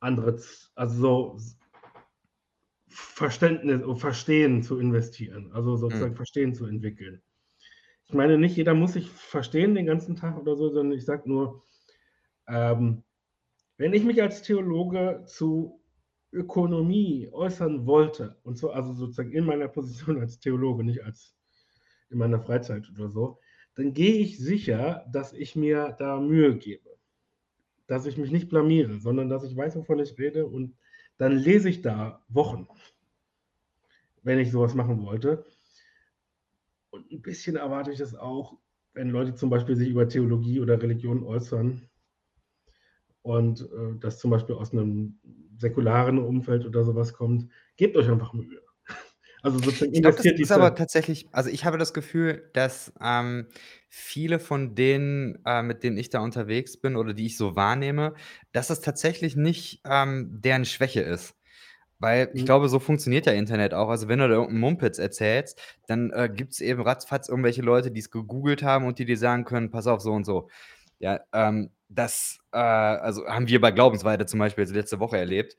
[0.00, 0.40] andere
[0.74, 1.38] also so
[2.88, 5.76] Verständnis und Verstehen zu investieren, also Mhm.
[5.76, 7.22] sozusagen Verstehen zu entwickeln.
[8.04, 11.28] Ich meine, nicht jeder muss sich verstehen den ganzen Tag oder so, sondern ich sage
[11.28, 11.64] nur,
[12.48, 13.04] ähm,
[13.78, 15.82] wenn ich mich als Theologe zu
[16.32, 21.36] Ökonomie äußern wollte und so also sozusagen in meiner Position als Theologe, nicht als
[22.10, 23.40] in meiner Freizeit oder so,
[23.74, 26.95] dann gehe ich sicher, dass ich mir da Mühe gebe.
[27.88, 30.76] Dass ich mich nicht blamiere, sondern dass ich weiß, wovon ich rede und
[31.18, 32.66] dann lese ich da Wochen
[34.24, 35.44] wenn ich so was machen wollte.
[36.92, 38.58] Und 'n bisschen erwarte ich das auch,
[38.94, 41.88] wenn Leute zum Beispiel sich über Theologie oder Religion äußern
[43.24, 45.18] und, äh, das zum Beispiel aus 'nem
[45.58, 47.48] säkularen Umfeld oder so was kommt.
[47.76, 48.65] Gebt euch einfach Mühe.
[49.46, 52.92] Also sozusagen Ich glaube, das die ist aber tatsächlich also ich habe das Gefühl, dass,
[53.00, 53.46] ähm,
[53.88, 58.14] viele von denen, äh, mit denen ich da unterwegs bin oder die ich so wahrnehme,
[58.52, 61.34] dass das tatsächlich nicht, ähm, deren Schwäche ist.
[62.00, 62.46] Weil ich Mhm.
[62.46, 63.88] glaube, so funktioniert ja Internet auch.
[63.90, 67.90] Also, wenn du da irgend 'n Mumpitz erzählst, dann, äh, gibt's eben ratzfatz irgendwelche Leute,
[67.92, 70.50] die's gegoogelt haben und die dir sagen können: „Pass auf, so und so.“
[71.00, 75.56] Ja, ähm, das, äh also haben wir bei Glaubensweite zum Beispiel letzte Woche erlebt,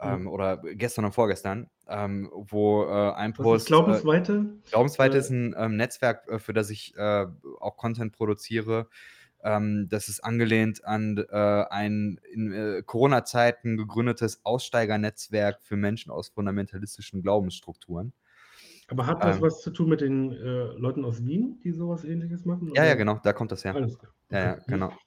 [0.00, 0.28] ähm, Mhm.
[0.28, 4.62] oder gestern und vorgestern, ähm, wo, äh, ein Post äh, Glaubensweite?
[4.70, 7.26] Glaubensweite Äh ist 'n, ähm, Netzwerk, äh, für das ich, äh,
[7.60, 8.88] auch Content produziere,
[9.44, 11.36] ähm, das ist angelehnt an äh,
[11.70, 18.12] ein in äh, Corona-Zeiten gegründetes Aussteigernetzwerk für Menschen aus fundamentalistischen Glaubensstrukturen.
[18.90, 19.42] Aber hat das Ähm.
[19.42, 22.84] was zu tun mit den, äh, Leuten aus Wien, die so was Ähnliches machen, Ja,
[22.84, 22.96] ja, oder?
[22.96, 23.80] genau, da kommt das her.
[23.80, 24.14] Alles klar.
[24.30, 24.98] Ja, ja, genau.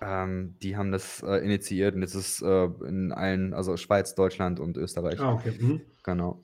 [0.00, 4.60] Ähm, die haben das, äh, initiiert und jetzt ist, äh, in allen also Schweiz, Deutschland
[4.60, 5.20] und Österreich.
[5.20, 5.52] Ah, okay.
[5.58, 5.80] Mhm.
[6.02, 6.40] Genau.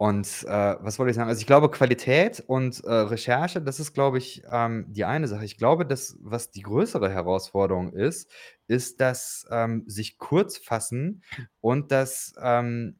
[0.00, 1.28] Und, äh, was wollte ich sagen?
[1.28, 5.44] Also, ich glaube, Qualität und, äh, Recherche, das ist, glaube ich, ähm, die eine Sache.
[5.44, 8.30] Ich glaube, das, was die größere Herausforderung ist,
[8.68, 11.24] ist das, ähm, sich kurz fassen
[11.60, 12.96] und das, ähm,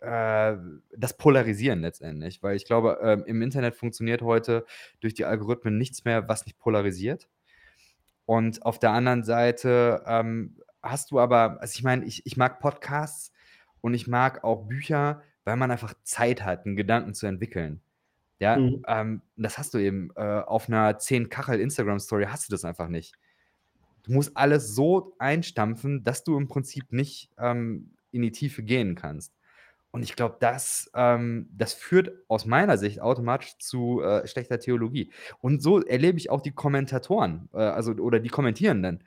[0.00, 0.56] äh,
[0.94, 2.42] das Polarisieren letztendlich.
[2.42, 4.66] Weil ich glaube, ähm, im Internet funktioniert heute
[5.00, 7.28] durch die Algorithmen nichts mehr, was nicht polarisiert.
[8.26, 12.60] Und auf der anderen Seite, ähm, hast du aber also, ich meine, ich ich mag
[12.60, 13.32] Podcasts
[13.80, 17.82] und ich mag auch Bücher, weil man einfach Zeit hat, 'n Gedanken zu entwickeln.
[18.40, 18.84] Ja, Mhm.
[18.88, 22.88] ähm, das hast du eben, äh, auf 'ner 10 Kachel Instagram-Story hast du das einfach
[22.88, 23.14] nicht.
[24.04, 28.94] Du musst alles so einstampfen, dass du im Prinzip nicht, ähm, in die Tiefe gehen
[28.96, 29.34] kannst.
[29.94, 35.12] Und ich glaube, das, ähm das führt aus meiner Sicht automatisch zu, äh, schlechter Theologie.
[35.40, 39.04] Und so erlebe ich auch die Kommentatoren, äh, also oder die Kommentierenden.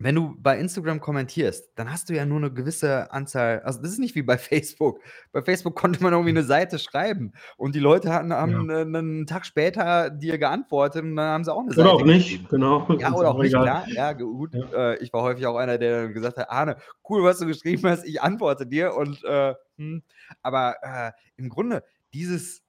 [0.00, 3.90] Wenn du bei Instagram kommentierst, dann hast du ja nur 'ne gewisse Anzahl also, das
[3.92, 5.00] ist nicht wie bei Facebook.
[5.32, 8.68] Bei Facebook konnte man irgendwie 'ne Seite schreiben und die Leute hatten haben Ja.
[8.68, 12.04] 'nen 'nen Tag später dir geantwortet und dann haben sie auch 'ne Oder Seite auch
[12.04, 12.86] nicht, genau.
[12.98, 13.60] Ja, oder auch nicht, egal.
[13.60, 13.88] klar.
[13.94, 14.52] Ja, gut.
[14.52, 14.68] Ja.
[14.74, 16.76] Äh, ich war häufig auch einer, der gesagt hat: „Arne,
[17.08, 20.02] cool, was du geschrieben hast, ich antworte dir“ und, äh, hm
[20.42, 21.84] aber, äh, im Grunde
[22.14, 22.64] dieses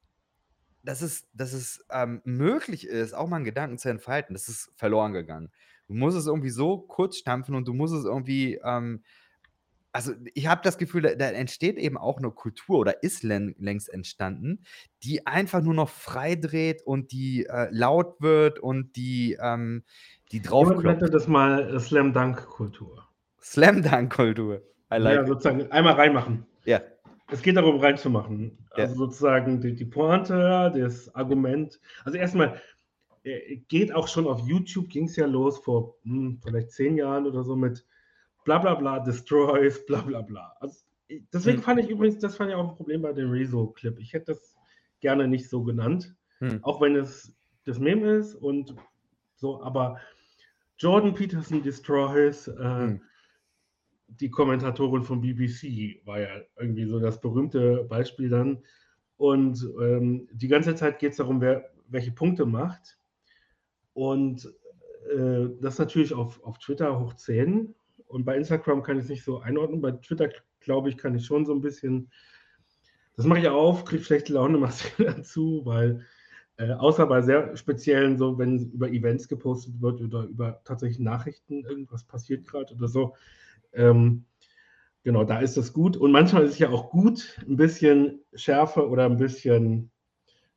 [0.83, 4.71] dass es dass es, ähm, möglich ist, auch mal 'n Gedanken zu entfalten, das ist
[4.77, 5.51] verloren gegangen.
[5.87, 9.03] Du musst es irgendwie so kurz stampfen und du musst es irgendwie, ähm
[9.93, 13.55] also, ich habe das Gefühl, da da entsteht eben auch 'ne Kultur oder ist län
[13.59, 14.63] längst entstanden,
[15.03, 19.83] die einfach nur noch frei dreht und die, äh, laut wird und die, ähm
[20.33, 21.11] die Jemand nannte draufkloppt.
[21.11, 23.09] das mal, äh, Slam-Dunk-Kultur.
[23.41, 24.61] Slam-Dunk-Kultur.
[24.91, 25.27] I Ja, like it.
[25.27, 26.45] sozusagen einmal reinmachen.
[26.65, 26.81] Ja.
[27.31, 28.57] Es geht darum, reinzumachen.
[28.75, 28.83] Ja.
[28.83, 32.59] Also, sozusagen die die Pointe, das Argument also, erst mal,
[33.23, 37.43] äh, geht auch schon auf YouTube ging's ja los vor, hm, vielleicht 10 Jahren oder
[37.43, 37.85] so mit
[38.45, 40.55] bla bla bla destroys bla bla bla.
[40.59, 41.63] Also, i deswegen Mhm.
[41.63, 43.99] fand ich übrigens das fand ich auch 'n Problem bei dem Rezo-Clip.
[43.99, 44.57] Ich hätte das
[45.01, 46.59] gerne nicht so genannt, Mhm.
[46.61, 47.35] auch wenn es
[47.65, 48.75] das Meme ist und
[49.35, 49.99] so, aber
[50.79, 53.08] Jordan Peterson destroys, äh, Mhm.
[54.09, 58.59] Die Kommentatorin von BBC war ja irgendwie so das berühmte Beispiel dann.
[59.17, 62.99] Und, ähm, die ganze Zeit geht's darum, wer welche Punkte macht.
[63.93, 64.45] Und,
[65.15, 67.75] äh, das natürlich auf auf Twitter hoch 10
[68.07, 69.81] und bei Instagram kann ich's nicht so einordnen.
[69.81, 70.29] Bei Twitter,
[70.59, 72.09] glaube ich, kann ich schon so 'n bisschen
[73.15, 76.05] das mache ich auf, kriege schlechte Laune, mache es wieder zu, weil,
[76.57, 81.63] äh, außer bei sehr speziellen so, wenn über Events gepostet wird oder über tatsächlich Nachrichten,
[81.65, 83.15] irgendwas passiert grad oder so,
[83.73, 84.25] ähm,
[85.03, 85.97] genau, da ist das gut.
[85.97, 89.91] Und manchmal ist es ja auch gut, 'n bisschen Schärfe oder 'n bisschen,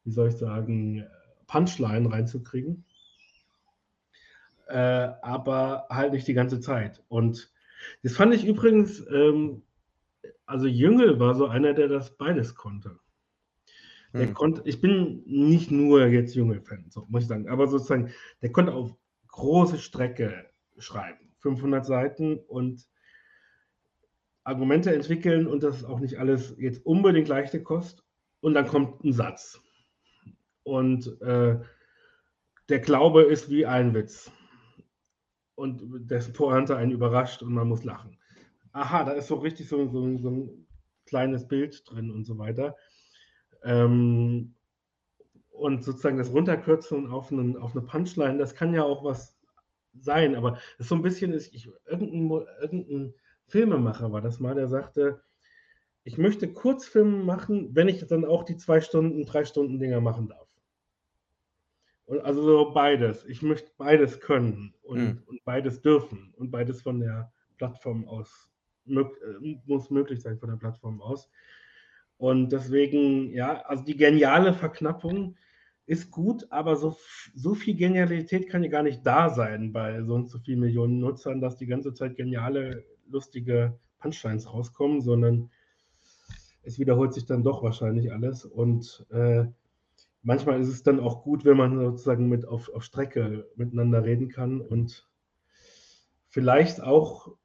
[0.05, 1.07] wie soll ich sagen,
[1.49, 2.85] Punchline reinzukriegen.
[4.69, 7.03] Äh, aber halt nicht die ganze Zeit.
[7.09, 7.51] Und
[8.03, 9.63] das fand ich übrigens, ähm
[10.47, 12.99] also, Jüngel war so einer, der das beides konnte.
[14.19, 14.33] Der Mhm.
[14.33, 18.11] konnte ich bin nicht nur jetzt Jüngel-Fan, so muss ich sagen, aber sozusagen,
[18.43, 18.95] der konnte auf
[19.29, 22.87] große Strecke schreiben, 500 Seiten und
[24.47, 28.05] Argumente entwickeln und das ist auch nicht alles jetzt unbedingt leichte Kost.
[28.41, 29.61] Und dann kommt 'n Satz.
[30.65, 31.59] Und, äh,
[32.69, 34.31] der Glaube ist wie ein Witz.
[35.59, 38.19] Und dessen Pointe einen überrascht und man muss lachen.
[38.73, 40.67] Aha, da ist so richtig so so so 'n
[41.07, 42.77] kleines Bild drin und so weiter.
[43.65, 44.55] Ähm,
[45.51, 49.37] und sozusagen das Runterkürzen auf 'nen auf 'ne Punchline, das kann ja auch was
[50.01, 53.15] sein, aber das so 'n bisschen ist ich irgend 'n Mo irgend 'n
[53.49, 55.23] Filmemacher war das mal, der sagte:
[56.05, 60.29] „Ich möchte Kurzfilme machen, wenn ich dann auch die 2 Stunden, 3 Stunden Dinger machen
[60.29, 60.49] darf.“
[62.07, 63.25] Und also, so beides.
[63.27, 65.23] Ich möchte beides können und Mhm.
[65.27, 68.51] und beides dürfen und beides von der Plattform aus
[68.85, 71.31] mög äh, muss möglich sein von der Plattform aus.
[72.17, 75.37] Und deswegen, ja, also, die geniale Verknappung
[75.87, 76.97] ist gut, aber so
[77.35, 81.01] so viel Genialität kann ja gar nicht da sein bei so und so viel Millionen
[81.01, 85.51] Nutzern, dass die ganze Zeit geniale, lustige Punchlines rauskommen, sondern
[86.63, 88.45] es wiederholt sich dann doch wahrscheinlich alles.
[88.45, 89.45] Und, äh,
[90.23, 94.29] manchmal ist es dann auch gut, wenn man sozusagen mit auf auf Strecke miteinander reden
[94.29, 95.09] kann und
[96.29, 97.37] vielleicht auch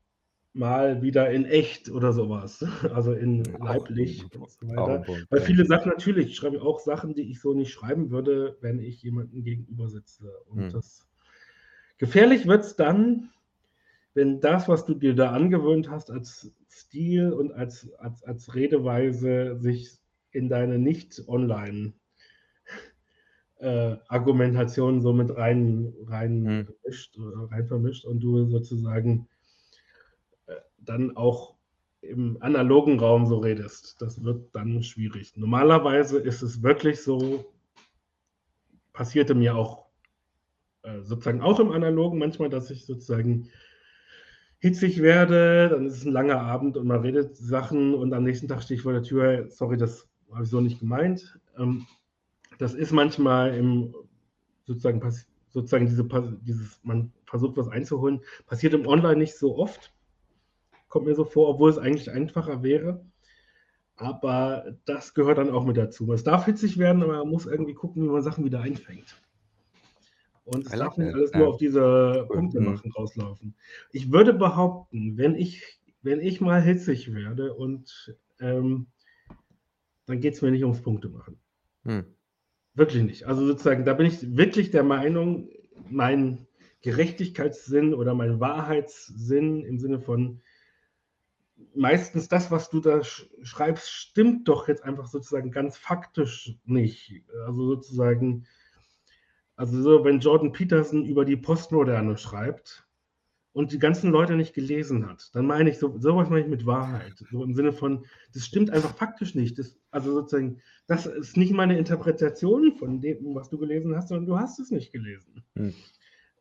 [0.53, 2.63] mal wieder in echt oder so was,
[2.93, 4.99] also, in Auch leiblich guter und so auch weiter.
[4.99, 8.57] Punkt, Weil viele Sachen natürlich, ich schreibe auch Sachen, die ich so nicht schreiben würde,
[8.61, 10.31] wenn ich jemandem gegenüber sitze.
[10.49, 10.71] Und Mhm.
[10.71, 11.07] das
[11.99, 13.31] Gefährlich wird es dann,
[14.17, 19.59] wenn das, was du dir da angewöhnt hast als Stil und als, als, als Redeweise,
[19.59, 19.91] sich
[20.31, 21.93] in deine nicht-online
[23.59, 26.65] äh, Argumentation so mit rein, rein, Mhm.
[26.65, 27.19] vermischt,
[27.51, 29.27] rein vermischt und du sozusagen
[30.47, 31.53] äh, dann auch
[32.01, 34.01] im analogen Raum so redest.
[34.01, 35.37] Das wird dann schwierig.
[35.37, 37.45] Normalerweise ist es wirklich so,
[38.93, 39.85] passierte mir auch
[40.81, 43.51] äh, sozusagen auch im analogen manchmal, dass ich sozusagen
[44.67, 48.47] hitzig werde, dann ist es ein langer Abend und man redet Sachen und am nächsten
[48.47, 51.39] Tag stehe ich vor der Tür, sorry, das habe ich so nicht gemeint.
[51.57, 51.85] Ähm,
[52.57, 53.93] das ist manchmal im
[54.65, 55.01] sozusagen,
[55.49, 56.05] sozusagen diese,
[56.41, 59.93] dieses, man versucht was einzuholen, passiert im Online nicht so oft.
[60.89, 63.05] Kommt mir so vor, obwohl es eigentlich einfacher wäre.
[63.95, 66.11] Aber das gehört dann auch mit dazu.
[66.13, 69.15] Es darf hitzig werden, aber man muss irgendwie gucken, wie man Sachen wieder einfängt.
[70.47, 72.67] Und es darf nicht alles nur auf diese Punkte mhm.
[72.67, 73.53] machen, rauslaufen.
[73.91, 78.87] Ich würde behaupten, wenn ich, wenn ich mal hitzig werde und ähm,
[80.05, 81.37] dann geht es mir nicht ums Punkte machen.
[81.83, 82.05] Hm.
[82.75, 83.25] Wirklich nicht.
[83.25, 85.49] Also sozusagen, da bin ich wirklich der Meinung,
[85.89, 86.47] mein
[86.81, 90.41] Gerechtigkeitssinn oder mein Wahrheitssinn im Sinne von
[91.75, 97.23] meistens das, was du da schreibst, stimmt doch jetzt einfach sozusagen ganz faktisch nicht.
[97.45, 98.45] Also sozusagen,
[99.57, 102.87] also so, wenn Jordan Peterson über die Postmoderne schreibt
[103.53, 106.67] und die ganzen Leute nicht gelesen hat, dann meine ich, so, sowas meine ich mit
[106.67, 107.15] Wahrheit.
[107.31, 108.05] So im Sinne von,
[108.35, 109.57] das stimmt einfach faktisch nicht.
[109.57, 114.27] Das, also sozusagen, das ist nicht meine Interpretation von dem, was du gelesen hast, sondern
[114.27, 115.43] du hast es nicht gelesen.
[115.55, 115.73] Hm.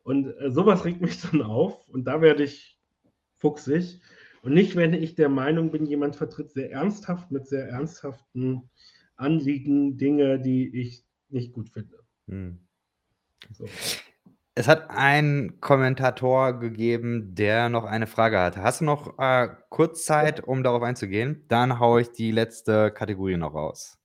[0.03, 2.77] Und äh, sowas regt mich dann auf und da werde ich
[3.37, 3.99] fuchsig.
[4.43, 8.69] Und nicht, wenn ich der Meinung bin, jemand vertritt sehr ernsthaft mit sehr ernsthaften
[9.15, 11.97] Anliegen Dinge, die ich nicht gut finde.
[12.27, 12.59] Hm.
[13.51, 13.65] So.
[14.55, 18.63] Es hat einen Kommentator gegeben, der noch eine Frage hatte.
[18.63, 21.45] Hast du noch äh, kurz Zeit, um darauf einzugehen?
[21.47, 23.99] Dann haue ich die letzte Kategorie noch raus.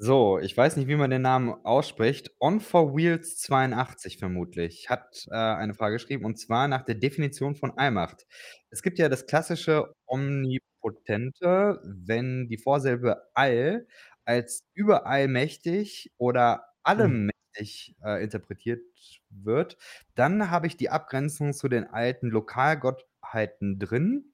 [0.00, 2.30] So, ich weiß nicht, wie man den Namen ausspricht.
[2.38, 7.56] On for Wheels 82 vermutlich hat äh, eine Frage geschrieben und zwar nach der Definition
[7.56, 8.24] von Allmacht.
[8.70, 13.88] Es gibt ja das klassische Omnipotente, wenn die Vorsilbe all
[14.24, 17.30] als überall mächtig oder allem mhm.
[17.56, 18.82] mächtig äh, interpretiert
[19.30, 19.78] wird,
[20.14, 24.24] dann habe ich die Abgrenzung zu den alten Lokalgott Wahrheiten drin,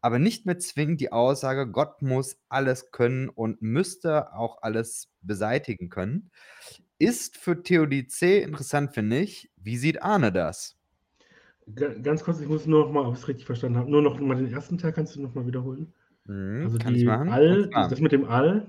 [0.00, 5.88] aber nicht mehr zwingend die Aussage, Gott muss alles können und müsste auch alles beseitigen
[5.88, 6.30] können.
[6.98, 9.50] Ist für Theodizee interessant, finde ich.
[9.56, 10.76] Wie sieht Arne das?
[12.02, 14.20] Ganz kurz, ich muss nur noch mal, ob ich es richtig verstanden habe, nur noch
[14.20, 15.92] mal den ersten Teil kannst du noch mal wiederholen?
[16.26, 17.28] Mhm, also kann ich machen.
[17.28, 18.66] All, das mit dem All.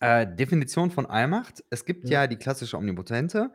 [0.00, 1.64] Äh, Definition von Allmacht.
[1.70, 3.50] Es gibt ja, ja die klassische Omnipotente.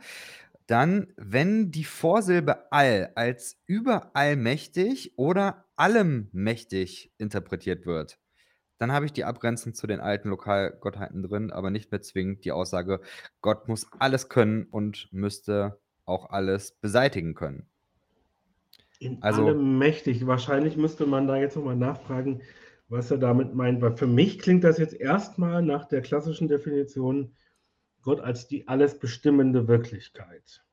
[0.67, 8.19] Dann, wenn die Vorsilbe all als überallmächtig oder allem mächtig interpretiert wird,
[8.77, 12.51] dann habe ich die Abgrenzung zu den alten Lokalgottheiten drin, aber nicht mehr zwingend die
[12.51, 13.01] Aussage,
[13.41, 17.65] Gott muss alles können und müsste auch alles beseitigen können.
[18.99, 20.27] In also, allem mächtig.
[20.27, 22.41] Wahrscheinlich müsste man da jetzt nochmal nachfragen,
[22.89, 27.35] was er damit meint, weil für mich klingt das jetzt erstmal nach der klassischen Definition
[28.03, 30.63] Gott als die alles bestimmende Wirklichkeit.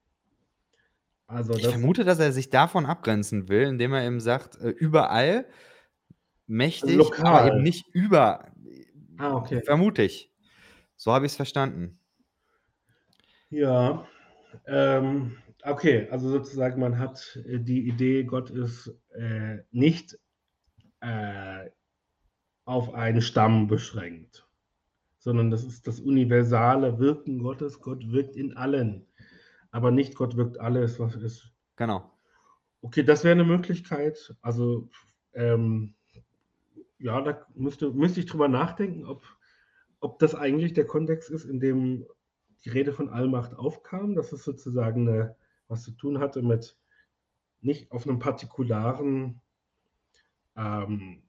[1.27, 5.47] Also ich vermute, dass er sich davon abgrenzen will, indem er eben sagt, äh, überall
[6.49, 7.27] mächtig, lokal.
[7.27, 8.51] aber eben nicht über.
[9.17, 9.63] Ah, okay.
[9.63, 10.33] Vermute ich.
[10.97, 12.01] So habe ich es verstanden.
[13.49, 14.07] Ja,
[14.67, 20.19] ähm, okay, also sozusagen, man hat äh, die Idee, Gott ist äh, nicht
[21.01, 21.71] äh,
[22.65, 24.50] auf einen Stamm beschränkt
[25.21, 27.81] sondern das ist das universale Wirken Gottes.
[27.81, 29.07] Gott wirkt in allen,
[29.71, 31.53] aber nicht Gott wirkt alles, was ist.
[31.77, 32.11] Genau.
[32.81, 34.35] Okay, das wäre eine Möglichkeit.
[34.41, 34.89] Also,
[35.35, 35.95] ähm,
[36.99, 39.25] ja, da müsste, müsste ich drüber nachdenken, ob,
[40.01, 42.07] ob das eigentlich der Kontext ist, in dem
[42.65, 45.37] die Rede von Allmacht aufkam, dass es sozusagen eine,
[45.69, 46.77] was zu tun hatte mit
[47.61, 49.43] nicht auf einem partikularen
[50.57, 51.23] ähm,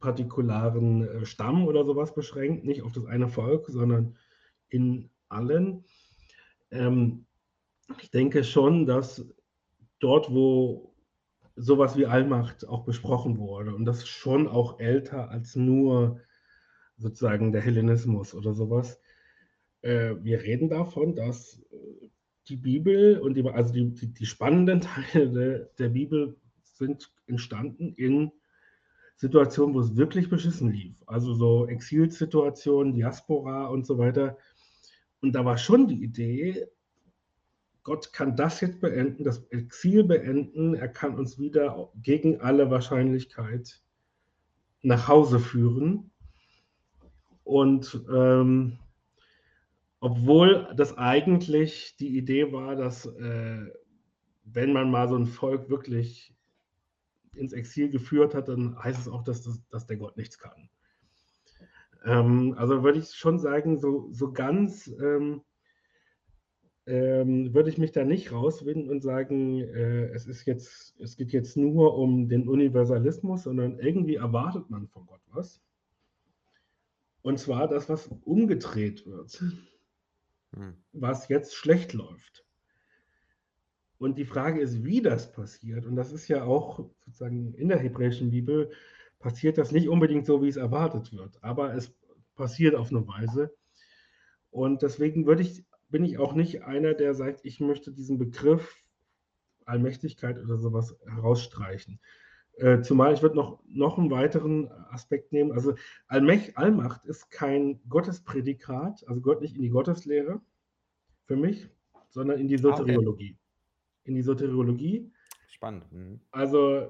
[0.00, 4.16] partikularen äh, Stamm oder sowas beschränkt, nicht auf das eine Volk, sondern
[4.68, 5.84] in allen.
[6.70, 7.26] Ähm,
[8.00, 9.26] ich denke schon, dass
[9.98, 10.94] dort, wo
[11.56, 16.20] sowas wie Allmacht auch besprochen wurde, und das schon auch älter als nur
[16.96, 19.00] sozusagen der Hellenismus oder sowas,
[19.82, 22.08] äh, wir reden davon, dass äh,
[22.48, 24.80] die Bibel und die, also die, die, die spannenden
[25.12, 28.32] Teile der, der Bibel sind entstanden in
[29.16, 30.94] Situationen, wo es wirklich beschissen lief.
[31.06, 34.36] Also so Exilsituationen, Diaspora und so weiter.
[35.20, 36.66] Und da war schon die Idee,
[37.84, 40.74] Gott kann das jetzt beenden, das Exil beenden.
[40.74, 43.82] Er kann uns wieder gegen alle Wahrscheinlichkeit
[44.82, 46.10] nach Hause führen.
[47.44, 48.78] Und ähm,
[49.98, 53.66] obwohl das eigentlich die Idee war, dass äh,
[54.44, 56.34] wenn man mal so ein Volk wirklich
[57.34, 60.68] ins Exil geführt hat, dann heißt es auch, dass, das, dass der Gott nichts kann.
[62.04, 65.42] Ähm, also würde ich schon sagen, so, so ganz ähm,
[66.86, 71.32] ähm, würde ich mich da nicht rauswinden und sagen, äh, es ist jetzt, es geht
[71.32, 75.62] jetzt nur um den Universalismus, sondern irgendwie erwartet man von Gott was.
[77.22, 79.44] Und zwar das, was umgedreht wird,
[80.54, 80.74] hm.
[80.92, 82.44] was jetzt schlecht läuft.
[84.02, 85.86] Und die Frage ist, wie das passiert.
[85.86, 88.72] Und das ist ja auch sozusagen in der hebräischen Bibel
[89.20, 91.94] passiert das nicht unbedingt so, wie es erwartet wird, aber es
[92.34, 93.54] passiert auf eine Weise.
[94.50, 98.76] Und deswegen würde ich, bin ich auch nicht einer, der sagt, ich möchte diesen Begriff
[99.66, 102.00] Allmächtigkeit oder sowas herausstreichen.
[102.54, 105.52] Äh, zumal ich würde noch, noch einen weiteren Aspekt nehmen.
[105.52, 105.76] Also
[106.08, 110.40] Allmächt, Allmacht ist kein Gottesprädikat, also Gott nicht in die Gotteslehre
[111.26, 111.68] für mich,
[112.08, 113.38] sondern in die Soteriologie.
[114.04, 115.12] In die Soteriologie.
[115.48, 115.90] Spannend.
[115.92, 116.20] Mhm.
[116.30, 116.88] Also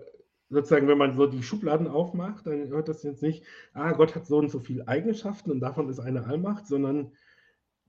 [0.52, 4.26] sozusagen, wenn man so die Schubladen aufmacht, dann hört das jetzt nicht, ah, Gott hat
[4.26, 7.12] so und so viele Eigenschaften und davon ist eine Allmacht, sondern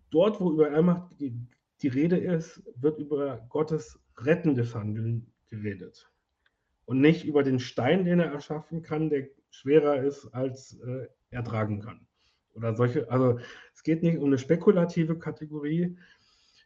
[0.10, 1.36] dort, wo über Allmacht die,
[1.82, 6.10] die Rede ist, wird über Gottes rettendes Handeln geredet.
[6.86, 11.44] Und nicht über den Stein, den er erschaffen kann, der schwerer ist, als äh, er
[11.44, 12.08] tragen kann.
[12.54, 13.40] Oder solche, also
[13.74, 15.98] es geht nicht um eine spekulative Kategorie,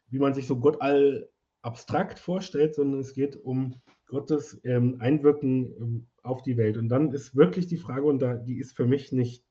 [0.10, 1.30] wie man sich so Gott all
[1.68, 3.76] abstrakt vorstellt, sondern es geht um
[4.08, 6.78] Gottes ähm, Einwirken ähm, auf die Welt.
[6.78, 9.44] Und dann ist wirklich die Frage, und da, die ist für mich nicht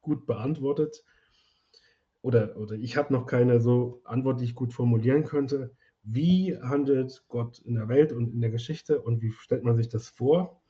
[0.00, 1.04] gut beantwortet,
[2.22, 5.74] oder, oder ich habe noch keine so Antwort, die ich gut formulieren könnte.
[6.02, 9.88] Wie handelt Gott in der Welt und in der Geschichte und wie stellt man sich
[9.88, 10.62] das vor?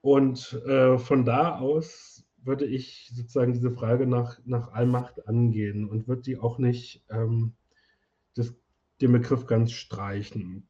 [0.00, 6.08] Und äh, von da aus würde ich sozusagen diese Frage nach, nach Allmacht angehen und
[6.08, 7.52] würde die auch nicht ähm,
[8.34, 8.54] das
[9.00, 10.68] den Begriff ganz streichen.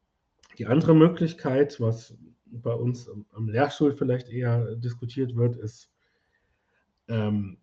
[0.57, 5.91] Die andere Möglichkeit, was bei uns am Lehrstuhl vielleicht eher diskutiert wird, ist
[7.07, 7.57] ähm,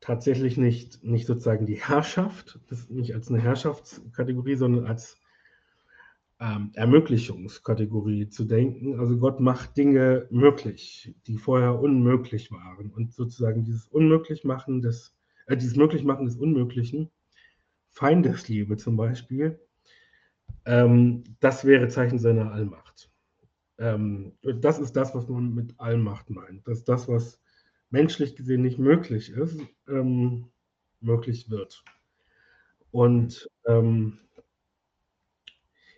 [0.00, 2.58] tatsächlich nicht, nicht sozusagen die Herrschaft,
[2.88, 5.16] nicht als eine Herrschaftskategorie, sondern als
[6.40, 8.98] ähm, Ermöglichungskategorie zu denken.
[8.98, 12.90] Also Gott macht Dinge möglich, die vorher unmöglich waren.
[12.90, 15.16] Und sozusagen dieses Unmöglichmachen des,
[15.46, 17.10] äh, dieses Möglichmachen des Unmöglichen,
[17.92, 19.60] Feindesliebe zum Beispiel,
[20.64, 23.10] ähm, das wäre Zeichen seiner Allmacht.
[23.78, 26.66] Ähm, das ist das, was man mit Allmacht meint.
[26.68, 27.40] Dass das, was
[27.90, 30.46] menschlich gesehen nicht möglich ist, ähm,
[31.00, 31.84] möglich wird.
[32.90, 34.18] Und ähm,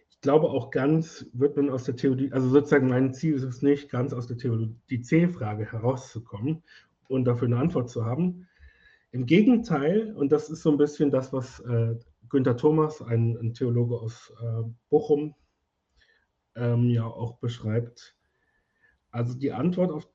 [0.09, 3.63] ich glaube auch ganz, wird man aus der Theorie, also sozusagen mein Ziel ist es
[3.63, 6.63] nicht, ganz aus der C-Frage herauszukommen
[7.09, 8.49] und dafür eine Antwort zu haben.
[9.13, 11.97] Im Gegenteil, und das ist so ein bisschen das, was äh,
[12.29, 15.35] Günter Thomas, ein, ein Theologe aus äh, Bochum,
[16.57, 18.17] ähm, ja auch beschreibt.
[19.11, 20.09] Also die Antwort auf,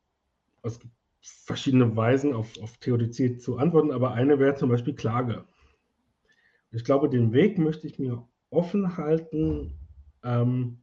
[0.64, 5.46] es gibt verschiedene Weisen auf, auf Theodizee zu antworten, aber eine wäre zum Beispiel Klage.
[6.72, 9.80] Ich glaube, den Weg möchte ich mir offen halten,
[10.24, 10.82] ähm,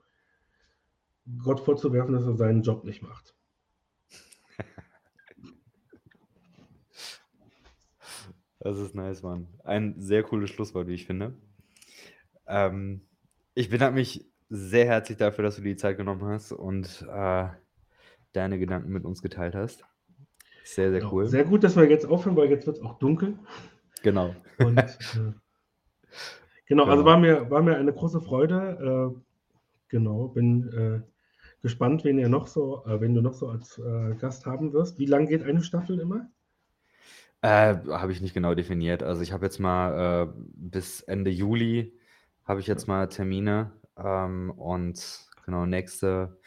[1.39, 3.35] Gott vorzuwerfen, dass er seinen Job nicht macht.
[8.67, 9.47] Das ist nice, Mann.
[9.63, 11.35] Ein sehr cooles Schlusswort, wie ich finde.
[12.49, 13.03] Ähm,
[13.55, 17.47] ich bedanke mich sehr herzlich dafür, dass du die Zeit genommen hast und äh,
[18.33, 19.85] deine Gedanken mit uns geteilt hast.
[20.65, 21.13] Sehr, sehr genau.
[21.13, 21.29] cool.
[21.29, 23.39] Sehr gut, dass wir jetzt aufhören, weil jetzt wird es auch dunkel.
[24.03, 24.35] Genau.
[24.59, 24.85] Und, äh,
[26.67, 29.15] genau, also genau, war mir, war mir eine große Freude.
[29.15, 29.21] Äh,
[29.91, 31.01] genau, bin äh,
[31.63, 34.99] gespannt, wen ihr noch so, äh, wenn du noch so als äh, Gast haben wirst.
[34.99, 36.29] Wie lange geht eine Staffel immer?
[37.43, 39.03] Äh, habe ich nicht genau definiert.
[39.03, 41.99] Also ich habe jetzt mal äh, bis Ende Juli
[42.45, 46.39] habe ich jetzt mal Termine ähm, und genau nächste,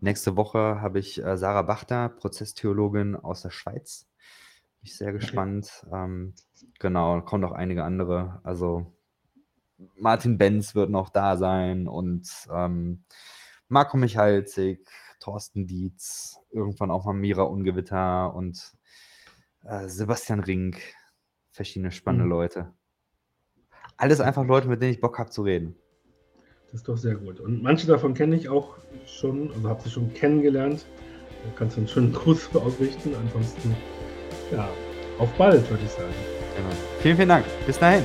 [0.00, 4.08] nächste Woche habe ich äh, Sarah Bachter, Prozesstheologin aus der Schweiz.
[4.80, 5.86] Bin ich sehr gespannt.
[5.92, 6.34] Ähm,
[6.80, 8.40] genau, kommen noch einige andere.
[8.44, 8.92] Also
[9.96, 13.04] Martin Benz wird noch da sein und ähm,
[13.68, 14.88] Marco Michalzig,
[15.20, 18.72] Thorsten Dietz, irgendwann auch mal Mira Ungewitter und
[19.64, 20.80] äh, Sebastian Rink,
[21.50, 22.30] verschiedene spannende mhm.
[22.30, 22.72] Leute.
[23.96, 25.76] Alles einfach Leute, mit denen ich Bock habe zu reden.
[26.66, 27.38] Das ist doch sehr gut.
[27.38, 28.76] Und manche davon kenne ich auch
[29.06, 30.86] schon, also habe sie schon kennengelernt.
[31.56, 33.14] kannst du einen schönen Gruß ausrichten.
[33.14, 33.76] Ansonsten,
[34.50, 34.68] ja,
[35.18, 36.14] auf bald, würde ich sagen.
[36.56, 36.70] Genau.
[37.00, 37.44] Vielen, vielen Dank.
[37.66, 38.04] Bis dahin.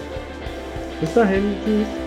[0.99, 1.55] Bis dahin.
[1.63, 2.06] Tschüss.